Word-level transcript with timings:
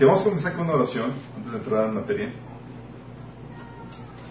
Que 0.00 0.06
vamos 0.06 0.22
a 0.22 0.24
comenzar 0.24 0.54
con 0.54 0.64
una 0.64 0.76
oración 0.76 1.12
antes 1.36 1.52
de 1.52 1.58
entrar 1.58 1.88
en 1.88 1.94
materia. 1.94 2.32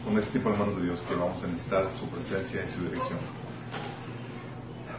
Con 0.04 0.18
este 0.18 0.32
tipo 0.32 0.50
de 0.50 0.58
manos 0.58 0.78
de 0.78 0.82
Dios 0.82 1.00
que 1.08 1.14
vamos 1.14 1.44
a 1.44 1.46
necesitar 1.46 1.92
su 1.92 2.08
presencia 2.08 2.66
y 2.66 2.70
su 2.70 2.82
dirección. 2.86 3.20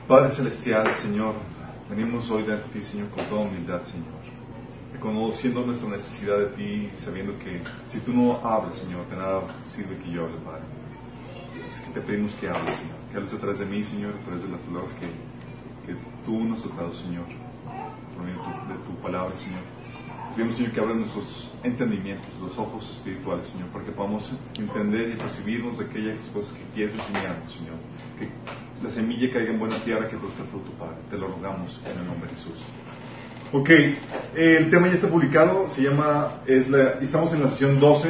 Padre 0.06 0.30
Celestial, 0.30 0.94
Señor, 0.98 1.34
venimos 1.90 2.30
hoy 2.30 2.44
de 2.44 2.56
ti, 2.72 2.82
Señor, 2.84 3.08
con 3.08 3.24
toda 3.24 3.40
humildad, 3.40 3.82
Señor. 3.82 4.14
Reconociendo 4.92 5.66
nuestra 5.66 5.88
necesidad 5.88 6.38
de 6.38 6.46
ti 6.50 6.92
sabiendo 6.98 7.36
que 7.40 7.62
si 7.88 7.98
tú 7.98 8.12
no 8.12 8.36
hablas, 8.36 8.76
Señor, 8.76 9.08
de 9.10 9.16
nada 9.16 9.42
sirve 9.74 9.98
que 9.98 10.12
yo 10.12 10.26
hable, 10.26 10.36
Padre. 10.36 10.62
Así 11.66 11.82
que 11.82 11.90
te 11.94 12.00
pedimos 12.00 12.32
que 12.36 12.48
hables, 12.48 12.76
Señor. 12.76 12.96
Que 13.10 13.16
hables 13.16 13.34
a 13.34 13.38
través 13.38 13.58
de 13.58 13.66
mí, 13.66 13.82
Señor, 13.82 14.14
a 14.14 14.24
través 14.24 14.44
de 14.44 14.48
las 14.50 14.60
palabras 14.60 14.92
que, 14.92 15.06
que 15.84 15.98
tú 16.24 16.44
nos 16.44 16.64
has 16.64 16.76
dado, 16.76 16.92
Señor. 16.92 17.26
Por 18.14 18.24
medio 18.24 18.38
de 18.68 18.84
tu 18.86 18.94
palabra, 19.02 19.34
Señor. 19.34 19.79
Pedimos, 20.40 20.56
Señor, 20.56 20.72
que 20.72 20.80
abra 20.80 20.94
nuestros 20.94 21.50
entendimientos, 21.62 22.30
los 22.40 22.56
ojos 22.56 22.88
espirituales, 22.96 23.46
Señor, 23.48 23.68
para 23.68 23.84
que 23.84 23.92
podamos 23.92 24.32
entender 24.54 25.10
y 25.10 25.16
percibirnos 25.16 25.78
de 25.78 25.84
aquellas 25.84 26.16
cosas 26.32 26.54
que 26.54 26.64
quieres 26.74 26.94
enseñarnos, 26.94 27.52
Señor. 27.52 27.74
Que 28.18 28.30
la 28.82 28.90
semilla 28.90 29.30
caiga 29.30 29.50
en 29.50 29.58
buena 29.58 29.84
tierra, 29.84 30.08
que 30.08 30.16
produzca 30.16 30.42
fruto, 30.44 30.70
Padre. 30.78 30.96
Te 31.10 31.18
lo 31.18 31.28
rogamos 31.28 31.78
en 31.84 32.00
el 32.00 32.06
nombre 32.06 32.30
de 32.30 32.36
Jesús. 32.36 32.58
Ok, 33.52 33.70
el 34.34 34.70
tema 34.70 34.86
ya 34.88 34.94
está 34.94 35.08
publicado, 35.08 35.68
se 35.74 35.82
llama, 35.82 36.40
es 36.46 36.70
la, 36.70 36.92
estamos 37.02 37.34
en 37.34 37.42
la 37.42 37.50
sesión 37.50 37.78
12. 37.78 38.08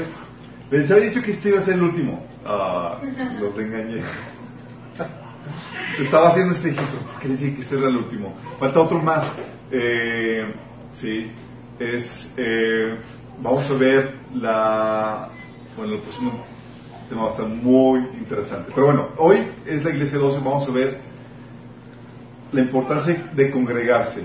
Les 0.70 0.88
había 0.88 1.08
dicho 1.08 1.22
que 1.22 1.32
este 1.32 1.48
iba 1.48 1.58
a 1.58 1.64
ser 1.64 1.74
el 1.74 1.82
último. 1.82 2.24
Ah, 2.46 3.00
los 3.40 3.58
engañé. 3.58 4.04
Estaba 5.98 6.28
haciendo 6.28 6.54
este 6.54 6.70
ejemplo, 6.70 7.00
que 7.20 7.26
decir 7.26 7.56
que 7.56 7.62
este 7.62 7.76
era 7.76 7.88
el 7.88 7.96
último. 7.96 8.36
Falta 8.60 8.82
otro 8.82 9.00
más. 9.00 9.34
Eh, 9.72 10.54
sí, 10.92 11.32
es, 11.80 12.32
eh, 12.36 12.96
vamos 13.42 13.68
a 13.70 13.74
ver 13.74 14.14
la, 14.34 15.30
bueno, 15.76 15.94
el 15.94 16.00
próximo 16.00 16.44
tema 17.08 17.22
va 17.22 17.28
a 17.28 17.30
estar 17.32 17.46
muy 17.46 18.00
interesante. 18.18 18.70
Pero 18.74 18.86
bueno, 18.86 19.08
hoy 19.16 19.48
es 19.66 19.82
la 19.82 19.90
iglesia 19.90 20.18
12, 20.18 20.38
vamos 20.44 20.68
a 20.68 20.72
ver 20.72 21.00
la 22.52 22.60
importancia 22.60 23.30
de 23.34 23.50
congregarse. 23.50 24.22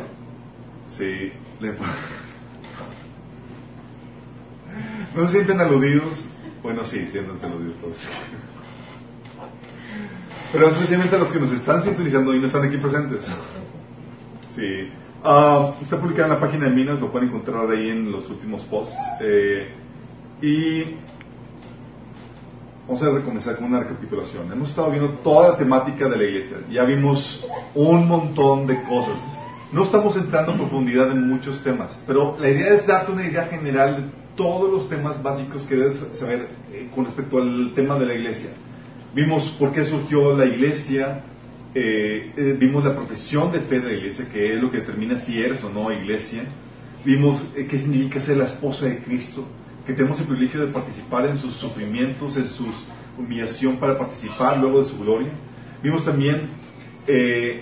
Sí, 0.87 1.31
la 1.61 1.71
¿No 5.15 5.25
se 5.25 5.31
sienten 5.31 5.61
aludidos? 5.61 6.25
Bueno, 6.61 6.83
sí, 6.85 7.07
siéntanse 7.09 7.45
aludidos 7.45 7.77
todos. 7.77 8.05
Pero 10.51 10.67
especialmente 10.67 11.17
los 11.17 11.31
que 11.31 11.39
nos 11.39 11.51
están 11.53 11.81
sintonizando 11.83 12.35
y 12.35 12.39
no 12.39 12.47
están 12.47 12.65
aquí 12.65 12.75
presentes. 12.77 13.25
Sí. 14.53 14.89
Uh, 15.25 15.73
está 15.81 15.99
publicado 15.99 16.25
en 16.25 16.33
la 16.35 16.39
página 16.39 16.65
de 16.65 16.75
Minas, 16.75 16.99
lo 16.99 17.11
pueden 17.11 17.29
encontrar 17.29 17.67
ahí 17.71 17.89
en 17.89 18.11
los 18.11 18.29
últimos 18.29 18.61
posts. 18.65 18.93
Eh, 19.19 19.73
y 20.39 20.83
vamos 22.87 23.01
a 23.01 23.23
comenzar 23.23 23.55
con 23.55 23.65
una 23.65 23.79
recapitulación. 23.79 24.51
Hemos 24.51 24.69
estado 24.69 24.91
viendo 24.91 25.09
toda 25.23 25.49
la 25.49 25.57
temática 25.57 26.07
de 26.07 26.15
la 26.15 26.23
iglesia. 26.25 26.57
Ya 26.69 26.83
vimos 26.83 27.43
un 27.73 28.07
montón 28.07 28.67
de 28.67 28.83
cosas. 28.83 29.17
No 29.71 29.81
estamos 29.81 30.15
entrando 30.15 30.51
en 30.51 30.59
profundidad 30.59 31.09
en 31.09 31.27
muchos 31.27 31.63
temas, 31.63 31.97
pero 32.05 32.37
la 32.39 32.47
idea 32.47 32.75
es 32.75 32.85
darte 32.85 33.11
una 33.11 33.25
idea 33.25 33.47
general 33.47 33.95
de 33.95 34.11
todos 34.35 34.71
los 34.71 34.87
temas 34.89 35.23
básicos 35.23 35.63
que 35.63 35.75
debes 35.75 36.05
saber 36.13 36.49
eh, 36.71 36.91
con 36.93 37.03
respecto 37.03 37.39
al 37.39 37.73
tema 37.73 37.97
de 37.97 38.05
la 38.05 38.13
iglesia. 38.13 38.51
Vimos 39.15 39.55
por 39.57 39.71
qué 39.71 39.85
surgió 39.85 40.37
la 40.37 40.45
iglesia, 40.45 41.23
eh, 41.77 42.31
eh, 42.37 42.55
vimos 42.57 42.85
la 42.85 42.95
profesión 42.95 43.51
de 43.51 43.59
fe 43.59 43.81
de 43.81 43.87
la 43.87 43.97
iglesia, 43.97 44.29
que 44.31 44.53
es 44.53 44.61
lo 44.61 44.71
que 44.71 44.77
determina 44.77 45.17
si 45.25 45.37
eres 45.37 45.61
o 45.61 45.69
no 45.69 45.91
iglesia. 45.91 46.45
Vimos 47.03 47.45
eh, 47.53 47.67
qué 47.69 47.77
significa 47.77 48.21
ser 48.21 48.37
la 48.37 48.45
esposa 48.45 48.85
de 48.85 48.99
Cristo, 48.99 49.45
que 49.85 49.91
tenemos 49.91 50.17
el 50.21 50.27
privilegio 50.27 50.65
de 50.65 50.71
participar 50.71 51.25
en 51.25 51.37
sus 51.37 51.53
sufrimientos, 51.55 52.37
en 52.37 52.47
su 52.47 52.65
humillación 53.17 53.75
para 53.75 53.97
participar 53.97 54.57
luego 54.57 54.83
de 54.83 54.85
su 54.85 54.97
gloria. 54.97 55.27
Vimos 55.83 56.05
también 56.05 56.47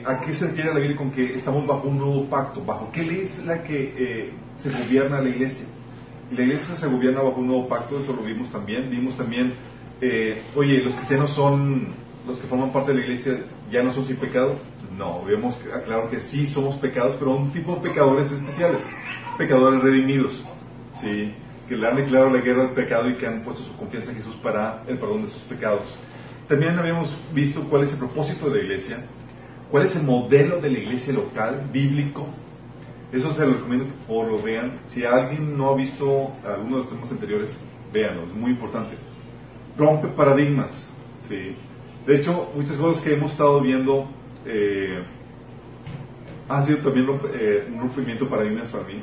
a 0.06 0.22
qué 0.22 0.31
se 0.31 0.47
refiere 0.47 0.72
la 0.72 0.79
Biblia 0.79 0.96
con 0.96 1.12
que 1.12 1.34
estamos 1.34 1.66
bajo 1.66 1.88
un 1.88 1.97
nuevo 1.97 2.29
pacto, 2.29 2.63
bajo 2.63 2.91
qué 2.94 3.03
ley 3.03 3.22
es 3.22 3.44
la 3.44 3.63
que 3.63 4.31
se 4.57 4.69
gobierna 4.72 5.19
la 5.22 5.29
iglesia. 5.29 5.66
La 6.31 6.44
iglesia 6.44 6.75
se 6.75 6.88
gobierna 6.88 7.22
bajo 7.22 7.41
un 7.41 7.47
nuevo 7.47 7.68
pacto, 7.68 8.00
eso 8.00 8.13
lo 8.13 8.22
vimos 8.22 8.50
también. 8.50 8.90
Vimos 8.90 9.18
también, 9.18 9.53
oye, 10.56 10.81
los 10.81 10.94
cristianos 10.94 11.31
son, 11.31 11.88
los 12.25 12.38
que 12.38 12.47
forman 12.47 12.72
parte 12.72 12.94
de 12.94 13.00
la 13.00 13.03
iglesia, 13.03 13.40
ya 13.73 13.84
no 13.84 13.91
son 13.91 14.06
sin 14.06 14.17
pecado. 14.17 14.56
No, 14.97 15.23
vemos 15.25 15.59
aclaro 15.73 16.09
que 16.09 16.19
sí 16.19 16.45
somos 16.45 16.78
pecados, 16.78 17.16
pero 17.17 17.35
un 17.35 17.51
tipo 17.51 17.75
de 17.75 17.89
pecadores 17.89 18.31
especiales, 18.31 18.81
pecadores 19.38 19.81
redimidos, 19.81 20.45
¿sí? 21.01 21.34
que 21.67 21.75
le 21.75 21.88
han 21.88 21.95
declarado 21.95 22.29
la 22.29 22.41
guerra 22.41 22.63
al 22.63 22.73
pecado 22.73 23.09
y 23.09 23.16
que 23.16 23.25
han 23.25 23.44
puesto 23.44 23.63
su 23.63 23.75
confianza 23.75 24.11
en 24.11 24.17
Jesús 24.17 24.35
para 24.35 24.84
el 24.88 25.00
perdón 25.00 25.23
de 25.23 25.29
sus 25.29 25.41
pecados. 25.44 25.97
También 26.47 26.78
habíamos 26.78 27.17
visto 27.34 27.63
cuál 27.69 27.84
es 27.84 27.94
el 27.94 27.97
propósito 27.97 28.50
de 28.50 28.59
la 28.59 28.63
iglesia, 28.63 29.06
cuál 29.72 29.85
es 29.85 29.95
el 29.95 30.03
modelo 30.03 30.61
de 30.61 30.69
la 30.69 30.78
iglesia 30.78 31.13
local, 31.13 31.69
bíblico. 31.73 32.28
Eso 33.11 33.34
se 33.34 33.45
lo 33.45 33.53
recomiendo 33.53 33.85
que 33.85 33.94
por 34.07 34.28
lo 34.28 34.41
vean. 34.41 34.81
Si 34.85 35.03
alguien 35.03 35.57
no 35.57 35.69
ha 35.69 35.75
visto 35.75 36.31
alguno 36.45 36.78
de 36.78 36.84
los 36.84 36.90
temas 36.90 37.11
anteriores, 37.11 37.55
véanlo, 37.91 38.23
es 38.25 38.34
muy 38.34 38.51
importante. 38.51 38.95
Rompe 39.78 40.09
paradigmas. 40.09 40.88
¿sí? 41.28 41.55
De 42.06 42.18
hecho, 42.18 42.52
muchas 42.56 42.78
cosas 42.78 43.03
que 43.03 43.14
hemos 43.14 43.31
estado 43.31 43.62
viendo 43.62 44.09
eh, 44.46 45.03
han 46.50 46.66
sido 46.66 46.80
también 46.80 47.08
eh, 47.34 47.68
un 47.74 47.80
rompimiento 47.80 48.25
de 48.25 48.31
paradigmas 48.31 48.69
para 48.69 48.84
mí. 48.84 49.02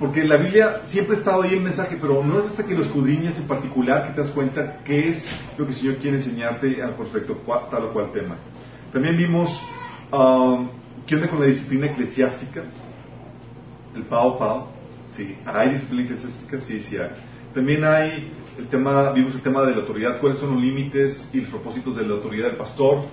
Porque 0.00 0.24
la 0.24 0.36
Biblia 0.36 0.80
siempre 0.84 1.14
ha 1.14 1.18
estado 1.20 1.42
ahí 1.42 1.54
el 1.54 1.60
mensaje, 1.60 1.96
pero 2.00 2.22
no 2.24 2.40
es 2.40 2.46
hasta 2.46 2.66
que 2.66 2.74
lo 2.74 2.82
escudriñas 2.82 3.38
en 3.38 3.46
particular 3.46 4.08
que 4.08 4.14
te 4.14 4.20
das 4.22 4.30
cuenta 4.30 4.80
qué 4.84 5.08
es 5.08 5.30
lo 5.56 5.64
que 5.64 5.70
el 5.70 5.78
Señor 5.78 5.96
quiere 5.96 6.16
enseñarte 6.16 6.82
al 6.82 6.96
respecto 6.98 7.40
tal 7.70 7.84
o 7.84 7.92
cual 7.92 8.10
tema. 8.10 8.36
También 8.92 9.16
vimos 9.16 9.60
um, 10.12 10.68
qué 11.06 11.14
onda 11.14 11.28
con 11.28 11.40
la 11.40 11.46
disciplina 11.46 11.86
eclesiástica, 11.86 12.64
el 13.94 14.02
pao 14.04 14.36
pao. 14.36 14.72
Sí, 15.16 15.36
hay 15.46 15.70
disciplina 15.70 16.02
eclesiástica, 16.02 16.58
sí, 16.58 16.80
sí 16.80 16.96
hay. 16.96 17.10
También 17.54 17.84
hay 17.84 18.32
el 18.58 18.68
tema, 18.68 19.12
vimos 19.12 19.34
el 19.34 19.42
tema 19.42 19.62
de 19.62 19.72
la 19.72 19.78
autoridad, 19.78 20.20
cuáles 20.20 20.38
son 20.38 20.54
los 20.54 20.62
límites 20.62 21.28
y 21.32 21.40
los 21.40 21.50
propósitos 21.50 21.96
de 21.96 22.06
la 22.06 22.14
autoridad 22.14 22.48
del 22.48 22.56
pastor. 22.56 23.04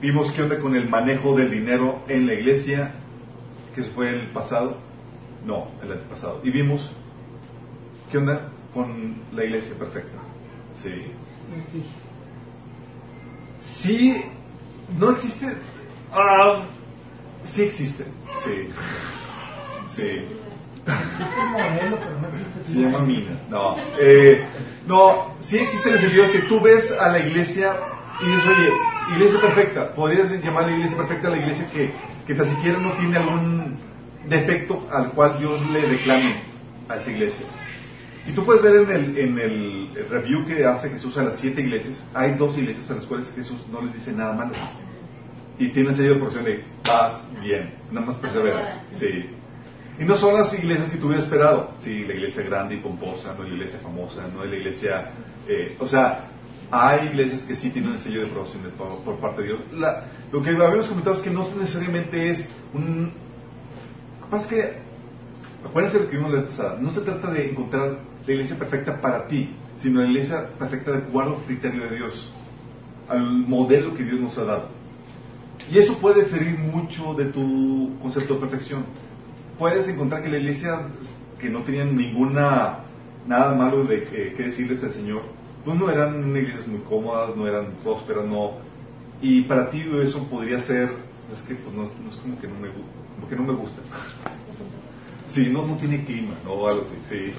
Vimos 0.00 0.30
qué 0.32 0.42
onda 0.42 0.58
con 0.58 0.76
el 0.76 0.88
manejo 0.88 1.34
del 1.36 1.50
dinero 1.50 2.02
en 2.08 2.26
la 2.26 2.34
iglesia, 2.34 2.92
que 3.74 3.82
se 3.82 3.90
fue 3.90 4.10
el 4.10 4.28
pasado. 4.28 4.78
No, 5.44 5.68
el 5.82 5.92
año 5.92 6.08
pasado. 6.08 6.40
Y 6.44 6.50
vimos 6.50 6.90
qué 8.10 8.18
onda 8.18 8.50
con 8.72 9.16
la 9.32 9.44
iglesia 9.44 9.76
perfecta. 9.78 10.18
Sí. 10.74 11.12
Sí, 13.60 14.24
no 14.98 15.10
existe. 15.12 15.46
Ah, 16.12 16.64
sí 17.44 17.62
existe. 17.62 18.04
Sí. 18.44 18.68
Sí. 19.88 20.26
Se 22.64 22.74
llama 22.74 23.00
Minas. 23.00 23.48
No. 23.48 23.76
Eh, 23.98 24.44
no, 24.86 25.34
sí 25.38 25.58
existe 25.58 25.88
en 25.88 25.94
el 25.96 26.00
sentido 26.00 26.32
que 26.32 26.40
tú 26.40 26.60
ves 26.60 26.90
a 26.92 27.08
la 27.08 27.20
iglesia 27.20 27.76
y 28.20 28.26
dices, 28.26 28.44
oye, 28.46 28.70
iglesia 29.14 29.40
perfecta. 29.40 29.94
Podrías 29.94 30.30
llamar 30.42 30.66
la 30.66 30.76
iglesia 30.76 30.96
perfecta 30.96 31.28
a 31.28 31.30
la 31.30 31.38
iglesia 31.38 31.70
que, 31.72 31.90
que 32.26 32.34
tan 32.34 32.48
siquiera 32.48 32.78
no 32.78 32.92
tiene 32.92 33.16
algún 33.16 33.78
defecto 34.28 34.86
al 34.90 35.12
cual 35.12 35.38
Dios 35.38 35.60
le 35.70 35.82
reclame 35.82 36.34
a 36.88 36.96
esa 36.96 37.10
iglesia. 37.10 37.46
Y 38.26 38.32
tú 38.32 38.44
puedes 38.44 38.62
ver 38.62 38.76
en 38.76 38.90
el, 38.90 39.18
en 39.18 39.38
el 39.38 40.06
review 40.08 40.46
que 40.46 40.64
hace 40.64 40.88
Jesús 40.88 41.16
a 41.18 41.24
las 41.24 41.38
siete 41.38 41.60
iglesias, 41.60 42.02
hay 42.14 42.34
dos 42.34 42.56
iglesias 42.56 42.90
a 42.90 42.94
las 42.94 43.04
cuales 43.04 43.30
Jesús 43.34 43.66
no 43.70 43.82
les 43.82 43.94
dice 43.94 44.12
nada 44.12 44.32
malo. 44.32 44.52
Y 45.58 45.68
tiene 45.68 45.94
sello 45.94 46.14
de 46.14 46.20
porción 46.20 46.44
de 46.44 46.64
vas 46.84 47.26
bien, 47.40 47.74
nada 47.90 48.06
más 48.06 48.16
persevera. 48.16 48.82
Sí. 48.92 49.26
Y 49.98 50.04
no 50.04 50.16
son 50.16 50.34
las 50.34 50.52
iglesias 50.52 50.90
que 50.90 50.96
tú 50.96 51.06
hubieras 51.06 51.24
esperado. 51.24 51.74
Sí, 51.78 52.04
la 52.04 52.14
iglesia 52.14 52.42
grande 52.42 52.74
y 52.74 52.78
pomposa, 52.78 53.34
no 53.36 53.44
la 53.44 53.50
iglesia 53.50 53.78
famosa, 53.80 54.26
no 54.26 54.44
la 54.44 54.56
iglesia. 54.56 55.10
Eh, 55.46 55.76
o 55.78 55.86
sea, 55.86 56.30
hay 56.70 57.08
iglesias 57.08 57.42
que 57.42 57.54
sí 57.54 57.70
tienen 57.70 57.92
el 57.92 58.00
sello 58.00 58.20
de 58.22 58.26
aprobación 58.26 58.62
por, 58.76 58.98
por, 59.04 59.18
parte 59.20 59.42
de 59.42 59.48
Dios. 59.48 59.60
Lo 60.32 60.42
que 60.42 60.50
habíamos 60.50 60.88
comentado 60.88 61.14
es 61.16 61.22
que 61.22 61.30
no 61.30 61.46
necesariamente 61.56 62.30
es 62.30 62.50
un, 62.72 63.12
lo 64.30 64.48
que 64.48 64.84
acuérdense 65.64 65.98
de 65.98 66.04
lo 66.04 66.10
que 66.10 66.16
vimos 66.16 66.32
la 66.32 66.44
pasada, 66.44 66.78
no 66.80 66.90
se 66.90 67.00
trata 67.00 67.30
de 67.30 67.50
encontrar 67.50 67.98
la 68.26 68.32
iglesia 68.32 68.58
perfecta 68.58 69.00
para 69.00 69.26
ti, 69.26 69.54
sino 69.76 70.00
la 70.00 70.08
iglesia 70.08 70.48
perfecta 70.58 70.92
de 70.92 70.98
acuerdo 70.98 71.36
al 71.36 71.42
criterio 71.44 71.88
de 71.88 71.96
Dios, 71.96 72.32
al 73.08 73.22
modelo 73.22 73.94
que 73.94 74.02
Dios 74.02 74.20
nos 74.20 74.36
ha 74.38 74.44
dado. 74.44 74.68
Y 75.70 75.78
eso 75.78 75.98
puede 75.98 76.24
diferir 76.24 76.58
mucho 76.58 77.14
de 77.14 77.26
tu 77.26 77.92
concepto 78.02 78.34
de 78.34 78.40
perfección. 78.40 78.84
Puedes 79.58 79.86
encontrar 79.88 80.22
que 80.22 80.28
la 80.28 80.38
iglesia 80.38 80.88
que 81.38 81.48
no 81.48 81.62
tenían 81.62 81.96
ninguna, 81.96 82.80
nada 83.26 83.54
malo 83.54 83.84
de 83.84 84.04
que, 84.04 84.34
que 84.34 84.42
decirles 84.44 84.82
al 84.82 84.92
Señor, 84.92 85.22
pues 85.64 85.78
no 85.78 85.90
eran 85.90 86.36
iglesias 86.36 86.66
muy 86.66 86.80
cómodas, 86.80 87.36
no 87.36 87.46
eran 87.46 87.66
prósperas, 87.82 88.24
no. 88.26 88.52
Y 89.20 89.42
para 89.42 89.70
ti 89.70 89.84
eso 90.02 90.26
podría 90.28 90.60
ser 90.60 90.90
es 91.32 91.42
que 91.42 91.54
pues, 91.54 91.74
no, 91.74 91.84
es 91.84 92.16
como 92.16 92.40
que 92.40 92.46
no 92.46 92.58
me, 92.58 92.68
como 92.68 93.28
que 93.28 93.36
no 93.36 93.42
me 93.42 93.52
gusta. 93.54 93.80
Sí, 95.30 95.48
no, 95.50 95.66
no 95.66 95.76
tiene 95.76 96.04
clima, 96.04 96.34
¿no? 96.44 96.66
Algo 96.66 96.82
así, 96.82 96.94
sí. 97.04 97.32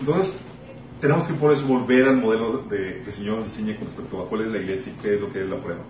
Entonces, 0.00 0.34
tenemos 1.00 1.26
que 1.26 1.34
por 1.34 1.52
eso 1.52 1.66
volver 1.66 2.08
al 2.08 2.16
modelo 2.16 2.64
de, 2.68 3.02
que 3.02 3.06
el 3.06 3.12
Señor 3.12 3.38
enseña 3.40 3.76
con 3.76 3.86
respecto 3.86 4.22
a 4.22 4.28
cuál 4.28 4.42
es 4.42 4.48
la 4.48 4.58
iglesia 4.58 4.92
y 4.92 5.00
qué 5.00 5.14
es 5.14 5.20
lo 5.20 5.32
que 5.32 5.42
es 5.42 5.48
la 5.48 5.60
prueba. 5.60 5.82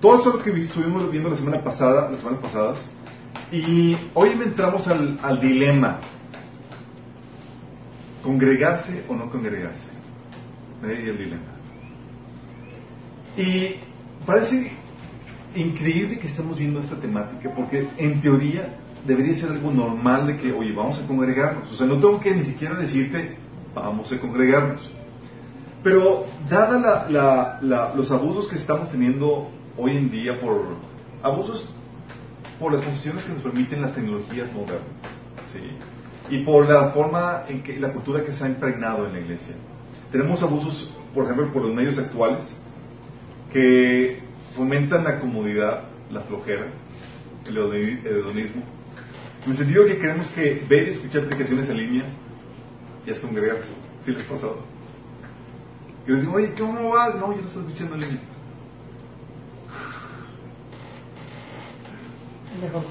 Todo 0.00 0.20
eso 0.20 0.42
que 0.42 0.50
estuvimos 0.50 1.10
viendo 1.10 1.30
la 1.30 1.36
semana 1.36 1.64
pasada, 1.64 2.10
las 2.10 2.20
semanas 2.20 2.40
pasadas, 2.40 2.86
y 3.52 3.96
hoy 4.14 4.30
entramos 4.30 4.86
al, 4.88 5.40
dilema. 5.40 5.98
¿Congregarse 8.22 9.04
o 9.08 9.14
no 9.14 9.30
congregarse? 9.30 9.90
Ahí 10.82 11.08
el 11.08 11.18
dilema. 11.18 11.42
Y 13.36 13.76
parece 14.26 14.72
increíble 15.54 16.18
que 16.18 16.26
estamos 16.26 16.58
viendo 16.58 16.80
esta 16.80 16.96
temática, 16.96 17.50
porque 17.54 17.86
en 17.98 18.20
teoría 18.20 18.76
debería 19.06 19.34
ser 19.34 19.50
algo 19.50 19.70
normal 19.70 20.26
de 20.26 20.38
que, 20.38 20.52
oye, 20.52 20.72
vamos 20.72 20.98
a 20.98 21.06
congregarnos. 21.06 21.70
O 21.70 21.74
sea, 21.74 21.86
no 21.86 21.94
tengo 22.00 22.20
que 22.20 22.34
ni 22.34 22.42
siquiera 22.42 22.76
decirte, 22.76 23.36
vamos 23.74 24.10
a 24.12 24.18
congregarnos. 24.18 24.90
Pero, 25.82 26.24
dada 26.48 27.92
los 27.94 28.10
abusos 28.10 28.48
que 28.48 28.56
estamos 28.56 28.88
teniendo 28.88 29.50
hoy 29.76 29.96
en 29.96 30.10
día 30.10 30.40
por 30.40 30.76
abusos 31.22 31.73
por 32.58 32.72
las 32.72 32.82
concesiones 32.82 33.24
que 33.24 33.32
nos 33.32 33.42
permiten 33.42 33.82
las 33.82 33.94
tecnologías 33.94 34.52
modernas, 34.52 34.88
¿sí? 35.52 35.60
y 36.30 36.44
por 36.44 36.68
la 36.68 36.90
forma 36.90 37.44
en 37.48 37.62
que 37.62 37.78
la 37.78 37.92
cultura 37.92 38.24
que 38.24 38.32
se 38.32 38.44
ha 38.44 38.48
impregnado 38.48 39.06
en 39.06 39.12
la 39.12 39.20
iglesia. 39.20 39.54
Tenemos 40.10 40.42
abusos, 40.42 40.92
por 41.12 41.24
ejemplo, 41.24 41.52
por 41.52 41.62
los 41.62 41.74
medios 41.74 41.98
actuales, 41.98 42.56
que 43.52 44.20
fomentan 44.54 45.04
la 45.04 45.20
comodidad, 45.20 45.84
la 46.10 46.20
flojera, 46.22 46.66
el 47.46 47.56
hedonismo, 47.56 48.62
en 49.44 49.50
el 49.50 49.58
sentido 49.58 49.84
que 49.84 49.98
queremos 49.98 50.30
que 50.30 50.64
ver 50.68 50.88
y 50.88 50.90
escuchar 50.92 51.24
aplicaciones 51.24 51.68
en 51.68 51.76
línea 51.76 52.04
y 53.06 53.10
es 53.10 53.20
congregarse. 53.20 53.72
¿Sí 54.02 54.12
les 54.12 54.24
pasado? 54.24 54.58
Y 56.06 56.12
les 56.12 56.22
digo, 56.22 56.34
oye, 56.34 56.54
¿cómo 56.58 56.90
vas? 56.90 57.14
No, 57.16 57.34
yo 57.34 57.42
no 57.42 57.48
estoy 57.48 57.62
escuchando 57.62 57.94
en 57.96 58.00
línea. 58.00 58.33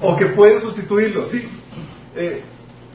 O 0.00 0.16
que 0.16 0.26
puedes 0.26 0.62
sustituirlo, 0.62 1.26
sí. 1.26 1.48
Eh, 2.16 2.42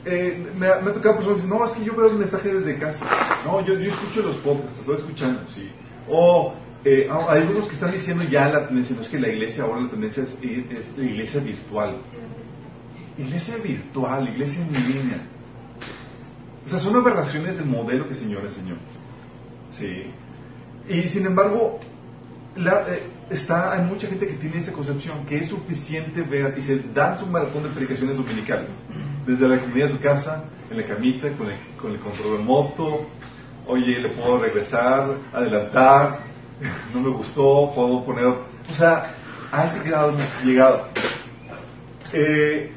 eh, 0.05 0.51
me, 0.57 0.67
ha, 0.67 0.79
tocado 0.79 1.17
personas 1.17 1.41
que 1.41 1.43
dicen, 1.43 1.49
no, 1.49 1.65
es 1.65 1.71
que 1.71 1.83
yo 1.83 1.95
veo 1.95 2.07
el 2.07 2.17
mensaje 2.17 2.53
desde 2.53 2.77
casa. 2.77 3.05
No, 3.45 3.65
yo, 3.65 3.73
yo 3.75 3.91
escucho 3.91 4.21
los 4.21 4.37
podcasts, 4.37 4.79
estoy 4.79 4.95
escuchando, 4.95 5.45
sí. 5.47 5.69
O 6.07 6.53
eh, 6.85 7.09
hay 7.09 7.41
algunos 7.41 7.67
que 7.67 7.73
están 7.73 7.91
diciendo 7.91 8.23
ya 8.23 8.47
la 8.49 8.67
tendencia, 8.67 8.95
no 8.95 9.01
es 9.01 9.09
que 9.09 9.19
la 9.19 9.27
iglesia 9.27 9.63
ahora 9.63 9.81
la 9.81 9.89
tendencia 9.89 10.23
es, 10.23 10.37
es 10.41 10.97
la 10.97 11.03
iglesia 11.03 11.41
virtual. 11.41 11.97
Iglesia 13.17 13.57
virtual, 13.57 14.29
iglesia 14.29 14.61
en 14.61 14.73
línea. 14.73 15.27
O 16.65 16.69
sea, 16.69 16.79
son 16.79 16.95
aberraciones 16.95 17.57
del 17.57 17.65
modelo 17.65 18.05
que 18.05 18.13
el 18.13 18.19
Señor 18.19 18.45
enseñó. 18.45 18.75
¿Sí? 19.71 20.11
Y 20.87 21.07
sin 21.07 21.25
embargo, 21.25 21.79
eh, 22.55 23.03
está, 23.29 23.73
hay 23.73 23.81
mucha 23.81 24.07
gente 24.07 24.27
que 24.27 24.33
tiene 24.33 24.57
esa 24.57 24.71
concepción, 24.73 25.25
que 25.25 25.37
es 25.37 25.47
suficiente 25.47 26.21
ver 26.21 26.55
y 26.57 26.61
se 26.61 26.79
dan 26.93 27.19
su 27.19 27.25
maratón 27.25 27.63
de 27.63 27.69
predicaciones 27.69 28.17
dominicales. 28.17 28.71
Desde 29.25 29.47
la 29.47 29.59
comunidad 29.59 29.87
de 29.87 29.93
su 29.93 29.99
casa, 29.99 30.45
en 30.69 30.77
la 30.77 30.83
camita, 30.83 31.29
con 31.31 31.49
el, 31.49 31.57
con 31.79 31.91
el 31.91 31.99
control 31.99 32.37
remoto. 32.37 33.07
Oye, 33.67 33.99
le 33.99 34.09
puedo 34.09 34.39
regresar, 34.39 35.17
adelantar. 35.33 36.29
No 36.93 36.99
me 36.99 37.09
gustó, 37.09 37.71
puedo 37.73 38.03
poner. 38.03 38.25
O 38.25 38.75
sea, 38.75 39.15
a 39.49 39.65
ese 39.65 39.81
grado 39.87 40.09
hemos 40.09 40.43
llegado. 40.43 40.87
Eh, 42.11 42.73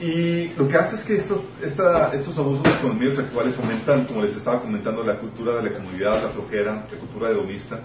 y 0.00 0.48
lo 0.58 0.68
que 0.68 0.76
hace 0.76 0.96
es 0.96 1.02
que 1.04 1.16
estos, 1.16 1.42
estos 1.62 2.38
abusos 2.38 2.68
con 2.82 2.98
medios 2.98 3.18
actuales 3.18 3.54
fomentan, 3.54 4.04
como 4.04 4.20
les 4.20 4.36
estaba 4.36 4.60
comentando, 4.60 5.02
la 5.04 5.18
cultura 5.18 5.54
de 5.56 5.70
la 5.70 5.76
comunidad, 5.76 6.22
la 6.22 6.28
flojera, 6.30 6.86
la 6.90 6.98
cultura 6.98 7.30
hedonista. 7.30 7.80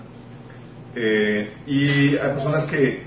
Eh, 0.95 1.54
y 1.68 2.18
hay 2.18 2.34
personas 2.34 2.66
que, 2.66 3.04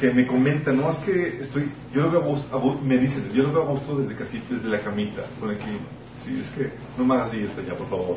que 0.00 0.10
me 0.12 0.26
comentan, 0.26 0.76
no, 0.76 0.90
es 0.90 0.96
que 0.98 1.40
estoy, 1.40 1.72
yo 1.94 2.02
lo 2.02 2.10
veo 2.10 2.36
a 2.52 2.84
me 2.84 2.98
dicen, 2.98 3.30
yo 3.32 3.44
lo 3.44 3.52
veo 3.52 3.62
a 3.62 3.66
gusto 3.66 3.96
desde 3.98 4.14
casi, 4.14 4.42
desde 4.50 4.68
la 4.68 4.80
camita, 4.80 5.22
el 5.42 5.56
clima. 5.56 5.86
Sí, 6.24 6.40
es 6.44 6.50
que 6.50 6.72
no 6.96 7.04
me 7.04 7.14
hagas 7.14 7.28
así 7.28 7.42
está 7.44 7.62
ya, 7.62 7.74
por 7.74 7.88
favor. 7.88 8.16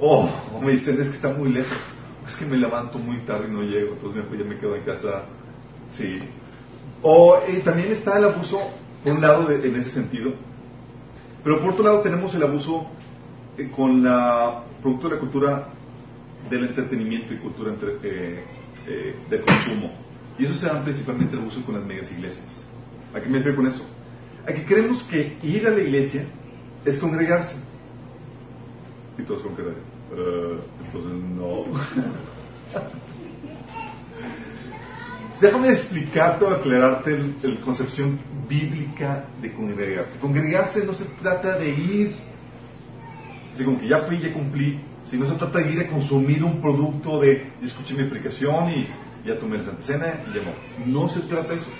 O, 0.00 0.28
me 0.60 0.72
dicen, 0.72 1.00
es 1.00 1.08
que 1.08 1.16
está 1.16 1.32
muy 1.32 1.52
lejos. 1.52 1.76
Es 2.26 2.34
que 2.34 2.44
me 2.44 2.56
levanto 2.56 2.98
muy 2.98 3.18
tarde 3.18 3.46
y 3.48 3.52
no 3.52 3.62
llego, 3.62 3.92
entonces 3.92 4.24
ya 4.36 4.44
me 4.44 4.58
quedo 4.58 4.74
en 4.74 4.82
casa. 4.82 5.22
Sí. 5.90 6.18
O 7.02 7.38
también 7.64 7.92
está 7.92 8.18
el 8.18 8.24
abuso 8.24 8.58
por 9.04 9.12
un 9.12 9.20
lado, 9.20 9.50
en 9.50 9.76
ese 9.76 9.90
sentido. 9.90 10.32
Pero 11.44 11.60
por 11.60 11.74
otro 11.74 11.84
lado 11.84 12.00
tenemos 12.00 12.34
el 12.34 12.42
abuso 12.42 12.88
eh, 13.56 13.70
con 13.74 14.02
la 14.02 14.64
producto 14.82 15.08
de 15.08 15.14
la 15.14 15.20
cultura 15.20 15.68
del 16.50 16.64
entretenimiento 16.64 17.34
y 17.34 17.38
cultura 17.38 17.72
entre, 17.72 17.96
eh, 18.02 18.44
eh, 18.86 19.16
de 19.28 19.40
consumo. 19.40 19.92
Y 20.38 20.44
eso 20.44 20.54
se 20.54 20.66
da 20.66 20.82
principalmente 20.84 21.34
el 21.34 21.42
abuso 21.42 21.64
con 21.64 21.76
las 21.76 21.84
megas 21.84 22.10
iglesias. 22.10 22.64
¿A 23.14 23.20
qué 23.20 23.28
me 23.28 23.38
refiero 23.38 23.56
con 23.56 23.66
eso? 23.66 23.84
A 24.46 24.52
que 24.52 24.64
creemos 24.64 25.02
que 25.04 25.36
ir 25.42 25.66
a 25.66 25.70
la 25.70 25.80
iglesia 25.80 26.26
es 26.84 26.98
congregarse. 26.98 27.56
Y 29.18 29.22
todos 29.22 29.42
congregan. 29.42 29.76
entonces 30.84 31.12
no. 31.12 31.64
Déjame 35.40 35.68
explicarte 35.68 36.44
o 36.46 36.48
aclararte 36.48 37.18
la 37.42 37.60
concepción 37.60 38.18
bíblica 38.48 39.26
de 39.42 39.52
congregarse. 39.52 40.18
Congregarse 40.18 40.84
no 40.84 40.94
se 40.94 41.04
trata 41.20 41.58
de 41.58 41.68
ir, 41.68 42.16
así 43.52 43.64
como 43.64 43.78
que 43.78 43.88
ya 43.88 44.00
fui, 44.02 44.18
ya 44.18 44.32
cumplí, 44.32 44.80
sino 45.06 45.26
se 45.26 45.34
trata 45.36 45.58
de 45.58 45.72
ir 45.72 45.80
a 45.80 45.88
consumir 45.88 46.44
un 46.44 46.60
producto 46.60 47.20
de, 47.20 47.52
escuché 47.62 47.94
mi 47.94 48.02
explicación 48.02 48.70
y 48.70 48.88
ya 49.26 49.38
tomé 49.38 49.58
la 49.58 49.72
Cena 49.80 50.20
y 50.28 50.34
ya 50.34 50.42
no. 50.42 51.02
No 51.02 51.08
se 51.08 51.20
trata 51.20 51.48
de 51.48 51.56
eso. 51.56 51.70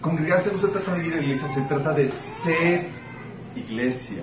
Congregarse 0.00 0.52
no 0.52 0.58
se 0.58 0.68
trata 0.68 0.94
de 0.94 1.06
ir 1.06 1.12
a 1.12 1.16
la 1.16 1.22
iglesia, 1.22 1.48
se 1.48 1.62
trata 1.62 1.92
de 1.92 2.10
ser 2.42 2.88
iglesia, 3.56 4.22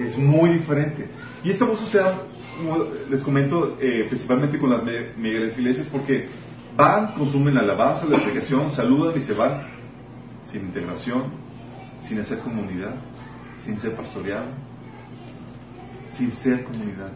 es 0.00 0.16
muy 0.16 0.50
diferente. 0.50 1.08
Y 1.42 1.50
abuso 1.62 1.86
se 1.86 1.98
da, 1.98 2.22
les 3.10 3.22
comento, 3.22 3.76
eh, 3.80 4.06
principalmente 4.08 4.58
con 4.58 4.70
las 4.70 4.82
megas 4.82 5.58
iglesias, 5.58 5.88
porque 5.90 6.28
Van, 6.76 7.14
consumen 7.14 7.54
la 7.54 7.60
alabanza, 7.60 8.04
la 8.06 8.16
explicación, 8.16 8.72
saludan 8.72 9.16
y 9.16 9.22
se 9.22 9.32
van 9.32 9.62
sin 10.50 10.62
integración, 10.62 11.26
sin 12.00 12.18
hacer 12.18 12.40
comunidad, 12.40 12.96
sin 13.58 13.78
ser 13.78 13.94
pastoreado, 13.94 14.46
sin 16.16 16.30
ser 16.32 16.64
comunidad. 16.64 17.12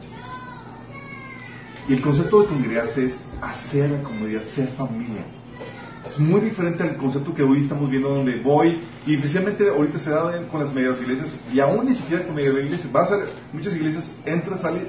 Y 1.88 1.94
el 1.94 2.02
concepto 2.02 2.42
de 2.42 2.48
congregarse 2.48 3.06
es 3.06 3.20
hacer 3.40 3.90
la 3.90 4.02
comunidad, 4.02 4.42
ser 4.44 4.68
familia. 4.68 5.24
Es 6.08 6.18
muy 6.18 6.40
diferente 6.40 6.82
al 6.82 6.96
concepto 6.96 7.34
que 7.34 7.42
hoy 7.42 7.58
estamos 7.58 7.90
viendo 7.90 8.10
donde 8.10 8.40
voy, 8.40 8.80
y 9.06 9.14
especialmente 9.14 9.68
ahorita 9.68 9.98
se 9.98 10.10
da 10.10 10.46
con 10.48 10.60
las 10.62 10.72
medias 10.72 11.00
iglesias, 11.00 11.34
y 11.52 11.60
aún 11.60 11.86
ni 11.86 11.94
siquiera 11.94 12.24
con 12.24 12.34
medias 12.34 12.54
iglesias, 12.54 12.92
vas 12.92 13.10
a 13.10 13.20
muchas 13.52 13.74
iglesias, 13.74 14.10
entras, 14.24 14.60
sales, 14.60 14.84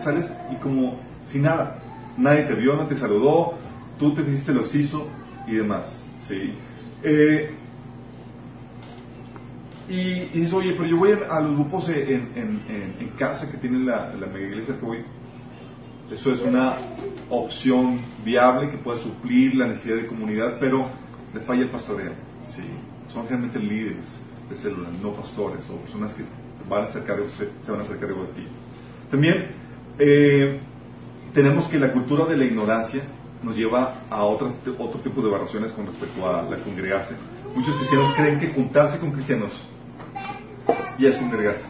sales 0.00 0.30
y 0.52 0.56
como 0.56 0.98
si 1.26 1.38
nada, 1.38 1.80
nadie 2.16 2.44
te 2.44 2.54
vio, 2.54 2.76
no 2.76 2.86
te 2.86 2.96
saludó, 2.96 3.54
tú 3.98 4.14
te 4.14 4.22
hiciste 4.22 4.52
el 4.52 4.58
oxiso 4.58 5.08
y 5.46 5.56
demás. 5.56 6.02
¿sí? 6.26 6.54
Eh, 7.02 7.54
y, 9.88 10.00
y 10.00 10.30
dices, 10.32 10.52
oye, 10.52 10.72
pero 10.72 10.86
yo 10.86 10.96
voy 10.96 11.12
a, 11.12 11.40
los 11.40 11.54
grupos 11.54 11.88
en, 11.88 12.32
en, 12.34 12.96
en, 12.98 13.08
casa 13.18 13.50
que 13.50 13.58
tienen 13.58 13.86
la, 13.86 14.14
la 14.14 14.26
mega 14.26 14.46
iglesia 14.46 14.78
que 14.78 14.84
voy. 14.84 15.04
Eso 16.10 16.32
es 16.32 16.40
una 16.40 16.76
opción 17.30 18.00
viable 18.24 18.70
que 18.70 18.78
pueda 18.78 18.98
suplir 18.98 19.54
la 19.54 19.66
necesidad 19.66 19.96
de 19.96 20.06
comunidad, 20.06 20.56
pero 20.58 20.88
le 21.32 21.40
falla 21.40 21.62
el 21.62 21.70
pastoreo. 21.70 22.12
¿sí? 22.48 22.62
Son 23.12 23.26
realmente 23.28 23.58
líderes 23.58 24.22
de 24.48 24.56
células, 24.56 24.92
no 25.02 25.12
pastores 25.12 25.68
o 25.70 25.76
personas 25.76 26.14
que 26.14 26.24
van 26.68 26.82
a 26.82 26.84
hacer 26.84 27.04
cargo, 27.04 27.26
se, 27.28 27.70
van 27.70 27.80
a 27.80 27.82
hacer 27.82 27.98
cargo 27.98 28.22
de 28.22 28.32
ti. 28.32 28.46
También 29.10 29.48
eh, 29.98 30.60
tenemos 31.32 31.68
que 31.68 31.78
la 31.78 31.92
cultura 31.92 32.24
de 32.24 32.36
la 32.36 32.44
ignorancia 32.44 33.02
nos 33.42 33.56
lleva 33.56 34.02
a 34.08 34.24
otras, 34.24 34.54
otro 34.78 35.00
tipo 35.00 35.20
de 35.20 35.30
variaciones 35.30 35.72
con 35.72 35.86
respecto 35.86 36.26
a 36.26 36.42
la 36.42 36.56
congregarse. 36.58 37.14
Muchos 37.54 37.76
cristianos 37.76 38.12
creen 38.16 38.40
que 38.40 38.48
juntarse 38.48 38.98
con 38.98 39.12
cristianos 39.12 39.62
ya 40.98 41.08
es 41.08 41.16
congregarse. 41.16 41.66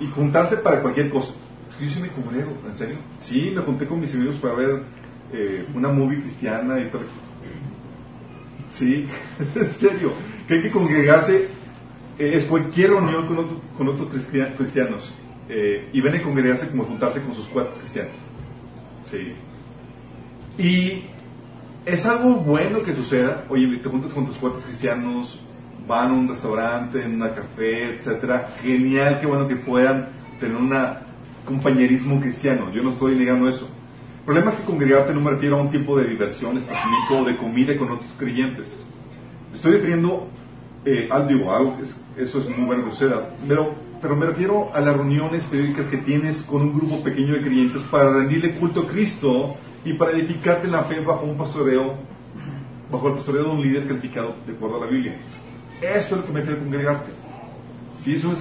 Y 0.00 0.06
juntarse 0.08 0.56
para 0.58 0.82
cualquier 0.82 1.10
cosa. 1.10 1.32
Es 1.68 1.76
que 1.76 1.86
yo 1.86 1.90
sí 1.90 2.00
me 2.00 2.08
congrego, 2.08 2.52
¿en 2.66 2.74
serio? 2.74 2.96
Sí, 3.18 3.52
me 3.54 3.62
junté 3.62 3.86
con 3.86 4.00
mis 4.00 4.14
amigos 4.14 4.36
para 4.36 4.54
ver 4.54 4.82
eh, 5.32 5.66
una 5.74 5.88
movie 5.88 6.20
cristiana 6.20 6.78
y 6.80 6.90
todo. 6.90 7.02
Sí, 8.68 9.06
en 9.54 9.72
serio. 9.72 10.12
Que 10.46 10.54
hay 10.54 10.62
que 10.62 10.70
congregarse 10.70 11.48
eh, 12.18 12.32
es 12.34 12.44
cualquier 12.44 12.90
reunión 12.90 13.26
con, 13.26 13.60
con 13.76 13.88
otros 13.88 14.26
cristianos. 14.56 15.12
Eh, 15.48 15.90
y 15.92 16.00
ven 16.00 16.14
a 16.14 16.22
congregarse 16.22 16.68
como 16.68 16.84
juntarse 16.84 17.20
con 17.20 17.34
sus 17.34 17.46
cuatro 17.48 17.74
cristianos. 17.74 18.14
Sí. 19.04 19.34
Y 20.58 21.04
es 21.84 22.04
algo 22.04 22.36
bueno 22.36 22.82
que 22.82 22.94
suceda. 22.94 23.44
Oye, 23.48 23.78
te 23.78 23.88
juntas 23.88 24.12
con 24.12 24.26
tus 24.26 24.36
cuates 24.36 24.64
cristianos, 24.64 25.40
van 25.86 26.10
a 26.10 26.14
un 26.14 26.28
restaurante, 26.28 27.02
en 27.02 27.14
una 27.14 27.32
café, 27.32 27.96
etcétera. 27.96 28.54
Genial, 28.62 29.18
qué 29.20 29.26
bueno 29.26 29.46
que 29.46 29.56
puedan 29.56 30.08
tener 30.40 30.56
un 30.56 30.72
compañerismo 31.44 32.20
cristiano. 32.20 32.72
Yo 32.72 32.82
no 32.82 32.90
estoy 32.90 33.14
negando 33.14 33.48
eso. 33.48 33.68
El 34.18 34.24
problema 34.24 34.50
es 34.50 34.56
que 34.56 34.64
congregarte 34.64 35.14
no 35.14 35.20
me 35.20 35.30
refiero 35.30 35.56
a 35.56 35.62
un 35.62 35.70
tipo 35.70 35.96
de 35.96 36.08
diversión 36.08 36.56
específico 36.56 37.18
o 37.20 37.24
de 37.24 37.36
comida 37.36 37.76
con 37.76 37.92
otros 37.92 38.12
creyentes. 38.18 38.84
Estoy 39.52 39.72
refiriendo 39.72 40.28
eh, 40.86 41.08
al 41.10 41.26
digo, 41.26 41.52
algo, 41.52 41.76
eso 42.16 42.38
es 42.38 42.58
muy 42.58 42.76
suceda, 42.90 43.30
pero, 43.48 43.74
pero 44.00 44.14
me 44.14 44.24
refiero 44.24 44.70
a 44.72 44.80
las 44.80 44.96
reuniones 44.96 45.44
periódicas 45.46 45.88
que 45.88 45.96
tienes 45.96 46.42
con 46.42 46.62
un 46.62 46.78
grupo 46.78 47.02
pequeño 47.02 47.34
de 47.34 47.42
creyentes 47.42 47.82
para 47.90 48.12
rendirle 48.12 48.54
culto 48.54 48.82
a 48.82 48.86
Cristo 48.86 49.56
y 49.84 49.94
para 49.94 50.12
edificarte 50.12 50.66
en 50.66 50.72
la 50.72 50.84
fe 50.84 51.00
bajo 51.00 51.26
un 51.26 51.36
pastoreo, 51.36 51.96
bajo 52.88 53.08
el 53.08 53.14
pastoreo 53.14 53.46
de 53.46 53.50
un 53.50 53.62
líder 53.62 53.88
calificado 53.88 54.36
de 54.46 54.52
acuerdo 54.52 54.76
a 54.76 54.84
la 54.84 54.86
Biblia. 54.86 55.16
Eso 55.80 56.14
es 56.14 56.20
lo 56.20 56.26
que 56.26 56.32
me 56.32 56.40
refiero 56.40 56.60
a 56.60 56.64
congregarte. 56.64 57.10
Si 57.98 58.14
es 58.14 58.24
una 58.24 58.36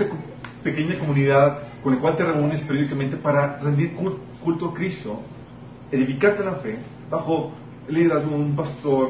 pequeña 0.63 0.97
comunidad 0.97 1.59
con 1.83 1.95
la 1.95 2.01
cual 2.01 2.17
te 2.17 2.23
reúnes 2.23 2.61
periódicamente 2.61 3.17
para 3.17 3.59
rendir 3.59 3.95
culto 3.95 4.69
a 4.69 4.73
Cristo, 4.73 5.21
edificarte 5.91 6.43
la 6.43 6.55
fe 6.55 6.79
bajo 7.09 7.51
el 7.87 7.95
liderazgo 7.95 8.31
de 8.31 8.35
un 8.35 8.55
pastor 8.55 9.09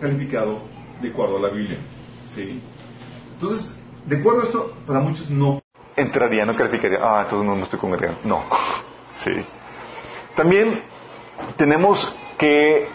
calificado 0.00 0.60
de 1.00 1.08
acuerdo 1.08 1.38
a 1.38 1.40
la 1.40 1.48
Biblia. 1.48 1.78
¿Sí? 2.26 2.60
Entonces, 3.34 3.74
de 4.06 4.18
acuerdo 4.18 4.42
a 4.42 4.44
esto, 4.44 4.76
para 4.86 5.00
muchos 5.00 5.30
no 5.30 5.60
entraría, 5.96 6.44
no 6.44 6.54
calificaría. 6.54 6.98
Ah, 7.02 7.22
entonces 7.22 7.46
no 7.46 7.56
me 7.56 7.62
estoy 7.62 7.78
congregando. 7.78 8.20
No. 8.24 8.44
Sí. 9.16 9.32
También 10.34 10.82
tenemos 11.58 12.10
que 12.38 12.88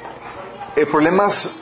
eh, 0.75 0.85
problemas 0.87 1.55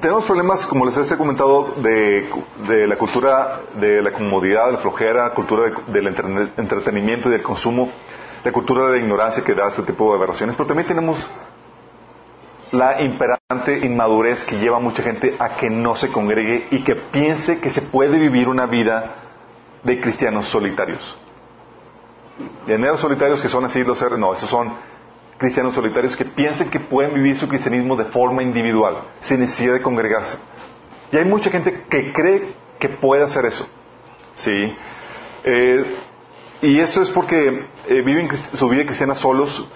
tenemos 0.00 0.24
problemas, 0.24 0.66
como 0.66 0.86
les 0.86 1.10
he 1.10 1.16
comentado, 1.16 1.74
de, 1.76 2.86
la 2.86 2.96
cultura 2.96 3.60
de 3.74 4.02
la 4.02 4.12
comodidad, 4.12 4.66
de 4.66 4.72
la 4.72 4.78
flojera, 4.78 5.30
cultura 5.34 5.70
del 5.88 6.06
entretenimiento 6.56 7.28
y 7.28 7.32
del 7.32 7.42
consumo, 7.42 7.90
la 8.42 8.52
cultura 8.52 8.86
de 8.86 8.92
la 8.92 8.98
ignorancia 8.98 9.44
que 9.44 9.54
da 9.54 9.68
este 9.68 9.82
tipo 9.82 10.10
de 10.10 10.16
aberraciones, 10.16 10.56
pero 10.56 10.66
también 10.66 10.88
tenemos 10.88 11.30
la 12.72 13.02
imperante 13.02 13.84
inmadurez 13.84 14.44
que 14.44 14.58
lleva 14.58 14.78
a 14.78 14.80
mucha 14.80 15.02
gente 15.02 15.36
a 15.38 15.56
que 15.56 15.68
no 15.68 15.96
se 15.96 16.08
congregue 16.08 16.68
y 16.70 16.82
que 16.84 16.94
piense 16.94 17.58
que 17.58 17.68
se 17.68 17.82
puede 17.82 18.18
vivir 18.18 18.48
una 18.48 18.66
vida 18.66 19.16
de 19.82 20.00
cristianos 20.00 20.46
solitarios. 20.46 21.18
Llaneros 22.66 23.00
solitarios 23.00 23.42
que 23.42 23.48
son 23.48 23.64
así 23.64 23.84
los 23.84 24.00
no, 24.18 24.32
esos 24.32 24.48
son 24.48 24.72
cristianos 25.40 25.74
solitarios 25.74 26.14
que 26.18 26.26
piensen 26.26 26.68
que 26.68 26.78
pueden 26.78 27.14
vivir 27.14 27.34
su 27.34 27.48
cristianismo 27.48 27.96
de 27.96 28.04
forma 28.04 28.42
individual, 28.42 29.04
sin 29.20 29.40
necesidad 29.40 29.72
de 29.72 29.80
congregarse. 29.80 30.36
Y 31.10 31.16
hay 31.16 31.24
mucha 31.24 31.50
gente 31.50 31.86
que 31.88 32.12
cree 32.12 32.54
que 32.78 32.90
puede 32.90 33.24
hacer 33.24 33.46
eso. 33.46 33.66
¿Sí? 34.34 34.76
Eh, 35.44 35.96
y 36.60 36.78
esto 36.78 37.00
es 37.00 37.08
porque 37.08 37.66
eh, 37.88 38.02
viven 38.02 38.28
su 38.52 38.68
vida 38.68 38.84
cristiana 38.84 39.14
solos, 39.14 39.66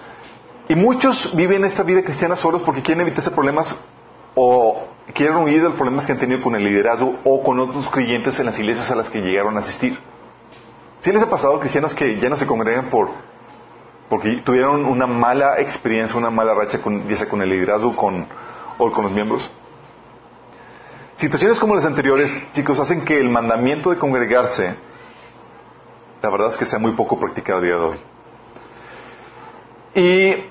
y 0.69 0.75
muchos 0.75 1.35
viven 1.35 1.65
esta 1.65 1.81
vida 1.81 2.03
cristiana 2.03 2.35
solos 2.35 2.61
porque 2.61 2.83
quieren 2.83 3.01
evitarse 3.01 3.31
problemas 3.31 3.75
o 4.35 4.83
quieren 5.15 5.37
huir 5.37 5.63
de 5.63 5.69
los 5.69 5.75
problemas 5.75 6.05
que 6.05 6.11
han 6.11 6.19
tenido 6.19 6.41
con 6.41 6.55
el 6.55 6.63
liderazgo 6.63 7.19
o 7.23 7.41
con 7.41 7.59
otros 7.59 7.89
creyentes 7.89 8.39
en 8.39 8.45
las 8.45 8.59
iglesias 8.59 8.91
a 8.91 8.95
las 8.95 9.09
que 9.09 9.19
llegaron 9.19 9.57
a 9.57 9.61
asistir. 9.61 9.97
¿Sí 11.01 11.11
les 11.11 11.23
ha 11.23 11.29
pasado 11.29 11.59
cristianos 11.59 11.95
que 11.95 12.19
ya 12.19 12.29
no 12.29 12.35
se 12.35 12.45
congregan 12.45 12.91
por 12.91 13.09
porque 14.09 14.37
tuvieron 14.37 14.85
una 14.85 15.07
mala 15.07 15.59
experiencia, 15.59 16.17
una 16.17 16.29
mala 16.29 16.53
racha 16.53 16.81
con, 16.81 17.05
con 17.29 17.41
el 17.41 17.49
liderazgo 17.49 17.95
con, 17.95 18.27
o 18.77 18.91
con 18.91 19.05
los 19.05 19.11
miembros? 19.11 19.51
Situaciones 21.17 21.59
como 21.59 21.75
las 21.75 21.85
anteriores, 21.85 22.35
chicos, 22.51 22.79
hacen 22.79 23.05
que 23.05 23.19
el 23.19 23.29
mandamiento 23.29 23.89
de 23.89 23.97
congregarse, 23.97 24.75
la 26.21 26.29
verdad 26.29 26.49
es 26.49 26.57
que 26.57 26.65
sea 26.65 26.77
muy 26.77 26.91
poco 26.91 27.17
practicado 27.17 27.59
a 27.59 27.61
día 27.61 27.75
de 27.75 27.81
hoy. 27.81 27.99
Y 29.95 30.45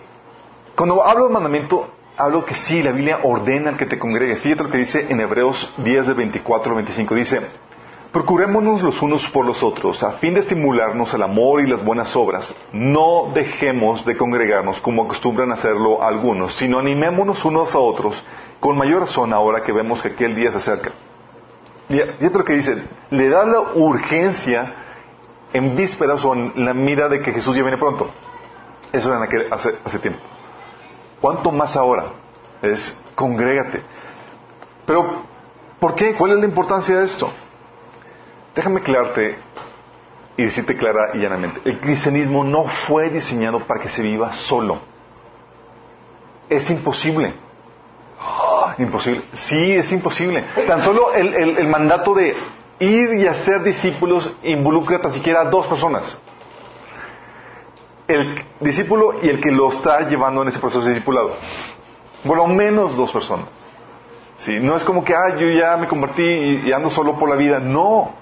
cuando 0.74 1.04
hablo 1.04 1.26
de 1.26 1.34
mandamiento, 1.34 1.90
hablo 2.16 2.46
que 2.46 2.54
sí, 2.54 2.82
la 2.82 2.92
Biblia 2.92 3.20
ordena 3.22 3.76
que 3.76 3.86
te 3.86 3.98
congregues. 3.98 4.40
Fíjate 4.40 4.62
lo 4.64 4.70
que 4.70 4.78
dice 4.78 5.06
en 5.10 5.20
Hebreos 5.20 5.74
10 5.78 6.06
de 6.06 6.14
24 6.14 6.70
al 6.70 6.76
25. 6.76 7.14
Dice, 7.14 7.40
procurémonos 8.14 8.80
los 8.80 9.02
unos 9.02 9.28
por 9.30 9.44
los 9.44 9.60
otros, 9.64 10.00
a 10.04 10.12
fin 10.12 10.34
de 10.34 10.40
estimularnos 10.40 11.12
el 11.14 11.22
amor 11.22 11.60
y 11.60 11.66
las 11.66 11.84
buenas 11.84 12.14
obras. 12.14 12.54
No 12.72 13.32
dejemos 13.34 14.06
de 14.06 14.16
congregarnos 14.16 14.80
como 14.80 15.02
acostumbran 15.02 15.50
hacerlo 15.50 16.00
algunos, 16.00 16.54
sino 16.54 16.78
animémonos 16.78 17.44
unos 17.44 17.74
a 17.74 17.78
otros, 17.80 18.24
con 18.60 18.78
mayor 18.78 19.00
razón 19.00 19.32
ahora 19.32 19.64
que 19.64 19.72
vemos 19.72 20.00
que 20.00 20.10
aquel 20.10 20.36
día 20.36 20.52
se 20.52 20.58
acerca. 20.58 20.92
Fíjate 21.88 22.38
lo 22.38 22.44
que 22.44 22.52
dice, 22.52 22.84
le 23.10 23.28
da 23.28 23.44
la 23.46 23.60
urgencia 23.74 24.76
en 25.52 25.74
vísperas 25.74 26.24
o 26.24 26.34
en 26.34 26.52
la 26.54 26.72
mira 26.72 27.08
de 27.08 27.20
que 27.20 27.32
Jesús 27.32 27.56
ya 27.56 27.62
viene 27.62 27.78
pronto. 27.78 28.08
Eso 28.92 29.12
era 29.12 29.28
hace 29.50 29.98
tiempo. 29.98 30.20
¿Cuánto 31.20 31.50
más 31.50 31.76
ahora? 31.76 32.12
Es 32.62 32.96
congrégate. 33.16 33.82
Pero, 34.86 35.24
¿por 35.80 35.96
qué? 35.96 36.14
¿Cuál 36.14 36.32
es 36.32 36.38
la 36.38 36.46
importancia 36.46 36.96
de 36.96 37.06
esto? 37.06 37.32
Déjame 38.54 38.80
aclararte 38.80 39.36
y 40.36 40.44
decirte 40.44 40.76
clara 40.76 41.10
y 41.14 41.18
llanamente. 41.18 41.60
El 41.64 41.80
cristianismo 41.80 42.44
no 42.44 42.64
fue 42.64 43.10
diseñado 43.10 43.66
para 43.66 43.80
que 43.80 43.88
se 43.88 44.02
viva 44.02 44.32
solo. 44.32 44.80
Es 46.48 46.70
imposible. 46.70 47.34
Imposible. 48.78 49.22
Sí, 49.32 49.72
es 49.72 49.90
imposible. 49.92 50.44
Tan 50.66 50.82
solo 50.82 51.12
el, 51.12 51.66
mandato 51.68 52.14
de 52.14 52.36
ir 52.80 53.14
y 53.18 53.26
hacer 53.26 53.62
discípulos 53.62 54.36
involucra 54.42 55.00
tan 55.00 55.12
siquiera 55.12 55.42
a 55.42 55.44
dos 55.44 55.66
personas 55.66 56.18
el 58.06 58.44
discípulo 58.60 59.14
y 59.22 59.28
el 59.28 59.40
que 59.40 59.50
lo 59.50 59.70
está 59.70 60.08
llevando 60.08 60.42
en 60.42 60.48
ese 60.48 60.58
proceso 60.58 60.82
de 60.82 60.90
discipulado. 60.90 61.36
Por 62.24 62.36
lo 62.36 62.46
menos 62.46 62.96
dos 62.96 63.10
personas. 63.12 63.48
¿Sí? 64.38 64.58
No 64.60 64.76
es 64.76 64.82
como 64.82 65.04
que, 65.04 65.14
ah, 65.14 65.36
yo 65.38 65.48
ya 65.48 65.76
me 65.76 65.86
convertí 65.86 66.22
y, 66.22 66.72
ando 66.72 66.90
solo 66.90 67.18
por 67.18 67.28
la 67.28 67.36
vida. 67.36 67.60
No. 67.60 68.14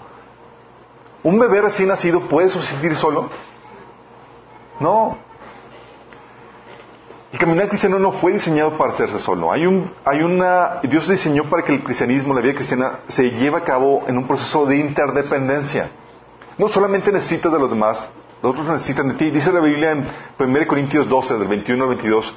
¿Un 1.23 1.39
bebé 1.39 1.61
recién 1.61 1.89
nacido 1.89 2.21
puede 2.23 2.49
subsistir 2.49 2.97
solo? 2.97 3.31
No. 4.81 5.17
El 7.33 7.39
caminar 7.39 7.69
cristiano 7.69 7.99
no 7.99 8.13
fue 8.13 8.33
diseñado 8.33 8.77
para 8.77 8.93
hacerse 8.93 9.19
solo. 9.19 9.53
Hay, 9.53 9.65
un, 9.65 9.93
hay 10.05 10.23
una, 10.23 10.81
Dios 10.83 11.09
diseñó 11.09 11.45
para 11.45 11.63
que 11.63 11.73
el 11.73 11.83
cristianismo, 11.83 12.35
la 12.35 12.41
vida 12.41 12.55
cristiana, 12.55 13.01
se 13.07 13.31
lleve 13.31 13.57
a 13.57 13.65
cabo 13.65 14.03
en 14.07 14.19
un 14.19 14.27
proceso 14.27 14.67
de 14.67 14.77
interdependencia. 14.79 15.91
No 16.59 16.69
solamente 16.69 17.11
necesitas 17.11 17.51
de 17.51 17.59
los 17.59 17.71
demás, 17.71 18.11
los 18.43 18.53
otros 18.53 18.67
necesitan 18.67 19.09
de 19.09 19.15
ti. 19.15 19.31
Dice 19.31 19.53
la 19.53 19.61
Biblia 19.61 19.93
en 19.93 20.09
1 20.39 20.67
Corintios 20.67 21.09
12, 21.09 21.39
del 21.39 21.49
21 21.49 21.83
al 21.85 21.89
22. 21.91 22.37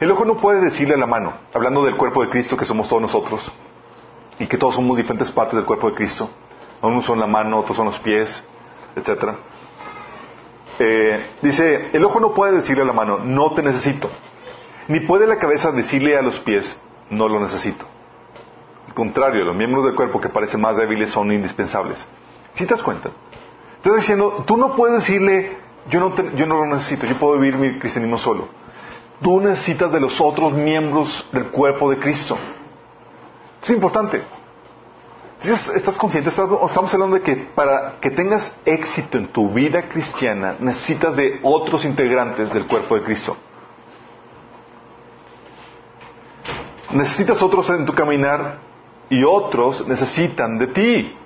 El 0.00 0.10
ojo 0.10 0.24
no 0.24 0.38
puede 0.38 0.62
decirle 0.62 0.94
a 0.94 0.98
la 0.98 1.06
mano, 1.06 1.34
hablando 1.52 1.84
del 1.84 1.96
cuerpo 1.96 2.22
de 2.22 2.30
Cristo 2.30 2.56
que 2.56 2.64
somos 2.64 2.88
todos 2.88 3.02
nosotros, 3.02 3.52
y 4.38 4.46
que 4.46 4.58
todos 4.58 4.74
somos 4.74 4.96
diferentes 4.96 5.30
partes 5.30 5.54
del 5.54 5.64
cuerpo 5.64 5.90
de 5.90 5.94
Cristo. 5.94 6.30
Unos 6.88 7.04
son 7.04 7.18
la 7.18 7.26
mano, 7.26 7.60
otros 7.60 7.76
son 7.76 7.86
los 7.86 7.98
pies, 8.00 8.44
etc. 8.96 9.34
Eh, 10.78 11.30
dice, 11.40 11.90
el 11.92 12.04
ojo 12.04 12.20
no 12.20 12.34
puede 12.34 12.52
decirle 12.52 12.82
a 12.82 12.86
la 12.86 12.92
mano, 12.92 13.18
no 13.18 13.52
te 13.52 13.62
necesito. 13.62 14.10
Ni 14.88 15.00
puede 15.00 15.26
la 15.26 15.38
cabeza 15.38 15.72
decirle 15.72 16.16
a 16.16 16.22
los 16.22 16.38
pies, 16.40 16.78
no 17.10 17.28
lo 17.28 17.40
necesito. 17.40 17.86
Al 18.86 18.94
contrario, 18.94 19.44
los 19.44 19.56
miembros 19.56 19.84
del 19.84 19.94
cuerpo 19.94 20.20
que 20.20 20.28
parecen 20.28 20.60
más 20.60 20.76
débiles 20.76 21.10
son 21.10 21.32
indispensables. 21.32 22.06
¿Sí 22.52 22.64
te 22.66 22.74
das 22.74 22.82
cuenta? 22.82 23.10
Estás 23.76 23.96
diciendo, 23.96 24.44
tú 24.46 24.56
no 24.56 24.76
puedes 24.76 25.00
decirle, 25.00 25.56
yo 25.88 26.00
no, 26.00 26.14
yo 26.34 26.46
no 26.46 26.58
lo 26.58 26.66
necesito, 26.66 27.06
yo 27.06 27.16
puedo 27.16 27.38
vivir 27.38 27.56
mi 27.56 27.78
cristianismo 27.78 28.18
solo. 28.18 28.48
Tú 29.22 29.40
necesitas 29.40 29.90
de 29.90 30.00
los 30.00 30.20
otros 30.20 30.52
miembros 30.52 31.26
del 31.32 31.46
cuerpo 31.46 31.90
de 31.90 31.98
Cristo. 31.98 32.36
Es 33.62 33.70
importante. 33.70 34.22
¿Estás 35.44 35.98
consciente? 35.98 36.30
Estamos 36.30 36.94
hablando 36.94 37.16
de 37.16 37.20
que 37.20 37.36
para 37.36 38.00
que 38.00 38.10
tengas 38.10 38.54
éxito 38.64 39.18
en 39.18 39.30
tu 39.30 39.52
vida 39.52 39.82
cristiana 39.88 40.56
necesitas 40.58 41.16
de 41.16 41.40
otros 41.42 41.84
integrantes 41.84 42.50
del 42.54 42.66
cuerpo 42.66 42.94
de 42.94 43.02
Cristo. 43.02 43.36
Necesitas 46.92 47.42
otros 47.42 47.68
en 47.68 47.84
tu 47.84 47.92
caminar 47.92 48.58
y 49.10 49.22
otros 49.22 49.86
necesitan 49.86 50.56
de 50.58 50.66
ti. 50.68 51.16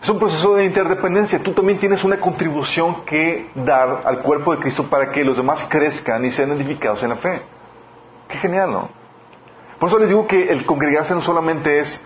Es 0.00 0.08
un 0.08 0.20
proceso 0.20 0.54
de 0.54 0.66
interdependencia. 0.66 1.42
Tú 1.42 1.52
también 1.52 1.80
tienes 1.80 2.04
una 2.04 2.20
contribución 2.20 3.04
que 3.04 3.50
dar 3.56 4.02
al 4.04 4.20
cuerpo 4.22 4.54
de 4.54 4.60
Cristo 4.60 4.84
para 4.84 5.10
que 5.10 5.24
los 5.24 5.36
demás 5.36 5.66
crezcan 5.68 6.24
y 6.24 6.30
sean 6.30 6.52
edificados 6.52 7.02
en 7.02 7.08
la 7.08 7.16
fe. 7.16 7.42
Qué 8.28 8.38
genial, 8.38 8.70
¿no? 8.70 8.88
Por 9.80 9.88
eso 9.88 9.98
les 9.98 10.10
digo 10.10 10.28
que 10.28 10.48
el 10.52 10.64
congregarse 10.64 11.12
no 11.12 11.22
solamente 11.22 11.80
es 11.80 12.00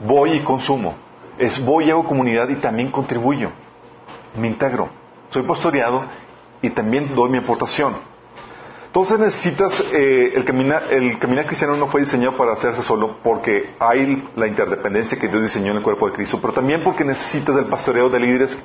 voy 0.00 0.32
y 0.32 0.40
consumo, 0.40 0.94
es 1.38 1.64
voy 1.64 1.84
y 1.86 1.90
hago 1.90 2.04
comunidad 2.04 2.48
y 2.48 2.56
también 2.56 2.90
contribuyo, 2.90 3.50
me 4.36 4.48
integro. 4.48 4.88
Soy 5.30 5.42
pastoreado 5.42 6.04
y 6.62 6.70
también 6.70 7.14
doy 7.14 7.30
mi 7.30 7.38
aportación. 7.38 7.94
Entonces 8.86 9.20
necesitas, 9.20 9.84
eh, 9.92 10.32
el, 10.34 10.44
caminar, 10.44 10.88
el 10.90 11.16
caminar 11.20 11.46
cristiano 11.46 11.76
no 11.76 11.86
fue 11.86 12.00
diseñado 12.00 12.36
para 12.36 12.54
hacerse 12.54 12.82
solo 12.82 13.18
porque 13.22 13.76
hay 13.78 14.28
la 14.34 14.48
interdependencia 14.48 15.16
que 15.16 15.28
Dios 15.28 15.42
diseñó 15.42 15.70
en 15.70 15.76
el 15.76 15.82
cuerpo 15.84 16.08
de 16.08 16.14
Cristo, 16.14 16.40
pero 16.40 16.52
también 16.52 16.82
porque 16.82 17.04
necesitas 17.04 17.56
el 17.56 17.66
pastoreo 17.66 18.10
de 18.10 18.18
líderes, 18.18 18.58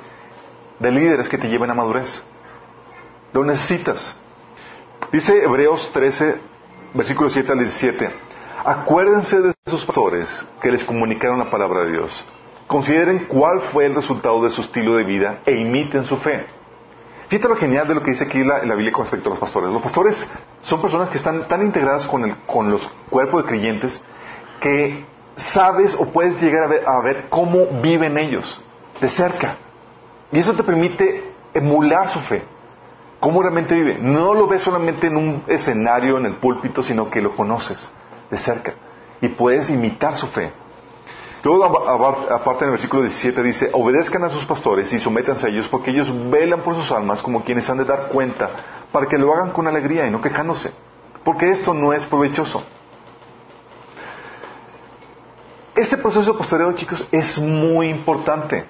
de 0.80 0.90
líderes 0.90 1.28
que 1.28 1.38
te 1.38 1.48
lleven 1.48 1.70
a 1.70 1.74
madurez. 1.74 2.24
Lo 3.32 3.44
necesitas. 3.44 4.16
Dice 5.12 5.44
Hebreos 5.44 5.90
13, 5.92 6.40
versículo 6.94 7.30
7 7.30 7.52
al 7.52 7.58
17. 7.60 8.10
Acuérdense 8.64 9.40
de 9.40 9.54
sus 9.66 9.84
pastores 9.84 10.28
que 10.62 10.70
les 10.70 10.82
comunicaron 10.82 11.38
la 11.38 11.50
palabra 11.50 11.82
de 11.82 11.92
Dios. 11.92 12.24
Consideren 12.66 13.26
cuál 13.26 13.60
fue 13.60 13.86
el 13.86 13.94
resultado 13.94 14.42
de 14.42 14.50
su 14.50 14.62
estilo 14.62 14.96
de 14.96 15.04
vida 15.04 15.40
e 15.44 15.52
imiten 15.52 16.04
su 16.04 16.16
fe. 16.16 16.46
Fíjate 17.28 17.48
lo 17.48 17.56
genial 17.56 17.86
de 17.86 17.94
lo 17.94 18.02
que 18.02 18.12
dice 18.12 18.24
aquí 18.24 18.42
la, 18.42 18.60
Biblia 18.60 18.92
con 18.92 19.04
respecto 19.04 19.28
a 19.28 19.30
los 19.30 19.38
pastores. 19.38 19.70
Los 19.70 19.82
pastores 19.82 20.30
son 20.62 20.80
personas 20.80 21.10
que 21.10 21.18
están 21.18 21.46
tan 21.46 21.62
integradas 21.62 22.06
con, 22.06 22.24
el, 22.24 22.36
con 22.46 22.70
los 22.70 22.88
cuerpos 23.10 23.42
de 23.42 23.48
creyentes 23.48 24.02
que 24.60 25.04
sabes 25.36 25.94
o 25.94 26.06
puedes 26.06 26.40
llegar 26.40 26.64
a 26.64 26.68
ver, 26.68 26.84
a 26.86 27.00
ver 27.02 27.26
cómo 27.28 27.66
viven 27.82 28.16
ellos 28.16 28.60
de 29.00 29.08
cerca. 29.08 29.56
Y 30.32 30.38
eso 30.38 30.54
te 30.54 30.64
permite 30.64 31.32
emular 31.52 32.08
su 32.08 32.20
fe. 32.20 32.44
Cómo 33.20 33.42
realmente 33.42 33.74
vive. 33.74 33.98
No 34.00 34.34
lo 34.34 34.46
ves 34.46 34.62
solamente 34.62 35.08
en 35.08 35.16
un 35.16 35.44
escenario, 35.46 36.18
en 36.18 36.26
el 36.26 36.36
púlpito, 36.36 36.82
sino 36.82 37.10
que 37.10 37.20
lo 37.20 37.36
conoces 37.36 37.92
de 38.30 38.38
cerca. 38.38 38.74
Y 39.20 39.28
puedes 39.28 39.70
imitar 39.70 40.16
su 40.16 40.26
fe. 40.26 40.52
Luego, 41.42 41.88
aparte 41.88 42.64
en 42.64 42.70
el 42.70 42.72
versículo 42.72 43.02
17 43.02 43.42
dice, 43.42 43.70
obedezcan 43.72 44.24
a 44.24 44.30
sus 44.30 44.44
pastores 44.44 44.92
y 44.92 44.98
sométanse 44.98 45.46
a 45.46 45.50
ellos 45.50 45.68
porque 45.68 45.92
ellos 45.92 46.12
velan 46.28 46.62
por 46.62 46.74
sus 46.74 46.90
almas 46.90 47.22
como 47.22 47.44
quienes 47.44 47.70
han 47.70 47.78
de 47.78 47.84
dar 47.84 48.08
cuenta 48.08 48.50
para 48.90 49.06
que 49.06 49.16
lo 49.16 49.32
hagan 49.32 49.52
con 49.52 49.68
alegría 49.68 50.06
y 50.06 50.10
no 50.10 50.20
quejándose. 50.20 50.72
Porque 51.24 51.50
esto 51.50 51.72
no 51.72 51.92
es 51.92 52.04
provechoso. 52.06 52.64
Este 55.76 55.96
proceso 55.98 56.32
de 56.32 56.38
pastoreo, 56.38 56.72
chicos, 56.72 57.06
es 57.12 57.38
muy 57.38 57.90
importante. 57.90 58.64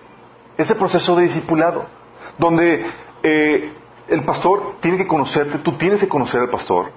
Ese 0.58 0.75
proceso 0.75 1.14
de 1.16 1.22
discipulado, 1.22 1.86
donde 2.36 2.84
eh, 3.22 3.72
el 4.08 4.25
pastor 4.25 4.76
tiene 4.80 4.98
que 4.98 5.06
conocerte, 5.06 5.58
tú 5.58 5.78
tienes 5.78 6.00
que 6.00 6.08
conocer 6.08 6.40
al 6.40 6.48
pastor, 6.48 6.90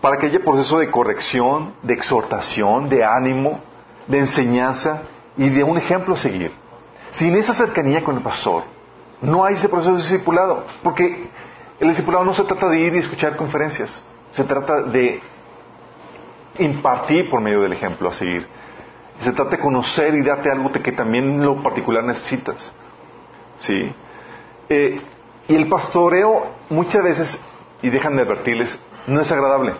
para 0.00 0.18
que 0.18 0.26
haya 0.26 0.40
proceso 0.40 0.78
de 0.78 0.90
corrección, 0.90 1.74
de 1.82 1.94
exhortación, 1.94 2.88
de 2.88 3.04
ánimo, 3.04 3.60
de 4.06 4.18
enseñanza 4.18 5.02
y 5.36 5.50
de 5.50 5.62
un 5.62 5.78
ejemplo 5.78 6.14
a 6.14 6.16
seguir. 6.16 6.52
Sin 7.12 7.34
esa 7.34 7.52
cercanía 7.52 8.02
con 8.02 8.16
el 8.16 8.22
pastor, 8.22 8.64
no 9.20 9.44
hay 9.44 9.54
ese 9.54 9.68
proceso 9.68 9.92
de 9.92 10.02
discipulado, 10.02 10.64
porque 10.82 11.28
el 11.78 11.88
discipulado 11.88 12.24
no 12.24 12.34
se 12.34 12.44
trata 12.44 12.68
de 12.68 12.80
ir 12.80 12.94
y 12.94 12.98
escuchar 12.98 13.36
conferencias, 13.36 14.02
se 14.30 14.44
trata 14.44 14.82
de 14.82 15.20
impartir 16.58 17.28
por 17.28 17.40
medio 17.40 17.62
del 17.62 17.72
ejemplo 17.72 18.08
a 18.08 18.14
seguir. 18.14 18.46
Se 19.20 19.32
trata 19.32 19.56
de 19.56 19.58
conocer 19.58 20.14
y 20.14 20.22
darte 20.24 20.50
algo 20.50 20.72
que 20.72 20.92
también 20.92 21.24
en 21.24 21.44
lo 21.44 21.62
particular 21.62 22.02
necesitas. 22.04 22.72
¿Sí? 23.58 23.94
Eh, 24.68 25.00
y 25.48 25.54
el 25.54 25.68
pastoreo 25.68 26.46
muchas 26.70 27.02
veces, 27.02 27.40
y 27.82 27.90
déjenme 27.90 28.22
advertirles, 28.22 28.78
no 29.06 29.20
es 29.20 29.30
agradable, 29.30 29.74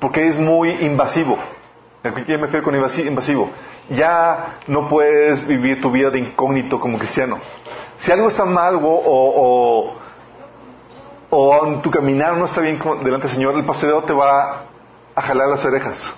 porque 0.00 0.26
es 0.26 0.36
muy 0.36 0.70
invasivo. 0.70 1.38
¿A 2.02 2.08
me 2.08 2.24
refiero 2.24 2.64
con 2.64 2.74
invasivo? 2.74 3.50
Ya 3.90 4.60
no 4.66 4.88
puedes 4.88 5.46
vivir 5.46 5.80
tu 5.82 5.90
vida 5.90 6.10
de 6.10 6.18
incógnito 6.18 6.80
como 6.80 6.98
cristiano. 6.98 7.38
Si 7.98 8.10
algo 8.10 8.28
está 8.28 8.46
mal 8.46 8.76
o, 8.76 8.80
o, 8.82 9.98
o 11.28 11.66
en 11.66 11.82
tu 11.82 11.90
caminar 11.90 12.36
no 12.38 12.46
está 12.46 12.62
bien 12.62 12.78
delante 13.04 13.26
del 13.26 13.34
Señor, 13.36 13.54
el 13.56 13.64
pastoreo 13.66 14.02
te 14.04 14.14
va 14.14 14.64
a 15.14 15.22
jalar 15.22 15.48
las 15.48 15.64
orejas. 15.66 16.14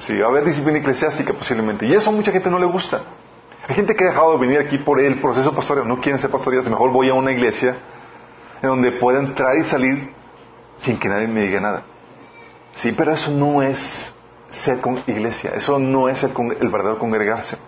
Sí, 0.00 0.18
va 0.18 0.26
a 0.26 0.30
haber 0.30 0.44
disciplina 0.44 0.78
eclesiástica 0.78 1.32
posiblemente. 1.32 1.86
Y 1.86 1.94
eso 1.94 2.10
a 2.10 2.12
mucha 2.12 2.32
gente 2.32 2.50
no 2.50 2.58
le 2.58 2.66
gusta. 2.66 3.02
Hay 3.68 3.76
gente 3.76 3.94
que 3.94 4.02
ha 4.04 4.08
dejado 4.08 4.32
de 4.32 4.38
venir 4.38 4.58
aquí 4.58 4.78
por 4.78 4.98
el 4.98 5.20
proceso 5.20 5.54
pastoreo. 5.54 5.84
No 5.84 6.00
quieren 6.00 6.20
ser 6.20 6.30
pastoreados. 6.30 6.68
Mejor 6.68 6.90
voy 6.90 7.08
a 7.08 7.14
una 7.14 7.30
iglesia 7.30 7.76
en 8.62 8.68
donde 8.68 8.92
pueda 8.92 9.20
entrar 9.20 9.56
y 9.58 9.64
salir 9.64 10.12
sin 10.78 10.98
que 10.98 11.08
nadie 11.08 11.28
me 11.28 11.42
diga 11.42 11.60
nada. 11.60 11.84
Sí, 12.74 12.92
pero 12.92 13.12
eso 13.12 13.30
no 13.30 13.62
es 13.62 14.14
ser 14.50 14.80
con 14.80 15.02
iglesia. 15.06 15.52
Eso 15.54 15.78
no 15.78 16.08
es 16.08 16.22
el, 16.22 16.32
el, 16.60 16.68
verdadero 16.68 16.98
congregarse. 16.98 17.58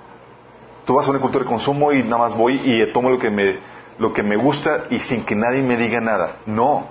Tú 0.84 0.94
vas 0.94 1.06
a 1.06 1.10
una 1.10 1.20
cultura 1.20 1.44
de 1.44 1.50
consumo 1.50 1.92
y 1.92 2.02
nada 2.02 2.18
más 2.18 2.36
voy 2.36 2.60
y 2.64 2.92
tomo 2.92 3.10
lo 3.10 3.18
que 3.18 3.30
me, 3.30 3.58
lo 3.98 4.12
que 4.12 4.22
me 4.22 4.36
gusta 4.36 4.84
y 4.90 4.98
sin 4.98 5.24
que 5.24 5.34
nadie 5.34 5.62
me 5.62 5.76
diga 5.76 6.00
nada. 6.00 6.38
No. 6.46 6.88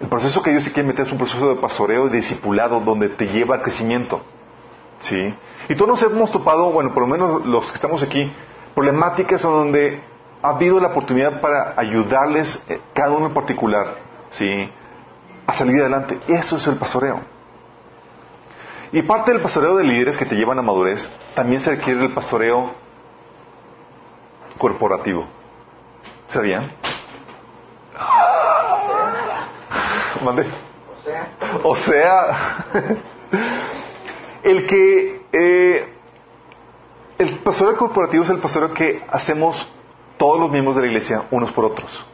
El 0.00 0.08
proceso 0.08 0.42
que 0.42 0.50
Dios 0.50 0.64
se 0.64 0.72
quiere 0.72 0.88
meter 0.88 1.06
es 1.06 1.12
un 1.12 1.18
proceso 1.18 1.48
de 1.48 1.56
pastoreo 1.56 2.06
y 2.06 2.10
discipulado 2.10 2.80
donde 2.80 3.10
te 3.10 3.26
lleva 3.26 3.56
al 3.56 3.62
crecimiento. 3.62 4.22
¿Sí? 5.00 5.34
Y 5.68 5.74
todos 5.74 5.88
nos 5.88 6.02
hemos 6.02 6.30
topado, 6.30 6.70
bueno, 6.70 6.92
por 6.92 7.02
lo 7.02 7.08
menos 7.08 7.44
los 7.46 7.68
que 7.68 7.74
estamos 7.74 8.02
aquí, 8.02 8.32
problemáticas 8.74 9.42
donde 9.42 10.02
ha 10.42 10.50
habido 10.50 10.80
la 10.80 10.88
oportunidad 10.88 11.40
para 11.40 11.74
ayudarles, 11.76 12.64
eh, 12.68 12.80
cada 12.94 13.12
uno 13.12 13.26
en 13.26 13.34
particular, 13.34 13.96
¿sí? 14.30 14.48
A 15.46 15.54
salir 15.54 15.80
adelante. 15.80 16.18
Eso 16.28 16.56
es 16.56 16.66
el 16.66 16.76
pastoreo. 16.76 17.37
Y 18.92 19.02
parte 19.02 19.32
del 19.32 19.40
pastoreo 19.40 19.76
de 19.76 19.84
líderes 19.84 20.16
que 20.16 20.24
te 20.24 20.34
llevan 20.34 20.58
a 20.58 20.62
madurez, 20.62 21.10
también 21.34 21.60
se 21.60 21.70
requiere 21.70 22.04
el 22.04 22.14
pastoreo 22.14 22.72
corporativo. 24.56 25.26
¿Sabían? 26.28 26.72
¿Mande? 30.24 30.46
O 31.62 31.76
sea. 31.76 32.66
El 34.42 34.66
que. 34.66 35.26
Eh, 35.32 35.94
el 37.18 37.38
pastoreo 37.40 37.76
corporativo 37.76 38.22
es 38.22 38.30
el 38.30 38.38
pastoreo 38.38 38.72
que 38.72 39.04
hacemos 39.10 39.68
todos 40.16 40.38
los 40.38 40.50
miembros 40.50 40.76
de 40.76 40.82
la 40.82 40.88
iglesia 40.88 41.24
unos 41.32 41.52
por 41.52 41.64
otros. 41.64 42.06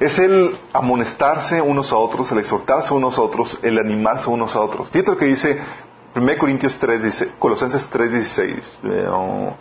Es 0.00 0.18
el 0.18 0.56
amonestarse 0.72 1.60
unos 1.60 1.92
a 1.92 1.96
otros, 1.96 2.30
el 2.30 2.38
exhortarse 2.38 2.94
unos 2.94 3.18
a 3.18 3.22
otros, 3.22 3.58
el 3.62 3.78
animarse 3.78 4.30
unos 4.30 4.54
a 4.54 4.60
otros. 4.60 4.88
Fíjate 4.90 5.10
lo 5.10 5.16
que 5.16 5.26
dice 5.26 5.60
1 6.14 6.38
Corintios 6.38 6.76
3, 6.78 7.02
dice, 7.02 7.32
Colosenses 7.38 7.86
3, 7.90 8.12
16. 8.12 8.78
Eh, 8.84 9.08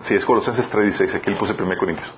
sí, 0.02 0.16
es 0.16 0.26
Colosenses 0.26 0.70
3, 0.70 0.84
16, 0.84 1.16
aquí 1.16 1.32
le 1.32 1.36
puse 1.36 1.54
1 1.54 1.78
Corintios. 1.78 2.14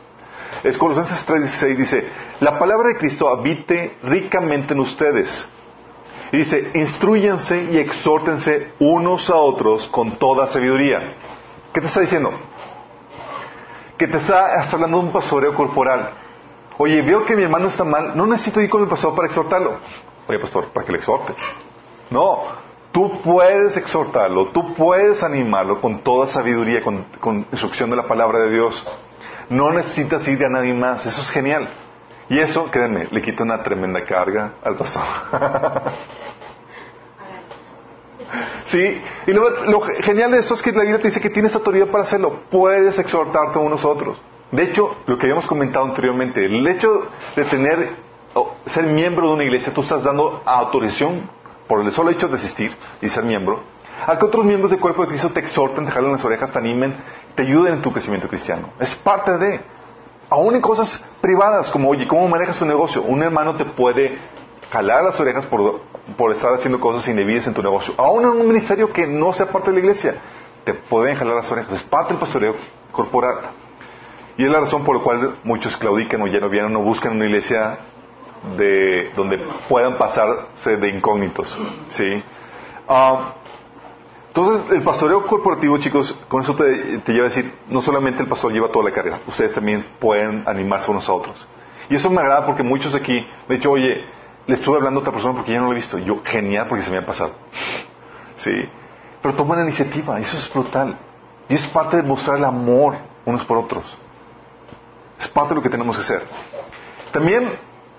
Es 0.64 0.78
Colosenses 0.78 1.24
3, 1.26 1.42
16, 1.42 1.78
dice, 1.78 2.08
la 2.42 2.60
palabra 2.60 2.90
de 2.90 2.98
Cristo 2.98 3.30
habite 3.30 3.98
ricamente 4.04 4.74
en 4.74 4.82
ustedes. 4.82 5.48
Y 6.32 6.38
dice, 6.38 6.72
instruyanse 6.76 7.70
y 7.72 7.78
exhórtense 7.78 8.74
unos 8.80 9.30
a 9.30 9.36
otros 9.36 9.88
con 9.88 10.20
toda 10.20 10.46
sabiduría. 10.48 11.16
¿Qué 11.74 11.82
te 11.82 11.88
está 11.88 12.02
diciendo? 12.02 12.34
Que 13.98 14.08
te 14.08 14.18
está, 14.18 14.62
está 14.62 14.76
hablando 14.76 15.00
de 15.00 15.06
un 15.06 15.12
pastoreo 15.12 15.54
corporal. 15.56 16.12
Oye, 16.82 17.02
veo 17.02 17.26
que 17.26 17.36
mi 17.36 17.44
hermano 17.44 17.68
está 17.68 17.84
mal, 17.84 18.16
no 18.16 18.26
necesito 18.26 18.62
ir 18.62 18.70
con 18.70 18.82
el 18.82 18.88
pastor 18.88 19.14
para 19.14 19.28
exhortarlo. 19.28 19.80
Oye, 20.30 20.40
pastor, 20.40 20.70
para 20.70 20.86
que 20.86 20.94
le 20.94 21.00
exhorte. 21.00 21.36
No, 22.10 22.44
tú 22.94 23.20
puedes 23.22 23.76
exhortarlo, 23.76 24.48
tú 24.52 24.74
puedes 24.76 25.22
animarlo 25.22 25.82
con 25.82 26.00
toda 26.00 26.28
sabiduría, 26.28 26.82
con, 26.82 27.06
instrucción 27.52 27.90
de 27.90 27.98
la 27.98 28.08
palabra 28.08 28.40
de 28.40 28.52
Dios. 28.52 28.88
No 29.50 29.72
necesitas 29.72 30.26
ir 30.30 30.42
a 30.46 30.48
nadie 30.48 30.74
más, 30.74 31.06
eso 31.06 31.20
es 31.20 31.30
genial. 31.32 31.68
Y 32.30 32.40
eso, 32.40 32.72
créeme, 32.72 33.10
le 33.12 33.22
quita 33.22 33.44
una 33.44 33.62
tremenda 33.62 34.06
carga 34.06 34.54
al 34.64 34.78
pastor. 34.78 35.04
sí, 38.68 39.02
y 39.28 39.34
lo, 39.34 39.50
lo, 39.66 39.82
genial 39.82 40.32
de 40.32 40.40
eso 40.40 40.54
es 40.54 40.62
que 40.62 40.72
la 40.72 40.84
Biblia 40.84 41.02
te 41.02 41.10
dice 41.10 41.20
que 41.20 41.30
tienes 41.30 41.54
autoridad 41.56 41.88
para 41.88 42.04
hacerlo. 42.04 42.44
Puedes 42.50 42.98
exhortarte 42.98 43.60
a 43.60 43.62
unos 43.62 43.84
otros. 43.84 44.22
De 44.52 44.64
hecho, 44.64 44.96
lo 45.06 45.18
que 45.18 45.26
habíamos 45.26 45.46
comentado 45.46 45.86
anteriormente, 45.86 46.46
el 46.46 46.66
hecho 46.68 47.08
de 47.36 47.46
tener, 47.46 47.98
ser 48.66 48.86
miembro 48.86 49.28
de 49.28 49.34
una 49.36 49.44
iglesia, 49.44 49.74
tú 49.74 49.82
estás 49.82 50.04
dando 50.04 50.42
autorización 50.44 51.30
por 51.68 51.82
el 51.82 51.92
solo 51.92 52.10
hecho 52.10 52.28
de 52.28 52.36
asistir 52.36 52.76
y 53.00 53.10
ser 53.10 53.24
miembro, 53.24 53.62
a 54.08 54.18
que 54.18 54.26
otros 54.26 54.44
miembros 54.44 54.72
del 54.72 54.80
cuerpo 54.80 55.04
de 55.04 55.10
Cristo 55.10 55.30
te 55.30 55.40
exhorten, 55.40 55.86
te 55.86 55.92
jalen 55.92 56.12
las 56.12 56.26
orejas, 56.26 56.52
te 56.52 56.58
animen, 56.58 56.98
te 57.36 57.44
ayuden 57.44 57.76
en 57.76 57.82
tu 57.82 57.92
crecimiento 57.92 58.28
cristiano. 58.28 58.70
Es 58.80 58.96
parte 58.96 59.38
de, 59.38 59.62
aún 60.30 60.56
en 60.56 60.62
cosas 60.62 61.06
privadas, 61.22 61.70
como, 61.70 61.90
oye, 61.90 62.08
¿cómo 62.08 62.28
manejas 62.28 62.58
tu 62.58 62.66
negocio? 62.66 63.04
Un 63.04 63.22
hermano 63.22 63.56
te 63.56 63.66
puede 63.66 64.18
jalar 64.72 65.04
las 65.04 65.20
orejas 65.20 65.46
por, 65.46 65.82
por 66.18 66.32
estar 66.32 66.52
haciendo 66.54 66.80
cosas 66.80 67.08
indebidas 67.08 67.46
en 67.46 67.54
tu 67.54 67.62
negocio. 67.62 67.94
Aún 67.98 68.24
en 68.24 68.30
un 68.30 68.48
ministerio 68.48 68.92
que 68.92 69.06
no 69.06 69.32
sea 69.32 69.46
parte 69.46 69.70
de 69.70 69.74
la 69.74 69.80
iglesia, 69.82 70.22
te 70.64 70.74
pueden 70.74 71.16
jalar 71.16 71.36
las 71.36 71.52
orejas. 71.52 71.74
Es 71.74 71.84
parte 71.84 72.14
del 72.14 72.20
pastoreo 72.20 72.56
corporal. 72.92 73.52
Y 74.40 74.46
es 74.46 74.50
la 74.50 74.62
razón 74.62 74.86
por 74.86 74.96
la 74.96 75.04
cual 75.04 75.36
muchos 75.44 75.76
claudican 75.76 76.22
o 76.22 76.28
ya 76.28 76.40
no 76.40 76.48
vienen 76.48 76.74
o 76.74 76.82
buscan 76.82 77.12
una 77.12 77.26
iglesia 77.26 77.78
de, 78.56 79.12
donde 79.14 79.38
puedan 79.68 79.98
pasarse 79.98 80.78
de 80.78 80.88
incógnitos. 80.88 81.60
¿sí? 81.90 82.24
Ah, 82.88 83.34
entonces, 84.30 84.72
el 84.72 84.82
pastoreo 84.82 85.28
corporativo, 85.28 85.78
chicos, 85.80 86.18
con 86.30 86.42
eso 86.42 86.56
te, 86.56 87.02
lleva 87.12 87.26
a 87.26 87.30
decir, 87.30 87.54
no 87.68 87.82
solamente 87.82 88.22
el 88.24 88.30
pastor 88.30 88.54
lleva 88.54 88.70
toda 88.70 88.86
la 88.86 88.92
carrera, 88.96 89.20
ustedes 89.28 89.52
también 89.52 89.86
pueden 90.00 90.46
animarse 90.48 90.90
unos 90.90 91.10
a 91.10 91.12
otros. 91.12 91.46
Y 91.90 91.96
eso 91.96 92.10
me 92.10 92.22
agrada 92.22 92.46
porque 92.46 92.64
muchos 92.64 92.96
aquí 92.96 93.20
me 93.50 93.56
han 93.56 93.60
dicho, 93.60 93.72
oye, 93.72 94.06
le 94.48 94.56
estuve 94.56 94.78
hablando 94.78 95.02
a 95.02 95.02
otra 95.02 95.12
persona 95.12 95.34
porque 95.36 95.52
ya 95.52 95.60
no 95.60 95.66
lo 95.66 95.74
he 95.74 95.76
visto. 95.76 95.98
Yo, 95.98 96.22
genial, 96.24 96.66
porque 96.70 96.86
se 96.86 96.92
me 96.92 96.98
ha 97.00 97.06
pasado. 97.06 97.34
Sí. 98.38 98.52
Pero 99.22 99.36
toma 99.36 99.58
la 99.58 99.64
iniciativa, 99.64 100.18
eso 100.18 100.38
es 100.38 100.50
brutal. 100.54 100.98
Y 101.50 101.56
es 101.56 101.68
parte 101.68 101.98
de 101.98 102.04
mostrar 102.04 102.38
el 102.38 102.46
amor 102.46 102.96
unos 103.26 103.44
por 103.44 103.58
otros. 103.58 103.98
Es 105.20 105.28
parte 105.28 105.50
de 105.50 105.56
lo 105.56 105.62
que 105.62 105.70
tenemos 105.70 105.96
que 105.96 106.02
hacer. 106.02 106.24
También 107.12 107.50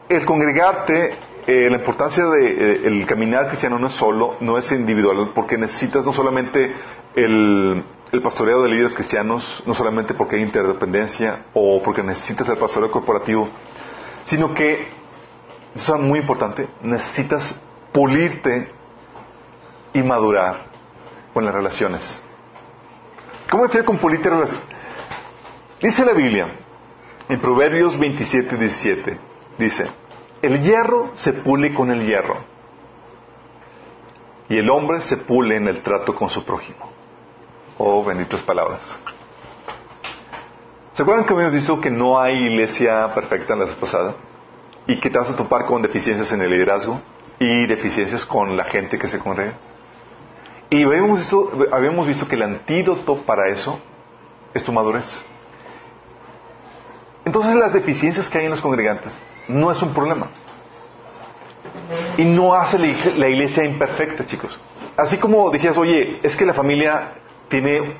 el 0.08 0.24
congregarte, 0.24 1.14
eh, 1.46 1.68
la 1.70 1.76
importancia 1.76 2.24
de 2.24 3.00
eh, 3.00 3.06
caminar 3.06 3.48
cristiano 3.48 3.78
no 3.78 3.88
es 3.88 3.92
solo, 3.92 4.36
no 4.40 4.58
es 4.58 4.70
individual, 4.72 5.32
porque 5.34 5.58
necesitas 5.58 6.04
no 6.04 6.12
solamente 6.12 6.74
el, 7.14 7.84
el 8.12 8.22
pastoreo 8.22 8.62
de 8.62 8.68
líderes 8.68 8.94
cristianos, 8.94 9.62
no 9.66 9.74
solamente 9.74 10.14
porque 10.14 10.36
hay 10.36 10.42
interdependencia 10.42 11.46
o 11.54 11.82
porque 11.82 12.02
necesitas 12.02 12.48
el 12.48 12.56
pastoreo 12.56 12.90
corporativo, 12.90 13.48
sino 14.24 14.52
que, 14.54 14.88
eso 15.74 15.94
es 15.94 16.00
muy 16.00 16.18
importante, 16.18 16.68
necesitas 16.82 17.56
pulirte 17.92 18.68
y 19.92 20.02
madurar 20.02 20.66
con 21.32 21.44
las 21.44 21.54
relaciones. 21.54 22.22
¿Cómo 23.50 23.66
decir 23.66 23.84
con 23.84 23.98
pulirte 23.98 24.30
relaciones? 24.30 24.64
Dice 25.80 26.04
la 26.04 26.12
Biblia, 26.12 26.48
en 27.30 27.40
Proverbios 27.40 27.96
27 27.96 28.56
y 28.56 28.58
17, 28.58 29.18
dice, 29.56 29.86
el 30.42 30.62
hierro 30.62 31.12
se 31.14 31.32
pule 31.32 31.72
con 31.72 31.92
el 31.92 32.04
hierro 32.04 32.38
y 34.48 34.58
el 34.58 34.68
hombre 34.68 35.00
se 35.00 35.16
pule 35.16 35.56
en 35.56 35.68
el 35.68 35.80
trato 35.82 36.14
con 36.14 36.28
su 36.28 36.44
prójimo. 36.44 36.90
Oh, 37.78 38.04
benditas 38.04 38.42
palabras. 38.42 38.82
¿Se 40.94 41.02
acuerdan 41.02 41.24
que 41.24 41.32
habíamos 41.32 41.54
visto 41.54 41.80
que 41.80 41.90
no 41.90 42.18
hay 42.18 42.34
iglesia 42.34 43.14
perfecta 43.14 43.52
en 43.52 43.60
la 43.60 43.66
vez 43.66 43.74
pasada? 43.76 44.16
Y 44.88 44.98
que 44.98 45.08
te 45.08 45.16
vas 45.16 45.30
a 45.30 45.36
topar 45.36 45.66
con 45.66 45.82
deficiencias 45.82 46.32
en 46.32 46.42
el 46.42 46.50
liderazgo 46.50 47.00
y 47.38 47.66
deficiencias 47.66 48.26
con 48.26 48.56
la 48.56 48.64
gente 48.64 48.98
que 48.98 49.06
se 49.06 49.20
congrega. 49.20 49.54
Y 50.68 50.84
visto, 50.84 51.52
habíamos 51.70 52.08
visto 52.08 52.26
que 52.26 52.34
el 52.34 52.42
antídoto 52.42 53.18
para 53.22 53.48
eso 53.50 53.78
es 54.52 54.64
tu 54.64 54.72
madurez. 54.72 55.24
Entonces 57.24 57.54
las 57.54 57.72
deficiencias 57.72 58.28
que 58.28 58.38
hay 58.38 58.44
en 58.46 58.50
los 58.50 58.60
congregantes 58.60 59.16
no 59.48 59.70
es 59.70 59.80
un 59.82 59.92
problema. 59.92 60.28
Y 62.16 62.24
no 62.24 62.54
hace 62.54 62.78
la 62.78 63.28
iglesia 63.28 63.64
imperfecta, 63.64 64.24
chicos. 64.24 64.58
Así 64.96 65.18
como 65.18 65.50
dijeras, 65.50 65.76
oye, 65.76 66.20
es 66.22 66.36
que 66.36 66.46
la 66.46 66.54
familia 66.54 67.14
tiene, 67.48 67.96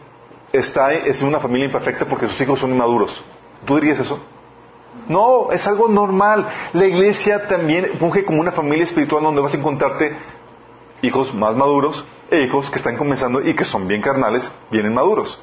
está, 0.52 0.92
es 0.92 1.22
una 1.22 1.40
familia 1.40 1.66
imperfecta 1.66 2.04
porque 2.04 2.26
sus 2.26 2.40
hijos 2.40 2.58
son 2.58 2.70
inmaduros. 2.70 3.24
¿Tú 3.64 3.76
dirías 3.76 3.98
eso? 4.00 4.20
No, 5.08 5.50
es 5.52 5.66
algo 5.66 5.88
normal. 5.88 6.46
La 6.72 6.86
iglesia 6.86 7.46
también 7.46 7.98
funge 7.98 8.24
como 8.24 8.40
una 8.40 8.52
familia 8.52 8.84
espiritual 8.84 9.22
donde 9.22 9.40
vas 9.40 9.54
a 9.54 9.56
encontrarte 9.56 10.16
hijos 11.02 11.34
más 11.34 11.56
maduros 11.56 12.04
e 12.30 12.42
hijos 12.42 12.70
que 12.70 12.78
están 12.78 12.96
comenzando 12.96 13.40
y 13.40 13.54
que 13.54 13.64
son 13.64 13.86
bien 13.88 14.02
carnales, 14.02 14.50
bien 14.70 14.86
inmaduros. 14.86 15.40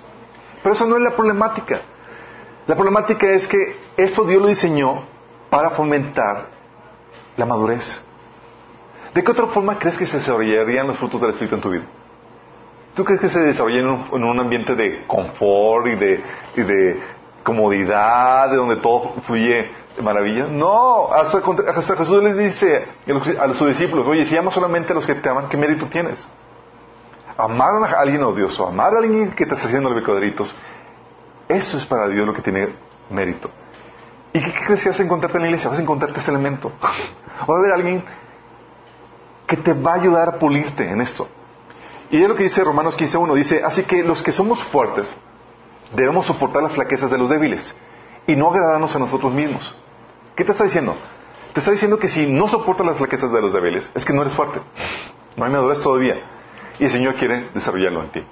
Pero 0.64 0.74
eso 0.74 0.86
no 0.86 0.96
es 0.96 1.02
la 1.02 1.16
problemática. 1.16 1.82
La 2.68 2.76
problemática 2.76 3.28
es 3.28 3.48
que 3.48 3.78
esto 3.96 4.26
Dios 4.26 4.42
lo 4.42 4.50
diseñó 4.50 5.06
para 5.50 5.70
fomentar 5.70 6.50
la 7.38 7.46
madurez. 7.46 8.02
¿De 9.14 9.24
qué 9.24 9.32
otra 9.32 9.48
forma 9.48 9.80
crees 9.80 9.98
que 9.98 10.06
se 10.06 10.18
desarrollarían 10.18 10.88
los 10.88 10.98
frutos 10.98 11.22
del 11.22 11.30
Espíritu 11.32 11.56
en 11.56 11.62
tu 11.62 11.70
vida? 11.70 11.86
¿Tú 12.94 13.06
crees 13.06 13.22
que 13.22 13.30
se 13.30 13.40
desarrolla 13.40 13.80
en 13.80 14.24
un, 14.24 14.40
ambiente 14.40 14.76
de 14.76 15.06
confort 15.08 15.88
y 15.88 15.96
de, 15.96 16.24
de, 16.56 17.00
comodidad, 17.44 18.50
de 18.50 18.58
donde 18.58 18.76
todo 18.78 19.14
fluye 19.26 19.72
de 19.96 20.02
maravilla? 20.02 20.48
No, 20.48 21.14
hasta, 21.14 21.42
Jesús 21.96 22.24
les 22.24 22.38
dice 22.38 22.86
a 23.40 23.54
sus 23.54 23.68
discípulos, 23.70 24.06
oye, 24.08 24.26
si 24.26 24.36
amas 24.36 24.54
solamente 24.54 24.92
a 24.92 24.96
los 24.96 25.06
que 25.06 25.16
te 25.16 25.30
aman, 25.30 25.48
¿qué 25.48 25.56
mérito 25.56 25.86
tienes? 25.86 26.28
Amar 27.38 27.70
a 27.84 28.02
alguien 28.02 28.24
odioso, 28.24 28.68
amar 28.68 28.94
a 28.94 28.98
alguien 28.98 29.32
que 29.32 29.46
te 29.46 29.54
está 29.54 29.68
haciendo 29.68 29.90
los 29.90 30.00
becoderitos, 30.02 30.54
eso 31.48 31.78
es 31.78 31.86
para 31.86 32.08
Dios 32.08 32.26
lo 32.26 32.34
que 32.34 32.42
tiene 32.42 32.70
mérito. 33.10 33.50
¿Y 34.34 34.42
qué 34.42 34.54
crees 34.66 34.84
que 34.84 34.90
vas 34.90 35.00
a 35.00 35.04
encontrarte 35.04 35.38
en 35.38 35.44
la 35.44 35.48
iglesia? 35.48 35.70
Vas 35.70 35.80
a 35.80 35.82
encontrarte 35.82 36.20
ese 36.20 36.30
elemento. 36.30 36.72
Va 36.82 37.56
a 37.56 37.58
haber 37.58 37.72
alguien 37.72 38.04
que 39.48 39.58
te 39.58 39.74
va 39.74 39.94
a 39.94 39.96
ayudar 39.96 40.30
a 40.30 40.40
pulirte 40.40 40.90
en 40.90 41.02
esto. 41.02 41.28
Y 42.12 42.22
es 42.22 42.28
lo 42.28 42.36
que 42.36 42.44
dice 42.44 42.64
Romanos 42.64 42.98
15.1. 42.98 43.34
Dice, 43.34 43.64
así 43.64 43.84
que 43.84 44.04
los 44.04 44.22
que 44.22 44.32
somos 44.32 44.64
fuertes 44.64 45.14
debemos 45.96 46.26
soportar 46.26 46.64
las 46.64 46.74
flaquezas 46.74 47.10
de 47.10 47.18
los 47.18 47.30
débiles 47.30 47.74
y 48.28 48.36
no 48.36 48.50
agradarnos 48.50 48.96
a 48.96 49.00
nosotros 49.00 49.34
mismos. 49.34 49.76
¿Qué 50.36 50.44
te 50.44 50.52
está 50.52 50.66
diciendo? 50.66 50.96
Te 51.54 51.60
está 51.60 51.72
diciendo 51.72 51.98
que 51.98 52.10
si 52.10 52.28
no 52.28 52.48
soportas 52.48 52.86
las 52.86 52.98
flaquezas 52.98 53.32
de 53.32 53.42
los 53.42 53.54
débiles, 53.54 53.90
es 53.96 54.06
que 54.06 54.14
no 54.14 54.22
eres 54.22 54.34
fuerte. 54.34 54.62
No 55.36 55.46
hay 55.46 55.52
madurez 55.52 55.80
todavía. 55.82 56.16
Y 56.78 56.84
el 56.84 56.90
Señor 56.90 57.16
quiere 57.16 57.50
desarrollarlo 57.54 58.04
en 58.04 58.12
ti. 58.12 58.24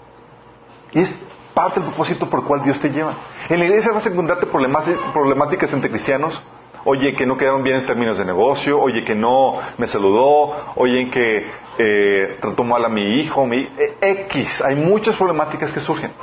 Y 0.91 1.01
es 1.01 1.15
parte 1.55 1.79
del 1.79 1.89
propósito 1.89 2.29
por 2.29 2.41
el 2.41 2.45
cual 2.45 2.61
Dios 2.61 2.79
te 2.79 2.91
lleva. 2.91 3.15
En 3.49 3.57
la 3.57 3.65
iglesia 3.65 3.91
vas 3.91 4.05
a 4.05 4.09
encontrarte 4.09 4.45
problemáticas 4.45 5.73
entre 5.73 5.89
cristianos 5.89 6.39
oye 6.85 7.15
que 7.15 7.25
no 7.25 7.35
quedaron 7.35 7.63
bien 7.63 7.77
en 7.77 7.85
términos 7.85 8.17
de 8.17 8.25
negocio, 8.25 8.79
oye 8.79 9.03
que 9.03 9.15
no 9.15 9.59
me 9.77 9.87
saludó, 9.87 10.73
oye 10.75 11.09
que 11.09 11.51
eh, 11.77 12.37
trató 12.39 12.63
mal 12.63 12.85
a 12.85 12.89
mi 12.89 13.19
hijo, 13.19 13.45
mi 13.45 13.57
eh, 13.57 13.97
X. 14.29 14.61
Hay 14.61 14.75
muchas 14.75 15.15
problemáticas 15.15 15.73
que 15.73 15.79
surgen. 15.79 16.13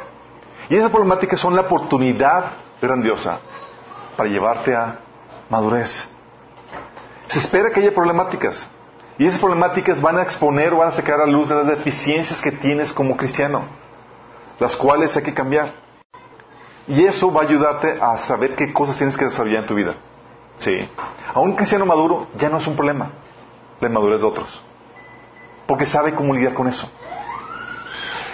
Y 0.70 0.76
esas 0.76 0.90
problemáticas 0.90 1.38
son 1.38 1.54
la 1.54 1.62
oportunidad 1.62 2.44
grandiosa 2.80 3.40
para 4.16 4.28
llevarte 4.28 4.74
a 4.74 5.00
madurez. 5.50 6.08
Se 7.26 7.40
espera 7.40 7.70
que 7.70 7.80
haya 7.80 7.94
problemáticas. 7.94 8.68
Y 9.18 9.26
esas 9.26 9.40
problemáticas 9.40 10.00
van 10.00 10.18
a 10.18 10.22
exponer 10.22 10.72
o 10.72 10.78
van 10.78 10.88
a 10.88 10.92
sacar 10.92 11.20
a 11.20 11.26
luz 11.26 11.48
de 11.48 11.56
las 11.56 11.66
deficiencias 11.66 12.40
que 12.40 12.52
tienes 12.52 12.92
como 12.92 13.16
cristiano, 13.16 13.66
las 14.58 14.76
cuales 14.76 15.16
hay 15.16 15.22
que 15.22 15.34
cambiar. 15.34 15.74
Y 16.88 17.04
eso 17.04 17.32
va 17.32 17.42
a 17.42 17.44
ayudarte 17.44 17.98
a 18.00 18.18
saber 18.18 18.54
qué 18.56 18.72
cosas 18.72 18.96
tienes 18.96 19.16
que 19.16 19.24
desarrollar 19.24 19.62
en 19.62 19.68
tu 19.68 19.74
vida. 19.74 19.94
Sí. 20.58 20.88
A 21.32 21.40
un 21.40 21.54
cristiano 21.54 21.86
maduro 21.86 22.28
ya 22.36 22.48
no 22.48 22.58
es 22.58 22.66
un 22.66 22.76
problema 22.76 23.12
la 23.80 23.88
inmadurez 23.88 24.20
de 24.20 24.26
otros. 24.26 24.62
Porque 25.66 25.86
sabe 25.86 26.14
cómo 26.14 26.34
lidiar 26.34 26.54
con 26.54 26.68
eso. 26.68 26.90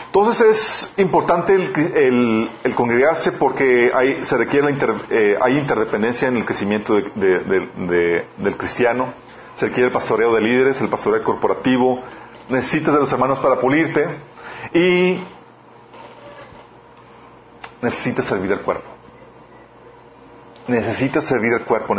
Entonces 0.07 0.41
es 0.41 0.95
importante 0.97 1.55
el, 1.55 2.51
congregarse 2.75 3.33
porque 3.33 3.93
hay, 3.95 4.25
se 4.25 4.37
requiere 4.39 4.75
eh, 5.11 5.37
hay 5.41 5.59
interdependencia 5.59 6.29
en 6.29 6.39
el 6.39 6.45
crecimiento 6.47 6.95
del 6.95 8.57
cristiano. 8.57 9.13
Se 9.55 9.67
requiere 9.67 9.89
el 9.89 9.93
pastoreo 9.93 10.35
de 10.35 10.41
líderes, 10.41 10.81
el 10.81 10.89
pastoreo 10.89 11.23
corporativo. 11.23 12.03
Necesitas 12.49 12.95
de 12.95 13.01
los 13.01 13.13
hermanos 13.13 13.39
para 13.41 13.61
pulirte. 13.61 14.07
Y 14.73 15.21
necesitas 17.83 18.25
servir 18.25 18.53
al 18.53 18.63
cuerpo. 18.63 18.89
Necesitas 20.67 21.25
servir 21.25 21.55
al 21.55 21.65
cuerpo. 21.65 21.95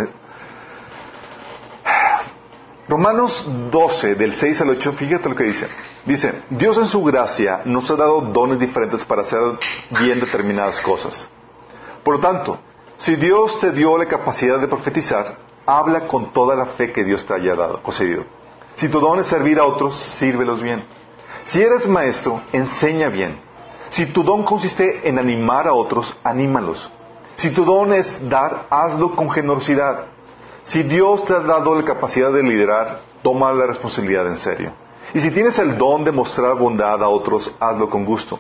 Romanos 2.88 3.48
12, 3.72 4.16
del 4.16 4.36
6 4.36 4.62
al 4.62 4.70
8, 4.72 4.94
fíjate 4.94 5.30
lo 5.30 5.36
que 5.36 5.44
dice. 5.44 5.68
Dice, 6.06 6.44
Dios 6.50 6.78
en 6.78 6.88
su 6.88 7.04
gracia 7.04 7.62
nos 7.66 7.90
ha 7.92 7.96
dado 7.96 8.22
dones 8.22 8.60
diferentes 8.60 9.06
para 9.06 9.22
hacer 9.22 9.40
bien 10.00 10.20
determinadas 10.20 10.82
cosas. 10.82 11.30
Por 12.04 12.16
lo 12.16 12.20
tanto, 12.20 12.60
si 12.98 13.16
Dios 13.16 13.60
te 13.60 13.72
dio 13.72 13.98
la 13.98 14.06
capacidad 14.06 14.60
de 14.60 14.68
profetizar, 14.68 15.38
habla 15.66 16.08
con 16.08 16.34
toda 16.34 16.56
la 16.56 16.66
fe 16.66 16.92
que 16.92 17.04
Dios 17.04 17.26
te 17.26 17.34
haya 17.34 17.56
dado, 17.56 17.84
concedido. 17.84 18.26
Si 18.76 18.90
tu 18.90 19.00
don 19.00 19.20
es 19.20 19.28
servir 19.28 19.60
a 19.60 19.66
otros, 19.66 19.96
sírvelos 19.96 20.64
bien. 20.64 20.84
Si 21.46 21.62
eres 21.62 21.88
maestro, 21.88 22.42
enseña 22.54 23.10
bien. 23.10 23.40
Si 23.90 24.06
tu 24.08 24.24
don 24.24 24.44
consiste 24.44 25.08
en 25.08 25.18
animar 25.18 25.68
a 25.68 25.74
otros, 25.74 26.16
anímalos. 26.24 26.90
Si 27.36 27.50
tu 27.52 27.66
don 27.66 27.94
es 27.94 28.30
dar, 28.30 28.68
hazlo 28.70 29.16
con 29.16 29.30
generosidad. 29.30 30.06
Si 30.64 30.84
Dios 30.84 31.24
te 31.24 31.34
ha 31.34 31.40
dado 31.40 31.74
la 31.74 31.84
capacidad 31.84 32.32
de 32.32 32.44
liderar, 32.44 33.02
toma 33.24 33.52
la 33.54 33.66
responsabilidad 33.66 34.28
en 34.28 34.38
serio. 34.38 34.74
Y 35.14 35.20
si 35.20 35.32
tienes 35.32 35.58
el 35.58 35.78
don 35.78 36.04
de 36.04 36.12
mostrar 36.12 36.56
bondad 36.56 37.02
a 37.02 37.10
otros, 37.10 37.52
hazlo 37.60 37.90
con 37.90 38.06
gusto. 38.06 38.40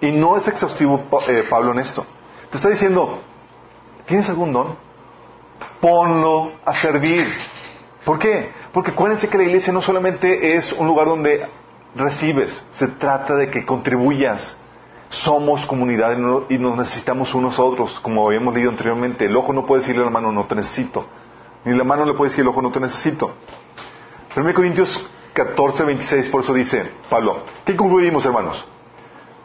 Y 0.00 0.10
no 0.12 0.36
es 0.36 0.48
exhaustivo 0.48 1.04
eh, 1.28 1.44
Pablo 1.50 1.72
en 1.72 1.80
esto. 1.80 2.06
Te 2.50 2.56
está 2.56 2.70
diciendo, 2.70 3.18
¿tienes 4.06 4.28
algún 4.28 4.52
don? 4.52 4.76
Ponlo 5.80 6.52
a 6.64 6.72
servir. 6.72 7.26
¿Por 8.04 8.18
qué? 8.18 8.52
Porque 8.72 8.92
acuérdense 8.92 9.28
que 9.28 9.36
la 9.36 9.44
iglesia 9.44 9.72
no 9.72 9.82
solamente 9.82 10.56
es 10.56 10.72
un 10.72 10.86
lugar 10.86 11.06
donde 11.06 11.46
recibes, 11.94 12.64
se 12.72 12.88
trata 12.88 13.34
de 13.34 13.50
que 13.50 13.64
contribuyas 13.64 14.56
somos 15.08 15.64
comunidad 15.66 16.16
y 16.48 16.58
nos 16.58 16.76
necesitamos 16.76 17.34
unos 17.34 17.58
a 17.58 17.62
otros, 17.62 18.00
como 18.00 18.26
habíamos 18.26 18.54
leído 18.54 18.70
anteriormente. 18.70 19.26
El 19.26 19.36
ojo 19.36 19.52
no 19.52 19.64
puede 19.64 19.82
decirle 19.82 20.02
a 20.02 20.06
la 20.06 20.10
mano, 20.10 20.32
no 20.32 20.46
te 20.46 20.56
necesito. 20.56 21.06
Ni 21.64 21.74
la 21.74 21.84
mano 21.84 22.04
le 22.04 22.14
puede 22.14 22.30
decir 22.30 22.42
al 22.42 22.48
ojo, 22.48 22.60
no 22.60 22.70
te 22.70 22.80
necesito. 22.80 23.32
1 24.36 24.54
Corintios 24.54 25.08
14, 25.34 25.84
26, 25.84 26.28
por 26.28 26.42
eso 26.42 26.52
dice 26.52 26.90
Pablo, 27.08 27.44
¿qué 27.64 27.76
concluimos, 27.76 28.26
hermanos? 28.26 28.66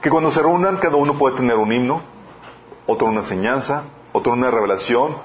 Que 0.01 0.09
cuando 0.09 0.31
se 0.31 0.41
reúnan, 0.41 0.77
cada 0.77 0.95
uno 0.95 1.17
puede 1.17 1.35
tener 1.35 1.55
un 1.57 1.71
himno, 1.71 2.01
otro 2.87 3.07
una 3.07 3.19
enseñanza, 3.19 3.83
otro 4.11 4.33
una 4.33 4.49
revelación, 4.49 5.17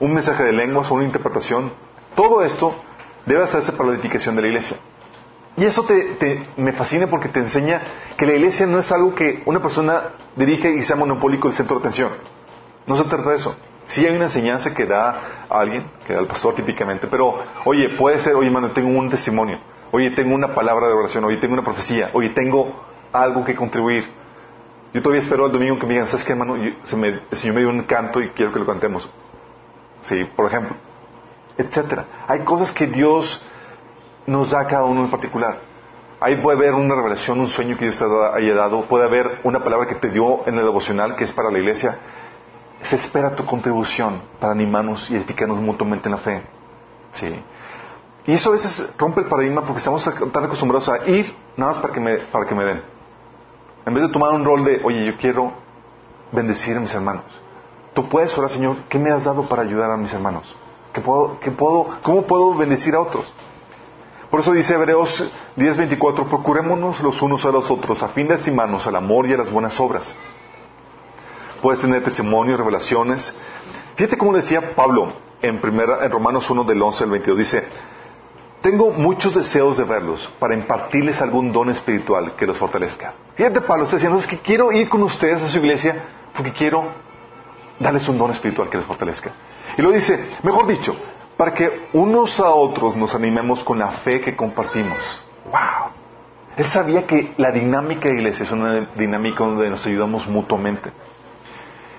un 0.00 0.12
mensaje 0.12 0.44
de 0.44 0.52
lenguas 0.52 0.90
o 0.90 0.94
una 0.94 1.04
interpretación. 1.04 1.72
Todo 2.14 2.42
esto 2.42 2.74
debe 3.24 3.42
hacerse 3.42 3.72
para 3.72 3.90
la 3.90 3.94
edificación 3.94 4.36
de 4.36 4.42
la 4.42 4.48
iglesia. 4.48 4.78
Y 5.56 5.64
eso 5.64 5.84
te, 5.84 6.48
me 6.56 6.72
fascina 6.72 7.06
porque 7.06 7.28
te 7.28 7.40
enseña 7.40 7.80
que 8.16 8.26
la 8.26 8.34
iglesia 8.34 8.66
no 8.66 8.78
es 8.78 8.92
algo 8.92 9.14
que 9.14 9.42
una 9.46 9.60
persona 9.60 10.10
dirige 10.36 10.70
y 10.74 10.82
sea 10.82 10.96
monopólico 10.96 11.48
el 11.48 11.54
centro 11.54 11.76
de 11.76 11.80
atención. 11.80 12.10
No 12.86 12.94
se 12.94 13.04
trata 13.04 13.30
de 13.30 13.36
eso. 13.36 13.56
Sí 13.86 14.04
hay 14.04 14.14
una 14.14 14.24
enseñanza 14.24 14.74
que 14.74 14.84
da 14.84 15.46
a 15.48 15.60
alguien, 15.60 15.90
que 16.06 16.12
da 16.12 16.18
al 16.18 16.26
pastor 16.26 16.54
típicamente, 16.54 17.06
pero 17.06 17.38
oye, 17.64 17.88
puede 17.90 18.20
ser, 18.20 18.34
oye, 18.34 18.48
hermano, 18.48 18.72
tengo 18.72 18.88
un 18.98 19.08
testimonio, 19.08 19.60
oye, 19.92 20.10
tengo 20.10 20.34
una 20.34 20.54
palabra 20.54 20.88
de 20.88 20.92
oración, 20.92 21.24
oye, 21.24 21.36
tengo 21.38 21.54
una 21.54 21.62
profecía, 21.62 22.10
oye, 22.12 22.30
tengo 22.30 22.84
algo 23.12 23.44
que 23.44 23.54
contribuir. 23.54 24.04
Yo 24.92 25.02
todavía 25.02 25.22
espero 25.22 25.46
al 25.46 25.52
domingo 25.52 25.78
que 25.78 25.86
me 25.86 25.94
digan, 25.94 26.08
¿sabes 26.08 26.24
qué, 26.24 26.32
hermano? 26.32 26.56
el 26.56 26.76
Señor 26.82 27.54
me 27.54 27.60
dio 27.60 27.70
un 27.70 27.82
canto 27.82 28.20
y 28.20 28.30
quiero 28.30 28.52
que 28.52 28.58
lo 28.58 28.66
cantemos. 28.66 29.08
Sí, 30.02 30.24
por 30.36 30.46
ejemplo, 30.46 30.76
etcétera. 31.56 32.06
Hay 32.26 32.40
cosas 32.40 32.72
que 32.72 32.86
Dios 32.86 33.42
nos 34.26 34.50
da 34.50 34.66
cada 34.66 34.84
uno 34.84 35.04
en 35.04 35.10
particular. 35.10 35.60
Ahí 36.20 36.36
puede 36.36 36.56
haber 36.58 36.74
una 36.74 36.94
revelación, 36.94 37.40
un 37.40 37.48
sueño 37.48 37.76
que 37.76 37.84
Dios 37.84 37.98
te 37.98 38.04
haya 38.04 38.54
dado, 38.54 38.82
puede 38.82 39.04
haber 39.04 39.40
una 39.44 39.62
palabra 39.62 39.86
que 39.86 39.96
te 39.96 40.08
dio 40.08 40.46
en 40.46 40.56
el 40.56 40.64
devocional 40.64 41.14
que 41.14 41.24
es 41.24 41.32
para 41.32 41.50
la 41.50 41.58
iglesia. 41.58 41.98
Se 42.82 42.96
espera 42.96 43.34
tu 43.34 43.44
contribución 43.44 44.22
para 44.40 44.52
animarnos 44.52 45.10
y 45.10 45.16
edificarnos 45.16 45.60
mutuamente 45.60 46.08
en 46.08 46.14
la 46.14 46.20
fe. 46.20 46.42
Sí. 47.12 47.42
Y 48.26 48.32
eso 48.32 48.48
a 48.48 48.52
veces 48.52 48.94
rompe 48.98 49.20
el 49.20 49.28
paradigma 49.28 49.62
porque 49.62 49.78
estamos 49.78 50.04
tan 50.32 50.44
acostumbrados 50.44 50.88
a 50.88 51.06
ir 51.06 51.34
nada 51.56 51.72
más 51.72 51.80
para 51.80 51.92
que 51.92 52.00
me, 52.00 52.16
para 52.16 52.46
que 52.46 52.54
me 52.54 52.64
den. 52.64 52.82
En 53.84 53.94
vez 53.94 54.02
de 54.02 54.08
tomar 54.08 54.34
un 54.34 54.44
rol 54.44 54.64
de, 54.64 54.80
oye, 54.84 55.06
yo 55.06 55.16
quiero 55.16 55.52
bendecir 56.32 56.76
a 56.76 56.80
mis 56.80 56.92
hermanos. 56.94 57.24
Tú 57.94 58.08
puedes 58.08 58.36
orar, 58.36 58.50
Señor, 58.50 58.76
¿qué 58.88 58.98
me 58.98 59.10
has 59.10 59.24
dado 59.24 59.48
para 59.48 59.62
ayudar 59.62 59.90
a 59.90 59.96
mis 59.96 60.12
hermanos? 60.12 60.54
¿Qué 60.92 61.00
puedo, 61.00 61.38
qué 61.40 61.50
puedo, 61.50 61.98
¿Cómo 62.02 62.22
puedo 62.22 62.54
bendecir 62.54 62.94
a 62.94 63.00
otros? 63.00 63.32
Por 64.36 64.42
eso 64.42 64.52
dice 64.52 64.74
Hebreos 64.74 65.32
10:24, 65.56 66.28
procurémonos 66.28 67.00
los 67.00 67.22
unos 67.22 67.42
a 67.46 67.50
los 67.50 67.70
otros 67.70 68.02
a 68.02 68.08
fin 68.08 68.28
de 68.28 68.34
estimarnos 68.34 68.86
al 68.86 68.96
amor 68.96 69.26
y 69.26 69.32
a 69.32 69.38
las 69.38 69.50
buenas 69.50 69.80
obras. 69.80 70.14
Puedes 71.62 71.80
tener 71.80 72.04
testimonios, 72.04 72.58
revelaciones. 72.58 73.34
Fíjate 73.94 74.18
cómo 74.18 74.34
decía 74.34 74.74
Pablo 74.74 75.10
en, 75.40 75.58
primera, 75.58 76.04
en 76.04 76.10
Romanos 76.10 76.50
1 76.50 76.64
del 76.64 76.82
11 76.82 77.04
al 77.04 77.10
22. 77.12 77.38
Dice, 77.38 77.66
tengo 78.60 78.90
muchos 78.90 79.34
deseos 79.34 79.78
de 79.78 79.84
verlos 79.84 80.30
para 80.38 80.52
impartirles 80.52 81.22
algún 81.22 81.50
don 81.50 81.70
espiritual 81.70 82.36
que 82.36 82.44
los 82.44 82.58
fortalezca. 82.58 83.14
Fíjate 83.36 83.62
Pablo 83.62 83.84
está 83.84 83.96
diciendo, 83.96 84.18
es 84.18 84.26
que 84.26 84.40
quiero 84.40 84.70
ir 84.70 84.90
con 84.90 85.02
ustedes 85.02 85.40
a 85.40 85.48
su 85.48 85.56
iglesia 85.56 86.10
porque 86.34 86.52
quiero 86.52 86.92
darles 87.80 88.06
un 88.06 88.18
don 88.18 88.32
espiritual 88.32 88.68
que 88.68 88.76
les 88.76 88.86
fortalezca. 88.86 89.32
Y 89.78 89.80
lo 89.80 89.92
dice, 89.92 90.28
mejor 90.42 90.66
dicho, 90.66 90.94
para 91.36 91.52
que 91.52 91.88
unos 91.92 92.40
a 92.40 92.50
otros 92.50 92.96
nos 92.96 93.14
animemos 93.14 93.62
con 93.62 93.78
la 93.78 93.90
fe 93.90 94.20
que 94.20 94.34
compartimos. 94.34 94.98
¡Wow! 95.46 95.92
Él 96.56 96.64
sabía 96.66 97.06
que 97.06 97.34
la 97.36 97.52
dinámica 97.52 98.08
de 98.08 98.14
iglesia 98.14 98.44
es 98.44 98.50
una 98.50 98.88
dinámica 98.96 99.44
donde 99.44 99.68
nos 99.68 99.84
ayudamos 99.86 100.26
mutuamente. 100.26 100.90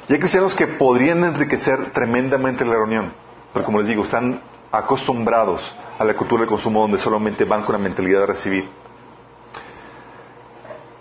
Y 0.09 0.13
hay 0.13 0.19
cristianos 0.19 0.55
que 0.55 0.67
podrían 0.67 1.23
enriquecer 1.23 1.91
tremendamente 1.91 2.65
la 2.65 2.73
reunión, 2.73 3.13
pero 3.53 3.65
como 3.65 3.79
les 3.79 3.87
digo, 3.87 4.03
están 4.03 4.41
acostumbrados 4.71 5.75
a 5.99 6.03
la 6.03 6.15
cultura 6.15 6.41
del 6.41 6.49
consumo 6.49 6.81
donde 6.81 6.97
solamente 6.97 7.45
van 7.45 7.63
con 7.63 7.73
la 7.73 7.79
mentalidad 7.79 8.21
de 8.21 8.25
recibir. 8.25 8.69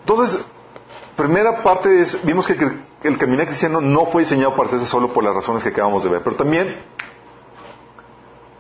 Entonces, 0.01 0.45
primera 1.17 1.63
parte 1.63 2.01
es, 2.01 2.25
vimos 2.25 2.47
que 2.47 2.53
el, 3.03 3.19
caminar 3.19 3.47
cristiano 3.47 3.81
no 3.81 4.07
fue 4.07 4.23
diseñado 4.23 4.55
para 4.55 4.69
hacerse 4.69 4.87
solo 4.87 5.13
por 5.13 5.25
las 5.25 5.35
razones 5.35 5.63
que 5.63 5.71
acabamos 5.71 6.05
de 6.05 6.11
ver, 6.11 6.23
pero 6.23 6.37
también 6.37 6.77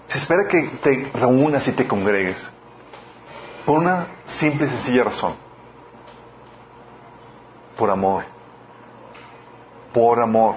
se 0.07 0.19
espera 0.19 0.47
que 0.49 0.62
te 0.83 1.11
reúnas 1.14 1.66
y 1.69 1.73
te 1.73 1.87
congregues 1.87 2.51
por 3.64 3.81
una 3.81 4.07
simple 4.27 4.66
y 4.66 4.69
sencilla 4.71 5.05
razón. 5.05 5.35
Por 7.77 7.90
amor. 7.90 8.25
Por 9.92 10.21
amor. 10.21 10.57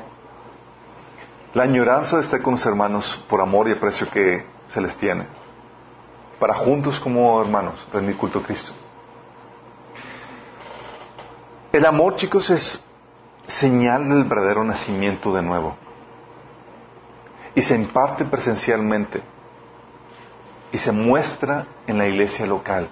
La 1.56 1.64
añoranza 1.64 2.18
de 2.18 2.22
estar 2.22 2.42
con 2.44 2.54
los 2.54 2.66
hermanos 2.66 3.26
por 3.28 3.42
amor 3.42 3.68
y 3.68 3.72
aprecio 3.72 4.08
que 4.12 4.46
se 4.68 4.80
les 4.80 4.96
tiene. 4.96 5.26
Para 6.40 6.54
juntos 6.54 7.00
como 7.00 7.42
hermanos 7.42 7.86
rendir 7.92 8.16
culto 8.16 8.40
a 8.40 8.44
Cristo. 8.44 8.72
El 11.72 11.86
amor, 11.86 12.16
chicos, 12.16 12.50
es 12.52 12.84
señal 13.48 14.08
del 14.08 14.26
verdadero 14.26 14.64
nacimiento 14.64 15.34
de 15.34 15.42
nuevo. 15.42 15.76
Y 17.56 17.62
se 17.62 17.76
imparte 17.76 18.26
presencialmente 18.26 19.24
y 20.72 20.78
se 20.78 20.92
muestra 20.92 21.68
en 21.88 21.98
la 21.98 22.08
iglesia 22.08 22.46
local. 22.46 22.90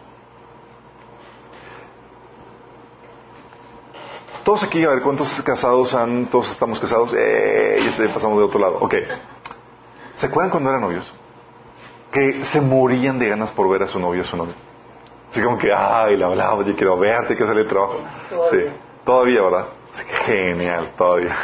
Todos 4.43 4.63
aquí, 4.63 4.83
a 4.85 4.89
ver, 4.89 5.01
¿cuántos 5.01 5.41
casados 5.41 5.93
han, 5.93 6.27
todos 6.27 6.51
estamos 6.51 6.79
casados? 6.79 7.13
¡Eh! 7.13 7.79
Y 7.81 7.87
este, 7.87 8.07
pasamos 8.09 8.37
de 8.37 8.45
otro 8.45 8.59
lado. 8.59 8.77
Ok. 8.79 8.95
¿Se 10.15 10.25
acuerdan 10.25 10.51
cuando 10.51 10.69
eran 10.69 10.81
novios? 10.81 11.13
Que 12.11 12.45
se 12.45 12.61
morían 12.61 13.19
de 13.19 13.27
ganas 13.27 13.51
por 13.51 13.69
ver 13.69 13.83
a 13.83 13.87
su 13.87 13.99
novio 13.99 14.21
o 14.21 14.25
su 14.25 14.37
novia. 14.37 14.55
Así 15.29 15.41
como 15.41 15.57
que, 15.57 15.71
ay, 15.73 16.15
le 16.15 16.23
hablaba, 16.23 16.63
yo 16.63 16.75
quiero 16.75 16.97
verte, 16.97 17.35
que 17.35 17.45
salir 17.45 17.63
de 17.63 17.69
trabajo. 17.69 17.99
Sí, 18.49 18.57
todavía, 19.03 19.41
¿verdad? 19.41 19.67
genial, 20.25 20.93
todavía. 20.97 21.35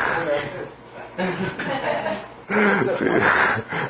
Sí. 2.99 3.05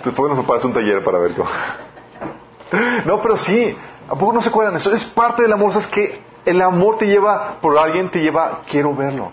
Después 0.05 0.33
nos 0.35 0.45
pasa 0.45 0.67
un 0.67 0.73
taller 0.73 1.03
para 1.03 1.17
ver 1.17 1.33
cómo. 1.33 1.49
No, 3.05 3.21
pero 3.21 3.37
sí, 3.37 3.75
¿a 4.07 4.15
poco 4.15 4.33
no 4.33 4.41
se 4.41 4.49
acuerdan? 4.49 4.75
Eso 4.75 4.91
es 4.91 5.05
parte 5.05 5.43
del 5.43 5.53
amor, 5.53 5.75
es 5.77 5.87
que 5.87 6.21
el 6.45 6.61
amor 6.61 6.97
te 6.97 7.05
lleva, 7.05 7.59
por 7.61 7.77
alguien 7.77 8.09
te 8.09 8.19
lleva, 8.19 8.61
quiero 8.69 8.93
verlo. 8.95 9.31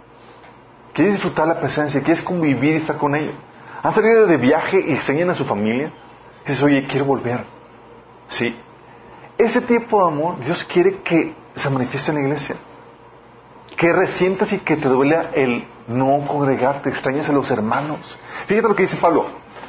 Quieres 0.92 1.14
disfrutar 1.14 1.48
la 1.48 1.59
presencia, 1.59 2.03
quieres 2.03 2.22
convivir 2.22 2.74
y 2.74 2.76
estar 2.76 2.96
con 2.96 3.14
ellos. 3.14 3.35
Han 3.83 3.92
salido 3.92 4.26
de 4.26 4.37
viaje 4.37 4.85
y 4.87 4.90
enseñan 4.90 5.31
a 5.31 5.35
su 5.35 5.44
familia. 5.44 5.92
Dices, 6.44 6.62
oye, 6.62 6.87
quiero 6.87 7.07
volver. 7.07 7.44
Sí. 8.29 8.55
Ese 9.38 9.61
tipo 9.62 10.05
de 10.05 10.12
amor, 10.12 10.40
Dios 10.40 10.62
quiere 10.64 11.00
que 11.03 11.35
se 11.57 11.70
manifieste 11.70 12.11
en 12.11 12.16
la 12.18 12.22
iglesia. 12.24 12.57
Que 13.76 13.92
resientas 13.92 14.53
y 14.53 14.59
que 14.59 14.76
te 14.76 14.88
duele 14.88 15.16
el 15.35 15.66
no 15.87 16.26
congregarte, 16.26 16.90
extrañas 16.90 17.29
a 17.31 17.33
los 17.33 17.50
hermanos. 17.50 18.18
Fíjate 18.46 18.68
lo 18.68 18.74
que 18.74 18.83
dice 18.83 18.98
Pablo. 18.98 19.26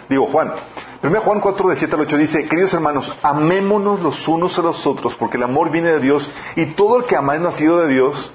Digo, 0.10 0.28
Juan, 0.28 0.54
1 1.04 1.22
Juan 1.22 1.40
4, 1.40 1.70
de 1.70 1.76
7 1.78 1.96
al 1.96 2.02
8 2.02 2.18
dice, 2.18 2.48
queridos 2.48 2.74
hermanos, 2.74 3.18
amémonos 3.24 4.02
los 4.02 4.28
unos 4.28 4.58
a 4.60 4.62
los 4.62 4.86
otros, 4.86 5.16
porque 5.16 5.38
el 5.38 5.44
amor 5.44 5.72
viene 5.72 5.92
de 5.94 6.00
Dios, 6.00 6.32
y 6.56 6.68
todo 6.68 6.98
el 6.98 7.06
que 7.06 7.16
ama 7.16 7.36
es 7.36 7.42
nacido 7.42 7.80
de 7.80 7.88
Dios 7.88 8.32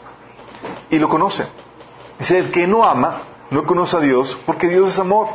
y 0.91 0.99
lo 0.99 1.09
conoce. 1.09 1.47
Dice, 2.19 2.39
el 2.39 2.51
que 2.51 2.67
no 2.67 2.85
ama, 2.85 3.23
no 3.51 3.65
conoce 3.65 3.97
a 3.97 4.01
Dios, 4.01 4.37
porque 4.47 4.69
Dios 4.69 4.93
es 4.93 4.99
amor. 4.99 5.29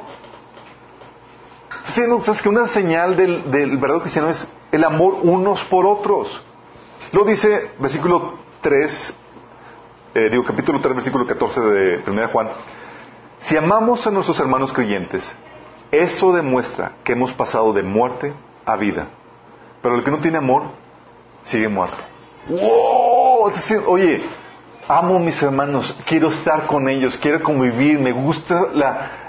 Entonces, 1.96 2.42
que 2.42 2.50
una 2.50 2.68
señal 2.68 3.16
del, 3.16 3.50
del 3.50 3.72
verdadero 3.78 4.02
cristiano 4.02 4.30
es 4.30 4.48
el 4.72 4.84
amor 4.84 5.20
unos 5.24 5.64
por 5.66 5.86
otros. 5.86 6.42
Lo 7.12 7.26
dice 7.26 7.72
versículo 7.80 8.40
3, 8.62 9.16
eh, 10.16 10.30
digo 10.30 10.44
capítulo 10.46 10.80
3, 10.80 10.96
versículo 10.96 11.26
14 11.26 11.62
de 11.62 12.04
1 12.08 12.28
Juan. 12.30 12.50
Si 13.40 13.58
amamos 13.58 14.06
a 14.08 14.12
nuestros 14.12 14.40
hermanos 14.40 14.72
creyentes, 14.72 15.36
eso 15.92 16.34
demuestra 16.34 16.94
que 17.04 17.14
hemos 17.14 17.34
pasado 17.34 17.74
de 17.74 17.84
muerte 17.84 18.34
a 18.66 18.76
vida. 18.76 19.08
Pero 19.82 19.96
el 19.96 20.04
que 20.04 20.12
no 20.12 20.20
tiene 20.20 20.38
amor, 20.38 20.72
sigue 21.44 21.68
muerto. 21.68 21.98
¡Wow! 22.48 23.52
oye, 23.88 24.24
amo 24.88 25.18
a 25.18 25.20
mis 25.20 25.42
hermanos, 25.42 25.98
quiero 26.06 26.30
estar 26.30 26.68
con 26.68 26.88
ellos, 26.88 27.18
quiero 27.18 27.42
convivir, 27.42 28.00
me 28.00 28.12
gusta 28.12 28.68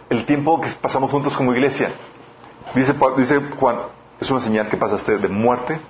el 0.09 0.25
tiempo 0.27 0.61
que 0.61 0.69
pasamos 0.81 1.11
juntos 1.11 1.37
como 1.37 1.53
iglesia. 1.53 1.91
Dice, 2.75 2.95
dice 3.17 3.41
Juan, 3.59 3.79
es 4.21 4.31
una 4.31 4.41
señal 4.41 4.69
que 4.69 4.77
pasaste 4.77 5.19
de 5.19 5.29
muerte 5.29 5.81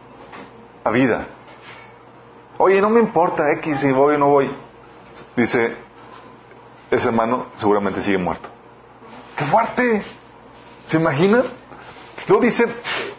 a 0.84 0.90
vida. 0.90 1.26
Oye, 2.58 2.80
no 2.80 2.90
me 2.90 3.00
importa 3.00 3.50
X 3.58 3.78
si 3.78 3.90
voy 3.90 4.14
o 4.14 4.18
no 4.18 4.28
voy. 4.28 4.50
Dice, 5.36 5.76
ese 6.90 7.08
hermano 7.08 7.46
seguramente 7.56 8.00
sigue 8.02 8.18
muerto. 8.18 8.48
¡Qué 9.36 9.44
fuerte! 9.44 10.02
¿Se 10.86 10.98
imaginan? 10.98 11.44
Luego 12.28 12.44
dice, 12.44 12.66